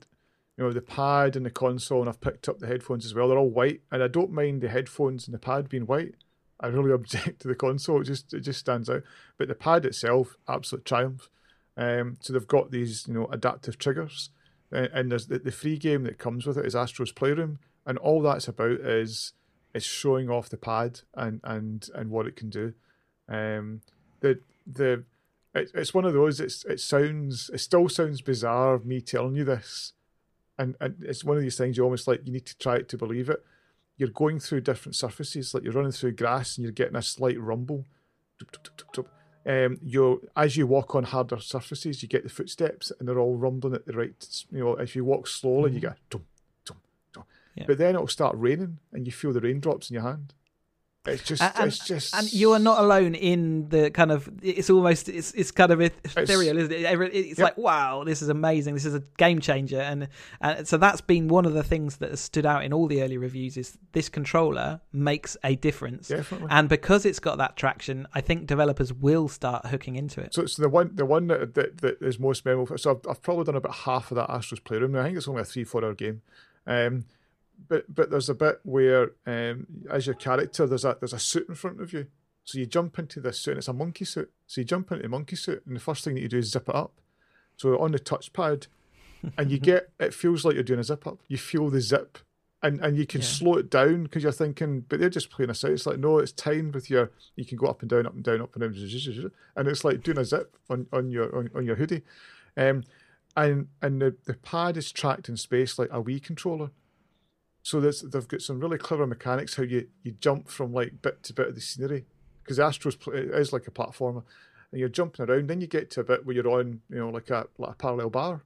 you 0.57 0.63
know, 0.63 0.73
the 0.73 0.81
pad 0.81 1.35
and 1.35 1.45
the 1.45 1.51
console, 1.51 1.99
and 1.99 2.09
I've 2.09 2.21
picked 2.21 2.49
up 2.49 2.59
the 2.59 2.67
headphones 2.67 3.05
as 3.05 3.13
well. 3.13 3.27
They're 3.27 3.37
all 3.37 3.49
white, 3.49 3.81
and 3.91 4.01
I 4.01 4.07
don't 4.07 4.31
mind 4.31 4.61
the 4.61 4.69
headphones 4.69 5.27
and 5.27 5.33
the 5.33 5.39
pad 5.39 5.69
being 5.69 5.85
white. 5.85 6.15
I 6.59 6.67
really 6.67 6.91
object 6.93 7.41
to 7.41 7.47
the 7.47 7.55
console; 7.55 8.01
it 8.01 8.05
just 8.05 8.33
it 8.33 8.41
just 8.41 8.59
stands 8.59 8.89
out. 8.89 9.03
But 9.37 9.47
the 9.47 9.55
pad 9.55 9.85
itself, 9.85 10.35
absolute 10.47 10.85
triumph. 10.85 11.29
Um, 11.77 12.17
so 12.21 12.33
they've 12.33 12.47
got 12.47 12.71
these, 12.71 13.05
you 13.07 13.13
know, 13.13 13.27
adaptive 13.27 13.77
triggers, 13.77 14.31
and, 14.71 14.87
and 14.87 15.11
there's 15.11 15.27
the, 15.27 15.37
the 15.37 15.51
free 15.51 15.77
game 15.77 16.03
that 16.05 16.17
comes 16.17 16.47
with 16.47 16.57
it 16.57 16.65
is 16.65 16.75
Astro's 16.75 17.11
Playroom, 17.11 17.59
and 17.85 17.99
all 17.99 18.21
that's 18.21 18.47
about 18.47 18.79
is 18.79 19.33
is 19.75 19.83
showing 19.83 20.27
off 20.29 20.49
the 20.49 20.57
pad 20.57 21.01
and 21.13 21.39
and 21.43 21.87
and 21.93 22.09
what 22.09 22.25
it 22.25 22.35
can 22.35 22.49
do. 22.49 22.73
Um, 23.29 23.81
the 24.21 24.39
the 24.65 25.03
it, 25.53 25.71
it's 25.75 25.93
one 25.93 26.05
of 26.05 26.13
those. 26.13 26.39
It's 26.39 26.65
it 26.65 26.79
sounds 26.79 27.51
it 27.53 27.59
still 27.59 27.89
sounds 27.89 28.21
bizarre 28.21 28.79
me 28.79 29.01
telling 29.01 29.35
you 29.35 29.43
this, 29.43 29.93
and 30.57 30.75
and 30.79 30.95
it's 31.03 31.23
one 31.23 31.37
of 31.37 31.43
these 31.43 31.57
things 31.57 31.77
you 31.77 31.83
almost 31.83 32.07
like 32.07 32.21
you 32.25 32.31
need 32.31 32.45
to 32.45 32.57
try 32.57 32.75
it 32.77 32.89
to 32.89 32.97
believe 32.97 33.29
it. 33.29 33.43
You're 33.97 34.09
going 34.09 34.39
through 34.39 34.61
different 34.61 34.95
surfaces, 34.95 35.53
like 35.53 35.63
you're 35.63 35.73
running 35.73 35.91
through 35.91 36.13
grass 36.13 36.57
and 36.57 36.63
you're 36.63 36.71
getting 36.71 36.95
a 36.95 37.01
slight 37.01 37.39
rumble. 37.39 37.85
Um, 39.45 39.77
you 39.81 40.27
as 40.35 40.57
you 40.57 40.67
walk 40.67 40.93
on 40.93 41.03
harder 41.03 41.39
surfaces, 41.39 42.03
you 42.03 42.09
get 42.09 42.23
the 42.23 42.29
footsteps 42.29 42.91
and 42.99 43.07
they're 43.07 43.19
all 43.19 43.37
rumbling 43.37 43.73
at 43.73 43.85
the 43.85 43.93
right. 43.93 44.45
You 44.51 44.59
know, 44.59 44.73
if 44.73 44.95
you 44.95 45.05
walk 45.05 45.27
slowly, 45.27 45.71
you 45.71 45.79
get 45.79 45.93
a 45.93 45.97
tum, 46.09 46.25
tum, 46.65 46.77
tum. 47.13 47.23
Yeah. 47.55 47.63
But 47.65 47.77
then 47.77 47.95
it'll 47.95 48.07
start 48.07 48.35
raining 48.37 48.79
and 48.91 49.05
you 49.05 49.11
feel 49.11 49.33
the 49.33 49.39
raindrops 49.41 49.89
in 49.89 49.95
your 49.95 50.03
hand. 50.03 50.33
It's 51.07 51.23
just, 51.23 51.41
and, 51.41 51.67
it's 51.67 51.79
just, 51.79 52.15
and 52.15 52.31
you 52.33 52.51
are 52.53 52.59
not 52.59 52.79
alone 52.79 53.15
in 53.15 53.69
the 53.69 53.89
kind 53.91 54.11
of 54.11 54.29
it's 54.41 54.69
almost 54.69 55.09
it's 55.09 55.31
it's 55.33 55.51
kind 55.51 55.71
of 55.71 55.81
ethereal 55.81 56.57
isn't 56.57 56.71
it 56.71 56.81
it's 57.13 57.39
Yep. 57.39 57.43
like 57.45 57.57
wow 57.57 58.03
this 58.03 58.21
is 58.21 58.29
amazing 58.29 58.73
this 58.73 58.85
is 58.85 58.93
a 58.93 59.01
game 59.17 59.39
changer 59.39 59.79
and 59.79 60.07
and 60.41 60.67
so 60.67 60.77
that's 60.77 61.01
been 61.01 61.27
one 61.27 61.45
of 61.45 61.53
the 61.53 61.63
things 61.63 61.97
that 61.97 62.09
has 62.11 62.19
stood 62.19 62.45
out 62.45 62.63
in 62.63 62.73
all 62.73 62.87
the 62.87 63.01
early 63.01 63.17
reviews 63.17 63.57
is 63.57 63.77
this 63.93 64.09
controller 64.09 64.81
makes 64.91 65.37
a 65.43 65.55
difference 65.55 66.07
definitely. 66.09 66.47
and 66.51 66.69
because 66.69 67.05
it's 67.05 67.19
got 67.19 67.37
that 67.37 67.55
traction 67.55 68.07
i 68.13 68.21
think 68.21 68.45
developers 68.47 68.91
will 68.93 69.27
start 69.27 69.65
hooking 69.67 69.95
into 69.95 70.19
it 70.21 70.33
So 70.33 70.41
it's 70.41 70.55
the 70.55 70.69
one 70.69 70.91
the 70.95 71.05
one 71.05 71.27
that 71.27 71.53
that, 71.55 71.77
that 71.79 72.01
is 72.01 72.19
most 72.19 72.45
memorable. 72.45 72.77
So 72.77 72.91
I've, 72.91 73.01
I've 73.09 73.21
probably 73.21 73.45
done 73.45 73.55
about 73.55 73.73
half 73.73 74.11
of 74.11 74.15
that 74.15 74.29
Astro's 74.29 74.59
Playroom. 74.59 74.95
I 74.95 75.03
think 75.03 75.17
it's 75.17 75.27
only 75.27 75.41
a 75.41 75.45
three 75.45 75.63
four 75.63 75.83
hour 75.83 75.93
game. 75.93 76.21
Um, 76.65 77.05
but 77.69 77.93
but 77.93 78.09
there's 78.09 78.29
a 78.29 78.35
bit 78.35 78.59
where 78.63 79.11
um, 79.25 79.67
as 79.89 80.05
your 80.05 80.15
character 80.15 80.65
there's 80.67 80.85
a 80.85 80.97
there's 80.99 81.13
a 81.13 81.19
suit 81.19 81.47
in 81.49 81.55
front 81.55 81.81
of 81.81 81.93
you. 81.93 82.07
So 82.43 82.59
you 82.59 82.65
jump 82.65 82.97
into 82.97 83.19
this 83.19 83.39
suit 83.39 83.51
and 83.51 83.57
it's 83.57 83.67
a 83.67 83.73
monkey 83.73 84.05
suit. 84.05 84.31
So 84.45 84.61
you 84.61 84.65
jump 84.65 84.91
into 84.91 85.03
the 85.03 85.09
monkey 85.09 85.35
suit 85.35 85.63
and 85.65 85.75
the 85.75 85.79
first 85.81 86.03
thing 86.05 86.15
that 86.15 86.21
you 86.21 86.29
do 86.29 86.37
is 86.37 86.51
zip 86.51 86.69
it 86.69 86.75
up. 86.75 86.93
So 87.57 87.77
on 87.79 87.91
the 87.91 87.99
touchpad, 87.99 88.67
and 89.37 89.51
you 89.51 89.57
get 89.71 89.89
it 89.99 90.13
feels 90.13 90.45
like 90.45 90.53
you're 90.53 90.63
doing 90.63 90.79
a 90.79 90.83
zip 90.83 91.05
up. 91.07 91.19
You 91.27 91.37
feel 91.37 91.69
the 91.69 91.81
zip. 91.81 92.19
And, 92.63 92.79
and 92.83 92.97
you 92.97 93.05
can 93.05 93.21
Yeah. 93.21 93.27
slow 93.27 93.53
it 93.57 93.69
down 93.69 94.03
because 94.03 94.23
you're 94.23 94.31
thinking, 94.31 94.81
but 94.89 94.99
they're 94.99 95.11
just 95.11 95.29
playing 95.29 95.51
us 95.51 95.63
out. 95.63 95.69
It's 95.71 95.85
like, 95.85 95.99
no, 95.99 96.17
it's 96.17 96.31
timed 96.31 96.73
with 96.73 96.89
your, 96.89 97.11
you 97.35 97.45
can 97.45 97.55
go 97.55 97.67
up 97.67 97.81
and 97.81 97.89
down, 97.89 98.07
up 98.07 98.15
and 98.15 98.23
down, 98.23 98.41
up 98.41 98.55
and 98.55 98.61
down, 98.61 99.31
and 99.55 99.67
it's 99.67 99.85
like 99.85 100.01
doing 100.01 100.17
a 100.17 100.25
zip 100.25 100.57
on, 100.67 100.87
on 100.91 101.11
your 101.11 101.33
on, 101.37 101.51
on 101.53 101.65
your 101.65 101.75
hoodie. 101.75 102.01
Um, 102.57 102.83
and 103.35 103.67
and 103.83 104.01
the, 104.01 104.15
the 104.25 104.33
pad 104.33 104.75
is 104.75 104.91
tracked 104.91 105.29
in 105.29 105.37
space 105.37 105.77
like 105.77 105.89
a 105.91 106.01
Wii 106.01 106.21
controller. 106.23 106.71
So 107.67 107.81
there's, 107.81 107.99
they've 107.99 108.25
got 108.25 108.41
some 108.41 108.61
really 108.61 108.77
clever 108.77 109.05
mechanics 109.05 109.55
how 109.55 109.63
you, 109.63 109.89
you 110.01 110.13
jump 110.13 110.47
from 110.47 110.71
like 110.71 111.01
bit 111.01 111.21
to 111.23 111.33
bit 111.33 111.49
of 111.49 111.55
the 111.55 111.59
scenery 111.59 112.05
because 112.41 112.61
Astro's 112.61 112.95
is 113.07 113.51
like 113.51 113.67
a 113.67 113.71
platformer, 113.71 114.23
and 114.71 114.79
you're 114.79 114.87
jumping 114.87 115.29
around. 115.29 115.49
Then 115.49 115.59
you 115.59 115.67
get 115.67 115.91
to 115.91 115.99
a 115.99 116.05
bit 116.05 116.25
where 116.25 116.33
you're 116.33 116.47
on 116.47 116.79
you 116.89 116.99
know 116.99 117.09
like 117.09 117.29
a 117.29 117.47
like 117.57 117.71
a 117.71 117.75
parallel 117.75 118.09
bar, 118.09 118.45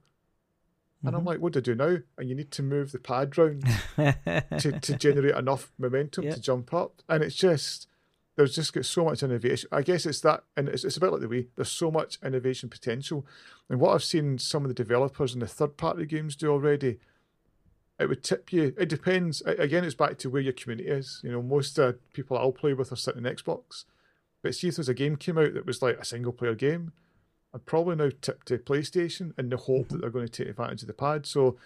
and 1.04 1.14
I'm 1.14 1.20
mm-hmm. 1.20 1.28
like, 1.28 1.38
what 1.38 1.52
do 1.52 1.60
I 1.60 1.62
do 1.62 1.76
now? 1.76 1.98
And 2.18 2.28
you 2.28 2.34
need 2.34 2.50
to 2.50 2.64
move 2.64 2.90
the 2.90 2.98
pad 2.98 3.38
round 3.38 3.64
to, 4.58 4.80
to 4.80 4.96
generate 4.98 5.36
enough 5.36 5.70
momentum 5.78 6.24
Yeah. 6.24 6.34
to 6.34 6.40
jump 6.40 6.74
up. 6.74 7.00
And 7.08 7.22
it's 7.22 7.36
just 7.36 7.86
there's 8.34 8.56
just 8.56 8.72
got 8.72 8.86
so 8.86 9.04
much 9.04 9.22
innovation. 9.22 9.68
I 9.70 9.82
guess 9.82 10.04
it's 10.04 10.22
that, 10.22 10.42
and 10.56 10.68
it's, 10.68 10.82
it's 10.82 10.96
a 10.96 11.00
bit 11.00 11.12
like 11.12 11.20
the 11.20 11.28
Wii. 11.28 11.46
There's 11.54 11.70
so 11.70 11.92
much 11.92 12.18
innovation 12.24 12.68
potential, 12.68 13.24
and 13.70 13.78
what 13.78 13.94
I've 13.94 14.02
seen 14.02 14.38
some 14.38 14.64
of 14.64 14.68
the 14.68 14.74
developers 14.74 15.32
and 15.32 15.42
the 15.42 15.46
third 15.46 15.76
party 15.76 16.06
games 16.06 16.34
do 16.34 16.50
already, 16.50 16.98
it 18.02 18.08
would 18.08 18.22
tip 18.22 18.52
you. 18.52 18.74
It 18.78 18.88
depends. 18.88 19.40
Again, 19.42 19.84
it's 19.84 19.94
back 19.94 20.18
to 20.18 20.30
where 20.30 20.42
your 20.42 20.52
community 20.52 20.88
is. 20.88 21.20
You 21.22 21.32
know, 21.32 21.42
most 21.42 21.78
uh, 21.78 21.92
people 22.12 22.36
I'll 22.36 22.52
play 22.52 22.74
with 22.74 22.92
are 22.92 22.96
sitting 22.96 23.26
on 23.26 23.34
Xbox, 23.34 23.84
but 24.42 24.54
see 24.54 24.68
if 24.68 24.76
there's 24.76 24.88
a 24.88 24.94
game 24.94 25.16
came 25.16 25.38
out 25.38 25.54
that 25.54 25.66
was 25.66 25.82
like 25.82 25.98
a 25.98 26.04
single 26.04 26.32
player 26.32 26.54
game. 26.54 26.92
I'd 27.54 27.66
probably 27.66 27.96
now 27.96 28.10
tip 28.20 28.44
to 28.44 28.58
PlayStation 28.58 29.38
in 29.38 29.50
the 29.50 29.56
hope 29.56 29.88
that 29.88 30.00
they're 30.00 30.10
going 30.10 30.26
to 30.26 30.32
take 30.32 30.48
advantage 30.48 30.82
of 30.82 30.88
the 30.88 30.94
pad. 30.94 31.26
So, 31.26 31.56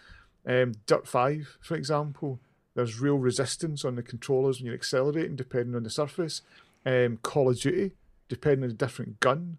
um, 0.47 0.75
Dirt 0.87 1.07
5, 1.07 1.59
for 1.61 1.77
example, 1.77 2.41
there's 2.75 3.01
real 3.01 3.19
resistance 3.19 3.85
on 3.85 3.95
the 3.95 4.03
controllers 4.03 4.59
when 4.59 4.67
you're 4.67 4.75
accelerating, 4.75 5.37
depending 5.37 5.75
on 5.75 5.85
the 5.85 5.91
surface. 5.91 6.43
Um, 6.85 7.19
Call 7.23 7.51
of 7.51 7.61
Duty, 7.61 7.93
depending 8.29 8.65
on 8.65 8.69
the 8.69 8.75
different 8.75 9.21
gun, 9.21 9.59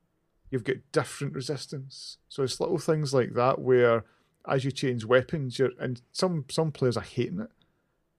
you've 0.52 0.64
got 0.64 0.78
different 0.92 1.34
resistance. 1.34 2.18
So 2.30 2.44
it's 2.44 2.60
little 2.60 2.78
things 2.78 3.14
like 3.14 3.34
that 3.34 3.60
where, 3.60 4.04
as 4.48 4.64
you 4.66 4.72
change 4.72 5.06
weapons, 5.06 5.60
you're 5.60 5.72
and 5.80 6.02
some 6.12 6.46
some 6.50 6.72
players 6.72 6.98
are 6.98 7.02
hating 7.04 7.42
it, 7.42 7.50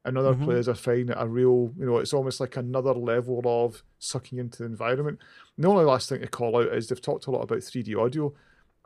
and 0.05 0.17
other 0.19 0.35
Mhm. 0.35 0.45
players 0.45 0.69
are 0.69 0.75
finding 0.75 1.09
it 1.11 1.17
a 1.19 1.27
real, 1.27 1.73
you 1.79 1.87
know, 1.87 1.99
it's 1.99 2.13
almost 2.13 2.41
like 2.41 2.57
another 2.57 2.93
level 2.95 3.41
of 3.45 3.83
sucking 3.99 4.39
into 4.39 4.59
the 4.59 4.65
environment. 4.67 5.19
And 5.57 5.65
the 5.65 5.69
only 5.69 5.85
last 5.85 6.09
thing 6.09 6.21
to 6.21 6.29
call 6.29 6.57
out 6.57 6.73
is 6.75 6.89
they've 6.89 7.01
talked 7.01 7.27
a 7.27 7.31
lot 7.31 7.43
about 7.43 7.63
3D 7.63 7.95
audio. 7.95 8.33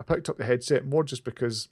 I 0.00 0.04
picked 0.04 0.28
up 0.28 0.38
the 0.38 0.44
headset 0.44 0.86
more 0.86 1.04
just 1.04 1.22
because, 1.24 1.68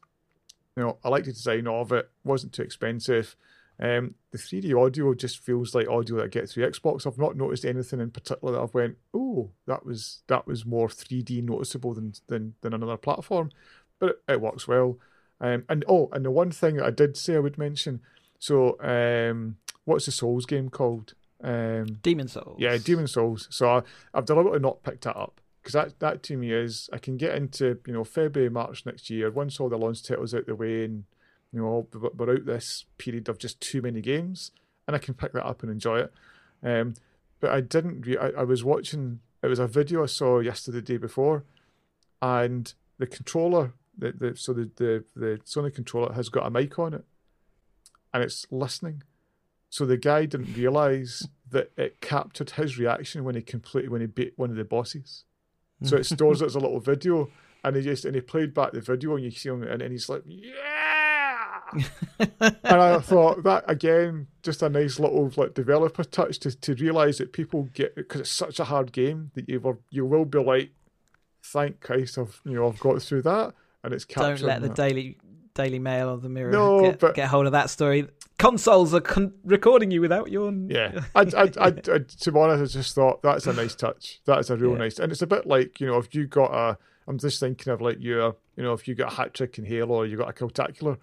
you 0.77 0.83
know, 0.83 0.99
I 1.03 1.09
like 1.09 1.25
the 1.25 1.33
design 1.33 1.67
of 1.67 1.91
it. 1.93 2.09
wasn't 2.25 2.53
too 2.53 2.63
expensive. 2.63 3.35
Um, 3.83 4.15
the 4.31 4.37
3D 4.39 4.75
audio 4.75 5.15
just 5.15 5.39
feels 5.39 5.75
like 5.75 5.89
audio 5.89 6.17
that 6.17 6.25
I 6.25 6.29
get 6.29 6.49
through 6.51 6.69
Xbox. 6.71 7.07
I've 7.07 7.17
not 7.19 7.35
noticed 7.35 7.65
anything 7.65 7.99
in 7.99 8.11
particular 8.11 8.53
that 8.53 8.61
I've 8.63 8.75
went, 8.75 8.99
oh, 9.15 9.51
that 9.67 9.87
was 9.87 10.23
that 10.27 10.47
was 10.47 10.67
more 10.67 10.89
3D 10.89 11.41
noticeable 11.43 11.95
than 11.95 12.13
than, 12.27 12.55
than 12.61 12.75
another 12.75 12.99
platform, 12.99 13.51
but 13.99 14.11
it, 14.11 14.23
it 14.35 14.41
works 14.43 14.69
well. 14.69 14.99
Um, 15.41 15.65
and 15.69 15.85
oh, 15.89 16.09
and 16.13 16.25
the 16.25 16.31
one 16.31 16.51
thing 16.51 16.77
that 16.77 16.87
I 16.87 16.91
did 16.91 17.17
say 17.17 17.37
I 17.37 17.41
would 17.41 17.59
mention. 17.59 18.01
So, 18.39 18.79
um, 18.81 19.57
what's 19.85 20.07
the 20.07 20.13
Souls 20.13 20.47
game 20.47 20.69
called? 20.69 21.15
Um, 21.43 21.87
demon 22.03 22.29
souls 22.29 22.57
yeah, 22.59 22.77
Demon 22.77 23.07
Souls. 23.07 23.49
So 23.51 23.71
I, 23.71 23.83
I've 24.13 24.27
deliberately 24.27 24.61
not 24.61 24.83
picked 24.83 25.05
that 25.05 25.17
up 25.17 25.41
because 25.63 25.73
that, 25.73 25.99
that 26.01 26.23
to 26.25 26.37
me 26.37 26.53
is 26.53 26.91
I 26.93 26.99
can 26.99 27.17
get 27.17 27.35
into 27.35 27.79
you 27.87 27.95
know 27.95 28.05
February, 28.05 28.51
March 28.51 28.85
next 28.85 29.09
year 29.09 29.31
once 29.31 29.59
all 29.59 29.71
the 29.71 29.79
launch 29.79 30.03
titles 30.03 30.35
out 30.35 30.45
the 30.45 30.55
way 30.55 30.85
and 30.85 31.05
you 31.51 31.61
know 31.61 31.87
we're 31.95 32.11
we're 32.11 32.35
out 32.35 32.45
this 32.45 32.85
period 32.99 33.31
of 33.31 33.39
just 33.39 33.59
too 33.63 33.81
many 33.81 34.03
games 34.03 34.51
and 34.87 34.95
I 34.95 34.99
can 34.99 35.15
pick 35.15 35.33
that 35.33 35.47
up 35.47 35.63
and 35.63 35.71
enjoy 35.71 36.01
it. 36.01 36.13
Um, 36.63 36.95
but 37.39 37.51
I 37.51 37.61
didn't. 37.61 38.07
Re- 38.07 38.19
I, 38.19 38.41
I 38.41 38.43
was 38.43 38.65
watching. 38.65 39.21
It 39.43 39.47
was 39.47 39.59
a 39.59 39.67
video 39.67 40.03
I 40.03 40.07
saw 40.07 40.41
yesterday, 40.41 40.79
the 40.79 40.83
day 40.83 40.97
before, 40.99 41.45
and 42.21 42.73
the 42.99 43.07
controller, 43.07 43.73
the, 44.01 44.13
the 44.13 44.37
so 44.37 44.53
the, 44.53 44.71
the 44.77 45.05
the 45.15 45.41
Sony 45.45 45.75
controller 45.75 46.13
has 46.15 46.29
got 46.29 46.47
a 46.47 46.51
mic 46.51 46.79
on 46.79 46.95
it, 46.95 47.05
and 48.13 48.23
it's 48.23 48.47
listening. 48.51 49.03
So 49.69 49.87
the 49.87 49.97
guy 49.97 50.27
didn't 50.27 50.55
realize 50.55 51.29
that 51.51 51.71
it 51.77 52.01
captured 52.01 52.51
his 52.51 52.79
reaction 52.79 53.23
when 53.25 53.37
he 53.37 53.43
completed 53.43 53.91
when 53.91 54.01
he 54.01 54.07
beat 54.07 54.33
one 54.37 54.51
of 54.51 54.57
the 54.57 54.65
bosses. 54.65 55.25
So 55.83 55.97
it 55.97 56.05
stores 56.05 56.43
it 56.43 56.47
as 56.47 56.55
a 56.55 56.61
little 56.61 56.81
video, 56.81 57.31
and 57.65 57.75
he 57.75 57.83
just 57.83 58.05
and 58.05 58.15
he 58.15 58.21
played 58.21 58.53
back 58.53 58.73
the 58.73 58.81
video, 58.81 59.15
and 59.15 59.25
you 59.25 59.31
see 59.31 59.49
him, 59.49 59.63
and, 59.63 59.81
and 59.81 59.93
he's 59.93 60.09
like, 60.09 60.23
"Yeah!" 60.27 61.71
and 62.29 62.65
I 62.65 62.99
thought 62.99 63.43
that 63.45 63.65
again, 63.67 64.27
just 64.43 64.63
a 64.63 64.69
nice 64.69 64.99
little 64.99 65.33
like 65.37 65.55
developer 65.55 66.05
touch 66.05 66.39
to, 66.41 66.55
to 66.55 66.75
realize 66.75 67.19
that 67.19 67.33
people 67.33 67.69
get 67.73 67.95
because 67.95 68.21
it's 68.21 68.31
such 68.31 68.61
a 68.61 68.65
hard 68.65 68.93
game 68.93 69.31
that 69.35 69.49
you 69.49 69.61
will 69.61 69.81
you 69.91 70.05
will 70.05 70.27
be 70.27 70.39
like, 70.39 70.73
"Thank 71.43 71.81
Christ, 71.81 72.19
I've 72.19 72.41
you 72.45 72.55
know 72.55 72.69
I've 72.69 72.81
got 72.81 73.01
through 73.01 73.23
that," 73.23 73.55
and 73.85 73.93
it's 73.95 74.05
kind 74.05 74.33
of. 74.33 74.39
don't 74.41 74.47
let 74.49 74.63
the 74.63 74.69
Daily 74.69 75.19
Daily 75.55 75.79
Mail 75.79 76.09
or 76.11 76.19
the 76.19 76.29
Mirror 76.29 76.53
No, 76.53 76.81
get, 76.83 76.99
but- 77.01 77.15
get 77.15 77.29
hold 77.29 77.47
of 77.47 77.53
that 77.53 77.71
story. 77.71 78.09
Consoles 78.39 78.95
are 78.95 79.01
con- 79.03 79.35
recording 79.45 79.91
you 79.91 80.01
without 80.01 80.31
your 80.31 80.51
Yeah, 80.51 81.03
I, 81.15 81.21
I, 81.37 81.43
I, 81.61 81.67
I, 81.67 81.71
to 81.99 82.33
be 82.33 82.39
honest, 82.39 82.75
I 82.75 82.79
just 82.81 82.95
thought 82.95 83.21
that's 83.23 83.47
a 83.47 83.53
nice 83.53 83.75
touch. 83.75 84.21
That 84.25 84.39
is 84.39 84.49
a 84.49 84.57
real 84.57 84.73
Yeah. 84.73 84.79
nice, 84.79 84.99
and 84.99 85.13
it's 85.13 85.21
a 85.23 85.27
bit 85.27 85.47
like 85.47 85.79
you 85.81 85.87
know, 85.89 85.99
if 85.99 86.15
you 86.15 86.27
got 86.27 86.51
a, 86.55 86.79
I'm 87.07 87.19
just 87.19 87.39
thinking 87.41 87.71
of 87.73 87.81
like 87.83 87.99
your, 88.01 88.37
you 88.57 88.63
know, 88.63 88.73
if 88.73 88.89
you 88.89 88.95
got 88.95 89.13
a 89.13 89.17
hat 89.17 89.35
trick 89.35 89.59
in 89.59 89.67
Halo 89.67 89.95
or 89.97 90.07
you 90.07 90.17
got 90.17 90.31
a 90.31 90.33
Killtacular, 90.33 90.97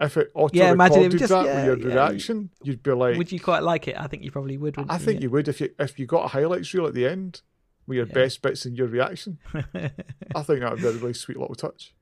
if 0.00 0.16
it 0.16 0.30
auto 0.34 0.56
Yeah, 0.56 0.70
recorded 0.70 1.18
just- 1.18 1.30
that 1.30 1.46
yeah, 1.46 1.56
with 1.70 1.80
your 1.82 1.88
yeah. 1.90 1.94
reaction, 1.96 2.50
you'd 2.62 2.82
be 2.84 2.92
like, 2.92 3.16
would 3.18 3.32
you 3.32 3.40
quite 3.40 3.64
like 3.64 3.88
it? 3.88 3.96
I 3.98 4.06
think 4.06 4.22
you 4.22 4.30
probably 4.30 4.56
would. 4.56 4.76
I 4.88 4.98
you? 4.98 5.04
think 5.04 5.20
you 5.22 5.30
would 5.30 5.48
if 5.48 5.60
you 5.60 5.70
if 5.80 5.98
you 5.98 6.06
got 6.06 6.26
a 6.26 6.28
highlights 6.28 6.72
reel 6.74 6.86
at 6.86 6.94
the 6.94 7.06
end 7.06 7.40
with 7.88 7.96
your 7.96 8.06
Yeah. 8.06 8.14
best 8.14 8.40
bits 8.42 8.64
and 8.66 8.76
your 8.78 8.86
reaction. 8.86 9.38
I 9.54 10.42
think 10.44 10.60
that 10.60 10.70
would 10.72 10.80
be 10.82 10.86
a 10.86 10.92
really 10.92 11.14
sweet 11.14 11.38
little 11.38 11.56
touch. 11.56 11.92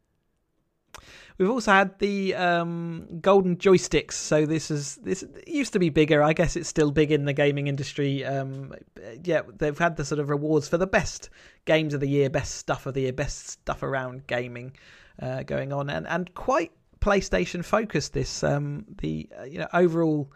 We've 1.39 1.51
also 1.51 1.73
had 1.73 1.99
the 1.99 2.35
um, 2.35 3.19
golden 3.21 3.57
joysticks. 3.57 4.13
So 4.13 4.47
this 4.47 4.71
is 4.71 4.97
this 4.97 5.23
used 5.47 5.73
to 5.75 5.79
be 5.79 5.91
bigger. 5.91 6.23
I 6.23 6.33
guess 6.33 6.57
it's 6.57 6.69
still 6.69 6.91
big 6.91 7.13
in 7.13 7.27
the 7.27 7.35
gaming 7.35 7.67
industry. 7.67 8.25
Um, 8.25 8.75
yeah, 9.23 9.43
they've 9.55 9.79
had 9.79 9.97
the 9.97 10.05
sort 10.05 10.19
of 10.19 10.31
rewards 10.31 10.67
for 10.69 10.79
the 10.79 10.87
best 10.87 11.29
games 11.67 11.93
of 11.93 12.01
the 12.01 12.09
year, 12.09 12.31
best 12.31 12.55
stuff 12.57 12.87
of 12.87 12.95
the 12.95 13.03
year, 13.03 13.13
best 13.13 13.49
stuff 13.49 13.83
around 13.83 14.27
gaming 14.27 14.73
uh, 15.21 15.43
going 15.43 15.73
on, 15.73 15.91
and 15.91 16.07
and 16.07 16.33
quite 16.35 16.73
PlayStation 17.01 17.63
focused. 17.63 18.15
This 18.15 18.43
um, 18.43 18.87
the 18.99 19.29
uh, 19.39 19.45
you 19.45 19.59
know 19.59 19.69
overall. 19.73 20.33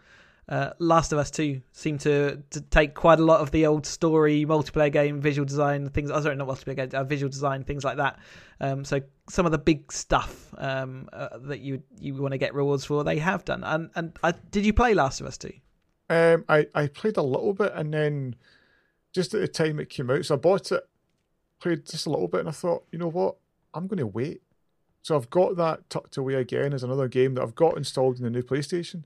Uh, 0.51 0.73
Last 0.79 1.13
of 1.13 1.17
Us 1.17 1.31
2 1.31 1.61
seemed 1.71 2.01
to, 2.01 2.43
to 2.49 2.59
take 2.59 2.93
quite 2.93 3.19
a 3.19 3.23
lot 3.23 3.39
of 3.39 3.51
the 3.51 3.65
old 3.65 3.85
story, 3.85 4.45
multiplayer 4.45 4.91
game, 4.91 5.21
visual 5.21 5.45
design, 5.45 5.87
things. 5.87 6.11
Oh, 6.11 6.19
sorry, 6.19 6.35
not 6.35 6.45
multiplayer 6.49 6.75
game, 6.75 6.89
uh, 6.93 7.05
visual 7.05 7.29
design, 7.29 7.63
things 7.63 7.85
like 7.85 7.95
that. 7.95 8.19
Um, 8.59 8.83
so 8.83 8.99
some 9.29 9.45
of 9.45 9.53
the 9.53 9.57
big 9.57 9.93
stuff 9.93 10.53
um, 10.57 11.07
uh, 11.13 11.37
that 11.43 11.61
you 11.61 11.81
you 12.01 12.15
want 12.15 12.33
to 12.33 12.37
get 12.37 12.53
rewards 12.53 12.83
for, 12.83 13.05
they 13.05 13.17
have 13.19 13.45
done. 13.45 13.63
And 13.63 13.91
and 13.95 14.11
did 14.51 14.65
you 14.65 14.73
play 14.73 14.93
Last 14.93 15.21
of 15.21 15.27
Us 15.27 15.37
2? 15.37 15.53
Um, 16.09 16.43
I 16.49 16.67
I 16.75 16.87
played 16.87 17.15
a 17.15 17.23
little 17.23 17.53
bit 17.53 17.71
and 17.73 17.93
then 17.93 18.35
just 19.13 19.33
at 19.33 19.39
the 19.39 19.47
time 19.47 19.79
it 19.79 19.89
came 19.89 20.09
out, 20.09 20.25
so 20.25 20.35
I 20.35 20.37
bought 20.37 20.73
it, 20.73 20.83
played 21.61 21.85
just 21.85 22.07
a 22.07 22.09
little 22.09 22.27
bit, 22.27 22.41
and 22.41 22.49
I 22.49 22.53
thought, 22.53 22.83
you 22.91 22.99
know 22.99 23.09
what, 23.09 23.37
I'm 23.73 23.87
going 23.87 23.99
to 23.99 24.07
wait. 24.07 24.41
So 25.01 25.15
I've 25.15 25.29
got 25.29 25.55
that 25.55 25.89
tucked 25.89 26.17
away 26.17 26.35
again 26.35 26.73
as 26.73 26.83
another 26.83 27.07
game 27.07 27.35
that 27.35 27.41
I've 27.41 27.55
got 27.55 27.77
installed 27.77 28.17
in 28.17 28.23
the 28.23 28.29
new 28.29 28.43
PlayStation. 28.43 29.03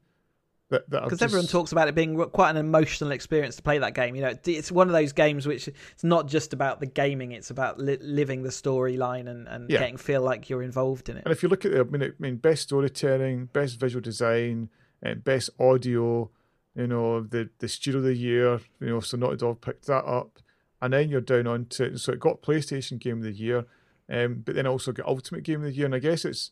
That 0.69 0.89
that 0.89 0.97
I've 0.97 1.03
Because 1.05 1.19
just- 1.19 1.29
everyone 1.31 1.47
talks 1.47 1.71
about 1.71 1.87
it 1.87 1.93
being 1.95 2.17
quite 2.31 2.49
an 2.49 2.57
emotional 2.57 3.11
experience 3.11 3.55
to 3.57 3.61
play 3.61 3.77
that 3.77 3.93
game. 3.93 4.15
You 4.15 4.21
know, 4.23 4.33
it's 4.45 4.71
one 4.71 4.87
of 4.87 4.93
those 4.93 5.13
games 5.13 5.45
which 5.45 5.67
it's 5.67 6.03
not 6.03 6.27
just 6.27 6.53
about 6.53 6.79
the 6.79 6.87
gaming; 6.87 7.33
it's 7.33 7.51
about 7.51 7.79
li- 7.79 7.99
living 8.01 8.41
the 8.41 8.49
storyline 8.49 9.27
and, 9.27 9.47
and 9.47 9.69
Yeah. 9.69 9.79
getting 9.79 9.97
feel 9.97 10.21
like 10.21 10.49
you're 10.49 10.63
involved 10.63 11.07
in 11.09 11.17
it. 11.17 11.23
And 11.25 11.31
if 11.31 11.43
you 11.43 11.49
look 11.49 11.65
at 11.65 11.71
it, 11.73 11.79
I 11.79 11.83
mean, 11.83 12.03
I 12.03 12.11
mean, 12.17 12.37
best 12.37 12.63
storytelling, 12.63 13.45
best 13.53 13.79
visual 13.79 14.01
design, 14.01 14.69
and 15.03 15.23
best 15.23 15.51
audio, 15.59 16.31
you 16.75 16.87
know, 16.87 17.21
the 17.21 17.49
the 17.59 17.67
studio 17.67 17.99
of 17.99 18.05
the 18.05 18.15
year, 18.15 18.59
you 18.79 18.87
know, 18.87 18.99
so 19.01 19.17
Naughty 19.17 19.37
Dog 19.37 19.61
picked 19.61 19.85
that 19.85 20.05
up, 20.05 20.39
and 20.81 20.93
then 20.93 21.09
you're 21.09 21.21
down 21.21 21.45
on 21.45 21.65
to 21.65 21.95
so 21.99 22.11
it 22.13 22.19
got 22.19 22.41
PlayStation 22.41 22.97
Game 22.97 23.17
of 23.17 23.23
the 23.23 23.31
Year, 23.33 23.65
um, 24.09 24.41
but 24.43 24.55
then 24.55 24.65
also 24.65 24.91
got 24.91 25.05
Ultimate 25.07 25.43
Game 25.43 25.57
of 25.63 25.65
the 25.67 25.73
Year, 25.73 25.85
and 25.85 25.93
I 25.93 25.99
guess 25.99 26.25
it's 26.25 26.51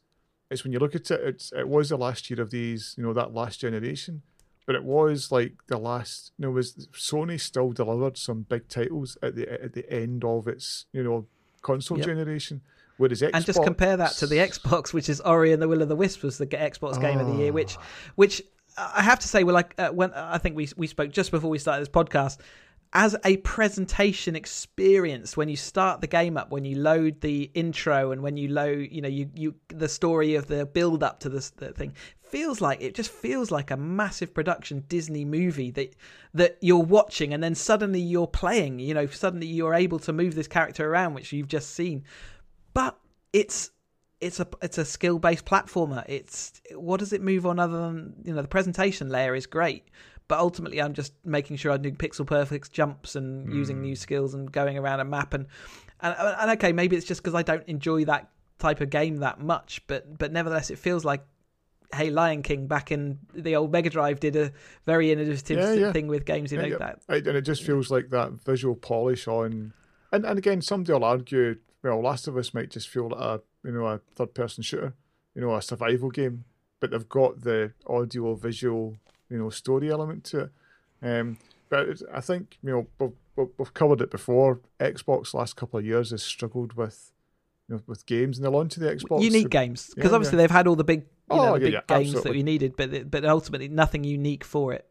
it's 0.53 0.63
when 0.63 0.71
you 0.73 0.79
look 0.79 0.95
at 0.95 1.11
it, 1.11 1.19
it's 1.21 1.51
it 1.51 1.67
was 1.67 1.89
the 1.89 1.97
last 1.97 2.29
year 2.29 2.41
of 2.41 2.49
these, 2.51 2.95
you 2.97 3.03
know, 3.03 3.13
that 3.13 3.33
last 3.33 3.59
generation, 3.59 4.21
but 4.65 4.75
it 4.75 4.83
was 4.83 5.31
like 5.31 5.53
the 5.67 5.77
last, 5.77 6.31
you 6.37 6.45
know, 6.45 6.51
was 6.51 6.87
Sony 6.93 7.39
still 7.39 7.71
delivered 7.71 8.17
some 8.17 8.43
big 8.43 8.67
titles 8.69 9.17
at 9.21 9.35
the 9.35 9.51
at 9.51 9.73
the 9.73 9.85
end 9.91 10.23
of 10.23 10.47
its, 10.47 10.85
you 10.93 11.03
know, 11.03 11.25
console 11.61 11.97
Yep. 11.97 12.07
generation. 12.07 12.61
Whereas 12.97 13.21
Xbox, 13.21 13.31
and 13.33 13.45
just 13.45 13.63
compare 13.63 13.97
that 13.97 14.11
to 14.17 14.27
the 14.27 14.35
Xbox, 14.37 14.93
which 14.93 15.09
is 15.09 15.19
Ori 15.21 15.51
and 15.51 15.61
the 15.61 15.67
Will 15.67 15.81
of 15.81 15.89
the 15.89 15.95
Wisp 15.95 16.21
was 16.23 16.37
the 16.37 16.45
Xbox 16.45 17.01
Game 17.01 17.19
of 17.19 17.25
the 17.25 17.33
Year, 17.33 17.51
which, 17.51 17.75
which 18.15 18.43
I 18.77 19.01
have 19.01 19.19
to 19.19 19.27
say, 19.27 19.43
well, 19.43 19.55
like 19.55 19.73
uh, 19.79 19.89
when 19.89 20.13
I 20.13 20.37
think 20.37 20.55
we 20.55 20.69
we 20.77 20.87
spoke 20.87 21.11
just 21.11 21.31
before 21.31 21.49
we 21.49 21.57
started 21.57 21.81
this 21.81 21.89
podcast, 21.89 22.37
as 22.93 23.15
a 23.25 23.37
presentation 23.37 24.35
experience, 24.35 25.35
when 25.35 25.49
you 25.49 25.55
start 25.55 26.01
the 26.01 26.07
game 26.07 26.37
up, 26.37 26.51
when 26.51 26.63
you 26.63 26.77
load 26.77 27.21
the 27.21 27.49
intro, 27.53 28.11
and 28.11 28.21
when 28.21 28.37
you 28.37 28.49
load, 28.49 28.89
you 28.91 29.01
know, 29.01 29.09
you 29.09 29.29
you 29.35 29.55
the 29.69 29.89
story 29.89 30.35
of 30.35 30.47
the 30.47 30.65
build 30.65 31.03
up 31.03 31.19
to 31.21 31.29
this 31.29 31.49
the 31.51 31.71
thing 31.71 31.93
feels 32.21 32.61
like 32.61 32.81
it 32.81 32.95
just 32.95 33.11
feels 33.11 33.51
like 33.51 33.69
a 33.69 33.77
massive 33.77 34.33
production 34.33 34.83
Disney 34.87 35.23
movie 35.23 35.69
that 35.71 35.95
that 36.33 36.57
you're 36.61 36.77
watching, 36.77 37.33
and 37.33 37.43
then 37.43 37.55
suddenly 37.55 37.99
you're 37.99 38.27
playing. 38.27 38.79
You 38.79 38.93
know, 38.93 39.07
suddenly 39.07 39.47
you're 39.47 39.73
able 39.73 39.99
to 39.99 40.13
move 40.13 40.35
this 40.35 40.47
character 40.47 40.89
around, 40.89 41.13
which 41.13 41.33
you've 41.33 41.47
just 41.47 41.71
seen 41.71 42.03
but 42.73 42.97
it's 43.31 43.71
it's 44.19 44.39
a 44.39 44.47
it's 44.61 44.77
a 44.77 44.85
skill 44.85 45.19
based 45.19 45.45
platformer. 45.45 46.03
It's 46.07 46.61
what 46.75 46.99
does 46.99 47.13
it 47.13 47.21
move 47.21 47.45
on 47.45 47.59
other 47.59 47.77
than 47.77 48.15
you 48.23 48.33
know 48.33 48.41
the 48.41 48.47
presentation 48.47 49.09
layer 49.09 49.35
is 49.35 49.45
great, 49.45 49.87
but 50.27 50.39
ultimately 50.39 50.81
I'm 50.81 50.93
just 50.93 51.13
making 51.25 51.57
sure 51.57 51.71
I 51.71 51.77
do 51.77 51.91
pixel 51.91 52.25
perfect 52.25 52.71
jumps 52.71 53.15
and 53.15 53.53
using 53.53 53.81
new 53.81 53.93
hmm. 53.93 53.95
skills 53.95 54.33
and 54.33 54.51
going 54.51 54.77
around 54.77 54.99
a 54.99 55.05
map 55.05 55.33
and 55.33 55.47
and, 56.01 56.15
and 56.17 56.51
okay 56.51 56.71
maybe 56.71 56.95
it's 56.95 57.05
just 57.05 57.21
because 57.21 57.35
I 57.35 57.43
don't 57.43 57.67
enjoy 57.67 58.05
that 58.05 58.29
type 58.63 58.81
of 58.81 58.89
game 58.89 59.17
that 59.17 59.39
much, 59.39 59.81
but 59.87 60.17
but 60.17 60.31
nevertheless 60.31 60.71
it 60.71 60.79
feels 60.79 61.05
like. 61.05 61.23
Hey, 61.93 62.09
Lion 62.09 62.41
King 62.41 62.65
back 62.65 62.91
in 62.91 63.19
the 63.35 63.55
old 63.55 63.71
Mega 63.71 63.87
Drive 63.87 64.19
did 64.19 64.35
a 64.35 64.51
very 64.87 65.11
innovative 65.11 65.59
Yeah, 65.59 65.73
yeah. 65.73 65.91
thing 65.91 66.07
with 66.07 66.25
games. 66.25 66.51
You 66.51 66.57
know 66.57 66.65
yeah. 66.65 66.77
that 66.77 67.01
and 67.07 67.37
it 67.37 67.43
just 67.43 67.61
feels 67.61 67.91
like 67.91 68.09
that 68.09 68.31
visual 68.43 68.73
polish 68.73 69.27
on. 69.27 69.73
And 70.11 70.25
and 70.25 70.39
again, 70.39 70.63
somebody 70.63 70.93
will 70.93 71.03
argue, 71.03 71.57
well, 71.83 72.01
Last 72.01 72.27
of 72.27 72.35
Us 72.35 72.51
might 72.51 72.71
just 72.71 72.89
feel 72.89 73.09
like 73.09 73.19
a 73.19 73.41
you 73.63 73.73
know 73.73 73.85
a 73.85 73.99
third 74.15 74.33
person 74.33 74.63
shooter, 74.63 74.95
you 75.35 75.41
know, 75.41 75.55
a 75.55 75.61
survival 75.61 76.09
game, 76.09 76.45
but 76.79 76.89
they've 76.89 77.07
got 77.07 77.41
the 77.41 77.73
audio 77.85 78.33
visual 78.33 78.95
you 79.33 79.39
know 79.39 79.49
story 79.49 79.89
element 79.89 80.23
to 80.25 80.39
it. 80.41 80.51
Um, 81.01 81.37
but 81.69 81.87
I 82.13 82.21
think 82.21 82.57
you 82.63 82.69
know 82.71 82.87
we've, 83.35 83.47
we've- 83.57 83.71
covered 83.73 83.99
it 84.01 84.11
before. 84.11 84.61
Xbox 84.79 85.33
last 85.33 85.55
couple 85.55 85.79
of 85.79 85.85
years 85.85 86.11
has 86.11 86.21
struggled 86.23 86.73
with. 86.73 87.09
You 87.69 87.75
know, 87.75 87.81
with 87.87 88.05
games 88.05 88.37
and 88.37 88.45
the 88.45 88.51
launch 88.51 88.75
of 88.75 88.83
the 88.83 88.93
Xbox, 88.93 89.23
unique 89.23 89.49
games 89.49 89.89
because 89.95 90.11
Yeah, 90.11 90.15
obviously 90.15 90.35
yeah. 90.37 90.41
they've 90.43 90.51
had 90.51 90.67
all 90.67 90.75
the 90.75 90.83
big 90.83 91.05
you 91.31 91.37
know 91.37 91.53
Oh, 91.55 91.57
the 91.57 91.59
yeah, 91.59 91.65
big 91.65 91.73
yeah, 91.89 91.97
games 91.97 92.21
that 92.21 92.29
we 92.33 92.43
needed 92.43 92.75
but 92.75 93.09
but 93.09 93.23
ultimately 93.23 93.69
nothing 93.69 94.03
unique 94.03 94.43
for 94.43 94.73
it 94.73 94.85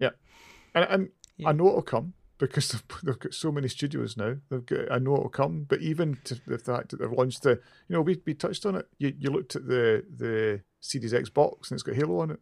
And, 0.75 0.87
and 0.89 1.09
Yeah. 1.37 1.51
I 1.51 1.53
know 1.53 1.69
it'll 1.69 1.83
come 1.83 2.15
because 2.39 2.69
they've, 2.73 2.83
they've 3.05 3.19
got 3.19 3.35
so 3.35 3.53
many 3.53 3.69
studios 3.69 4.17
now. 4.17 4.37
They've 4.49 4.65
got, 4.65 4.91
I 4.91 4.99
know 5.01 5.15
it'll 5.17 5.29
come, 5.29 5.67
but 5.69 5.83
even 5.83 6.17
to 6.25 6.41
the 6.47 6.57
fact 6.59 6.89
that 6.91 7.01
they've 7.01 7.13
launched 7.13 7.43
the, 7.43 7.61
you 7.89 7.95
know, 7.95 8.01
we, 8.01 8.19
we 8.25 8.33
touched 8.33 8.65
on 8.65 8.77
it. 8.77 8.89
You, 8.99 9.13
you 9.19 9.31
looked 9.31 9.55
at 9.55 9.67
the 9.69 10.03
the 10.17 10.63
Series 10.81 11.13
X 11.13 11.29
box 11.29 11.71
and 11.71 11.77
it's 11.77 11.83
got 11.83 11.95
Halo 11.95 12.21
on 12.21 12.31
it, 12.31 12.41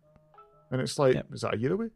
and 0.71 0.81
it's 0.81 0.99
like, 0.99 1.15
Yep. 1.15 1.27
is 1.33 1.41
that 1.43 1.55
a 1.55 1.59
year 1.59 1.73
away? 1.73 1.87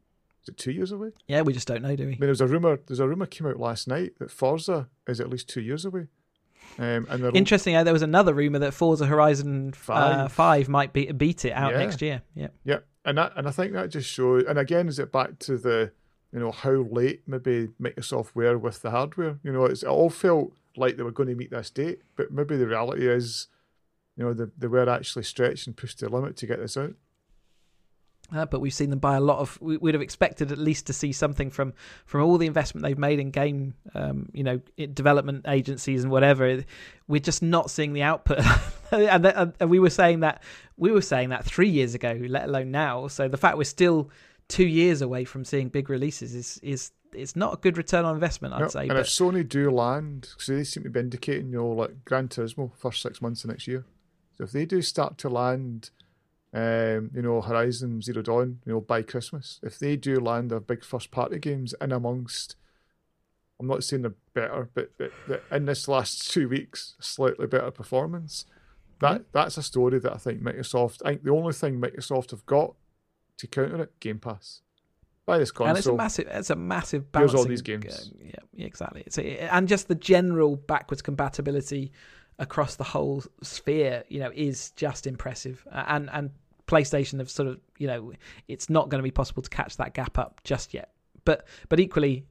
Is 0.42 0.48
it 0.48 0.58
two 0.58 0.72
years 0.72 0.92
away? 0.92 1.10
yeah 1.26 1.40
we 1.42 1.52
just 1.54 1.66
don't 1.66 1.82
know 1.82 1.96
do 1.96 2.04
we 2.06 2.12
I 2.12 2.16
mean, 2.16 2.20
there's 2.20 2.40
a 2.40 2.46
rumor. 2.46 2.78
There's 2.86 3.00
a 3.00 3.08
rumor 3.08 3.26
came 3.26 3.46
out 3.46 3.58
last 3.58 3.88
night 3.88 4.18
that 4.18 4.30
Forza 4.30 4.88
is 5.08 5.20
at 5.20 5.30
least 5.30 5.48
two 5.48 5.60
years 5.62 5.84
away. 5.84 6.08
Um, 6.78 7.06
and 7.10 7.36
interesting 7.36 7.76
uh, 7.76 7.84
there 7.84 7.92
was 7.92 8.02
another 8.02 8.34
rumor 8.34 8.58
that 8.60 8.74
Forza 8.74 9.06
Horizon 9.06 9.68
uh, 9.88 10.28
Five. 10.28 10.32
5 10.32 10.68
might 10.68 10.92
be, 10.92 11.10
beat 11.12 11.44
it 11.44 11.52
out 11.52 11.72
Yeah. 11.72 11.78
next 11.78 12.02
year 12.02 12.22
yeah 12.34 12.48
Yeah, 12.64 12.78
and 13.04 13.18
that 13.18 13.32
and 13.36 13.46
I 13.46 13.50
think 13.50 13.72
that 13.72 13.90
just 13.90 14.08
shows. 14.10 14.44
And 14.48 14.58
again, 14.58 14.88
is 14.88 14.98
it 14.98 15.12
back 15.12 15.38
to 15.40 15.56
the 15.58 15.92
you 16.32 16.40
know 16.40 16.50
how 16.50 16.72
late 16.72 17.22
maybe 17.26 17.68
Microsoft 17.80 18.34
were 18.34 18.58
with 18.58 18.82
the 18.82 18.90
hardware? 18.90 19.38
You 19.44 19.52
know, 19.52 19.66
it's, 19.66 19.82
it 19.82 19.88
all 19.88 20.10
felt 20.10 20.52
like 20.76 20.96
they 20.96 21.02
were 21.04 21.12
going 21.12 21.28
to 21.28 21.34
meet 21.36 21.50
this 21.52 21.70
date, 21.70 22.00
but 22.16 22.32
maybe 22.32 22.56
the 22.56 22.66
reality 22.66 23.06
is, 23.08 23.46
you 24.16 24.24
know, 24.24 24.32
they, 24.34 24.46
they 24.58 24.66
were 24.66 24.88
actually 24.88 25.22
stretched 25.22 25.68
and 25.68 25.76
pushed 25.76 26.00
to 26.00 26.06
the 26.08 26.10
limit 26.16 26.36
to 26.38 26.46
get 26.46 26.58
this 26.58 26.76
out. 26.76 26.94
Uh, 28.34 28.44
but 28.46 28.60
we've 28.60 28.74
seen 28.74 28.90
them 28.90 28.98
buy 28.98 29.16
a 29.16 29.20
lot 29.20 29.38
of. 29.38 29.58
We, 29.60 29.76
we'd 29.76 29.94
have 29.94 30.02
expected 30.02 30.50
at 30.50 30.58
least 30.58 30.86
to 30.88 30.92
see 30.92 31.12
something 31.12 31.50
from 31.50 31.72
from 32.04 32.22
all 32.22 32.36
the 32.36 32.46
investment 32.46 32.82
they've 32.84 32.98
made 32.98 33.20
in 33.20 33.30
game, 33.30 33.74
um, 33.94 34.28
you 34.32 34.42
know, 34.42 34.60
development 34.92 35.44
agencies 35.46 36.02
and 36.02 36.10
whatever. 36.10 36.64
We're 37.06 37.20
just 37.20 37.42
not 37.42 37.70
seeing 37.70 37.92
the 37.92 38.02
output, 38.02 38.40
and, 38.90 39.22
th- 39.22 39.34
and 39.60 39.70
we 39.70 39.78
were 39.78 39.90
saying 39.90 40.20
that 40.20 40.42
we 40.76 40.90
were 40.90 41.02
saying 41.02 41.28
that 41.28 41.44
three 41.44 41.68
years 41.68 41.94
ago, 41.94 42.18
let 42.28 42.44
alone 42.48 42.70
now. 42.70 43.06
So 43.08 43.28
the 43.28 43.36
fact 43.36 43.56
we're 43.56 43.64
still 43.64 44.10
two 44.48 44.66
years 44.66 45.00
away 45.00 45.24
from 45.24 45.44
seeing 45.44 45.68
big 45.68 45.88
releases 45.88 46.34
is 46.34 46.58
is 46.62 46.90
it's 47.12 47.36
not 47.36 47.54
a 47.54 47.56
good 47.58 47.76
return 47.78 48.04
on 48.04 48.14
investment, 48.14 48.54
I'd 48.54 48.60
No, 48.62 48.68
say. 48.68 48.80
and 48.80 48.88
But 48.88 48.96
if 48.96 49.06
Sony 49.06 49.48
do 49.48 49.70
land, 49.70 50.28
because 50.32 50.46
they 50.48 50.64
seem 50.64 50.82
to 50.82 50.90
be 50.90 50.98
indicating, 50.98 51.50
you 51.52 51.58
know, 51.58 51.68
like 51.68 52.04
Gran 52.04 52.26
Turismo 52.26 52.72
first 52.76 53.00
six 53.02 53.22
months 53.22 53.44
of 53.44 53.50
next 53.50 53.68
year. 53.68 53.84
So 54.36 54.42
if 54.42 54.50
they 54.50 54.64
do 54.66 54.82
start 54.82 55.16
to 55.18 55.28
land, 55.28 55.90
um, 56.54 57.10
you 57.12 57.22
know, 57.22 57.40
Horizon 57.40 58.00
Zero 58.00 58.22
Dawn, 58.22 58.60
you 58.64 58.72
know, 58.72 58.80
by 58.80 59.02
Christmas, 59.02 59.58
if 59.62 59.78
they 59.78 59.96
do 59.96 60.20
land 60.20 60.50
their 60.50 60.60
big 60.60 60.84
first 60.84 61.10
party 61.10 61.40
games 61.40 61.74
in 61.80 61.90
amongst, 61.90 62.54
I'm 63.58 63.66
not 63.66 63.82
saying 63.82 64.02
they're 64.02 64.14
better, 64.34 64.70
but, 64.72 64.92
but, 64.96 65.10
but 65.26 65.42
in 65.50 65.64
this 65.64 65.88
last 65.88 66.30
two 66.30 66.48
weeks, 66.48 66.94
slightly 67.00 67.48
better 67.48 67.72
performance. 67.72 68.46
That 69.00 69.24
that's 69.32 69.58
a 69.58 69.62
story 69.64 69.98
that 69.98 70.12
I 70.12 70.16
think 70.16 70.42
Microsoft. 70.42 71.02
I 71.04 71.10
think 71.10 71.24
the 71.24 71.32
only 71.32 71.52
thing 71.52 71.80
Microsoft 71.80 72.30
have 72.30 72.46
got 72.46 72.74
to 73.38 73.46
counter 73.48 73.82
it, 73.82 73.98
Game 73.98 74.20
Pass. 74.20 74.62
Buy 75.26 75.38
this 75.38 75.50
console. 75.50 75.70
and 75.70 75.78
it's 75.78 75.86
a 75.88 75.94
massive, 75.94 76.28
it's 76.30 76.50
a 76.50 76.56
massive 76.56 77.04
Here's 77.16 77.34
all 77.34 77.44
these 77.44 77.62
games. 77.62 78.12
yeah, 78.20 78.36
yeah, 78.52 78.66
exactly. 78.66 79.02
It's 79.04 79.18
a, 79.18 79.52
and 79.52 79.66
just 79.66 79.88
the 79.88 79.94
general 79.96 80.54
backwards 80.54 81.02
compatibility 81.02 81.92
across 82.38 82.76
the 82.76 82.84
whole 82.84 83.24
sphere, 83.42 84.04
you 84.08 84.20
know, 84.20 84.30
is 84.34 84.70
just 84.72 85.06
impressive. 85.06 85.66
Uh, 85.72 85.84
and 85.88 86.10
and 86.12 86.30
PlayStation 86.66 87.18
have 87.18 87.30
sort 87.30 87.48
of, 87.48 87.60
you 87.78 87.86
know, 87.86 88.12
it's 88.48 88.70
not 88.70 88.88
going 88.88 88.98
to 89.00 89.02
be 89.04 89.10
possible 89.10 89.42
to 89.42 89.50
catch 89.50 89.76
that 89.76 89.94
gap 89.94 90.18
up 90.18 90.40
just 90.44 90.74
yet. 90.74 90.90
But 91.24 91.46
but 91.68 91.80
equally, 91.80 92.24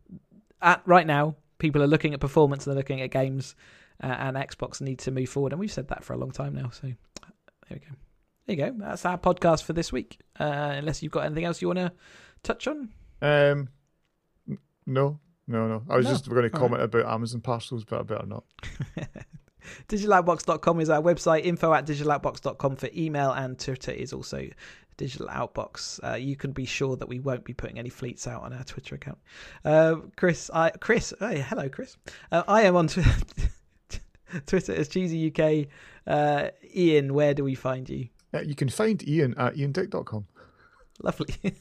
at 0.62 0.82
right 0.86 1.06
now, 1.08 1.36
people 1.58 1.82
are 1.84 1.88
looking 1.88 2.14
at 2.14 2.20
performance 2.20 2.66
and 2.66 2.72
they're 2.72 2.80
looking 2.80 3.02
at 3.02 3.12
games, 3.12 3.56
uh, 4.04 4.08
and 4.08 4.36
Xbox 4.38 4.82
need 4.82 5.00
to 5.00 5.12
move 5.12 5.30
forward. 5.30 5.52
And 5.54 5.60
we've 5.60 5.72
said 5.72 5.88
that 5.90 6.04
for 6.04 6.14
a 6.14 6.18
long 6.18 6.32
time 6.32 6.54
now. 6.56 6.70
So 6.70 6.88
there 6.88 6.96
we 7.72 7.80
go. 7.80 7.88
there 8.48 8.56
you 8.56 8.72
go. 8.72 8.76
That's 8.86 9.06
our 9.06 9.18
podcast 9.18 9.64
for 9.64 9.74
this 9.74 9.92
week. 9.92 10.20
Uh, 10.40 10.44
unless 10.78 11.02
you've 11.04 11.12
got 11.12 11.26
anything 11.26 11.46
else 11.46 11.62
you 11.62 11.68
want 11.68 11.80
to 11.80 11.92
touch 12.44 12.68
on. 12.68 12.90
Um, 13.22 13.70
no, 14.86 15.20
no, 15.48 15.68
no. 15.68 15.84
I 15.90 15.96
was 15.96 16.06
No. 16.06 16.12
just 16.12 16.30
going 16.30 16.44
to 16.44 16.50
comment 16.50 16.82
about 16.82 17.06
Amazon 17.06 17.42
parcels, 17.42 17.86
but 17.86 18.00
I 18.00 18.04
better 18.04 18.26
not. 18.26 18.44
digitaloutbox.com 19.88 20.80
is 20.80 20.90
our 20.90 21.02
website. 21.02 21.46
Info 21.46 21.74
at 21.74 21.86
digitaloutbox.com 21.86 22.76
for 22.76 22.90
email 22.96 23.32
and 23.32 23.58
twitter 23.60 23.92
is 23.92 24.14
also 24.14 24.48
digital 24.96 25.28
outbox 25.28 26.00
uh, 26.08 26.16
you 26.16 26.36
can 26.36 26.52
be 26.52 26.66
sure 26.66 26.96
that 26.96 27.08
we 27.08 27.20
won't 27.20 27.44
be 27.44 27.54
putting 27.54 27.80
any 27.80 27.90
fleets 27.90 28.28
out 28.28 28.44
on 28.44 28.54
our 28.54 28.64
twitter 28.64 28.96
account. 28.96 29.18
Uh, 29.66 29.96
chris 30.16 30.50
i 30.54 30.70
chris 30.70 31.14
hey 31.20 31.40
hello 31.40 31.68
chris. 31.70 31.98
Uh, 32.32 32.44
i 32.48 32.62
am 32.62 32.76
on 32.76 32.88
tw- 32.88 33.00
twitter 34.46 34.74
as 34.74 34.88
cheesy 34.88 35.28
uk 35.32 35.68
uh, 36.08 36.50
ian 36.76 37.14
where 37.14 37.34
do 37.34 37.44
we 37.44 37.56
find 37.56 37.90
you? 37.90 38.08
Uh, 38.34 38.42
you 38.42 38.56
can 38.56 38.70
find 38.70 39.08
Ian 39.08 39.36
at 39.38 39.56
iandick.com. 39.56 40.26
lovely 41.02 41.36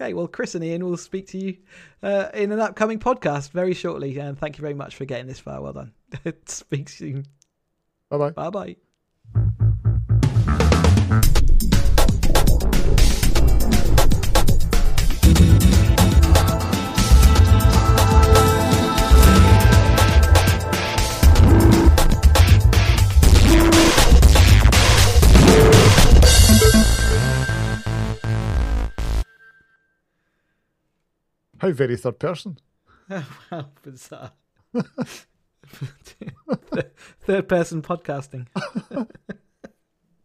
okay 0.00 0.14
well 0.14 0.28
chris 0.28 0.54
and 0.54 0.62
ian 0.62 0.84
will 0.84 0.96
speak 0.96 1.26
to 1.26 1.38
you 1.38 1.56
uh, 2.02 2.28
in 2.34 2.52
an 2.52 2.60
upcoming 2.60 2.98
podcast 2.98 3.50
very 3.50 3.74
shortly 3.74 4.18
and 4.18 4.38
thank 4.38 4.56
you 4.58 4.62
very 4.62 4.74
much 4.74 4.94
for 4.94 5.04
getting 5.04 5.26
this 5.26 5.40
far. 5.40 5.60
Well 5.60 5.72
done. 5.72 5.92
Speak 6.46 6.88
soon. 6.88 7.26
Bye 8.10 8.30
bye. 8.30 8.30
bye 8.30 8.76
bye 11.14 11.37
How 31.58 31.72
very 31.72 31.96
third 31.96 32.18
person. 32.18 32.58
How 33.08 33.68
bizarre. 33.82 34.32
Third 37.20 37.48
person 37.48 37.82
podcasting. 37.82 38.46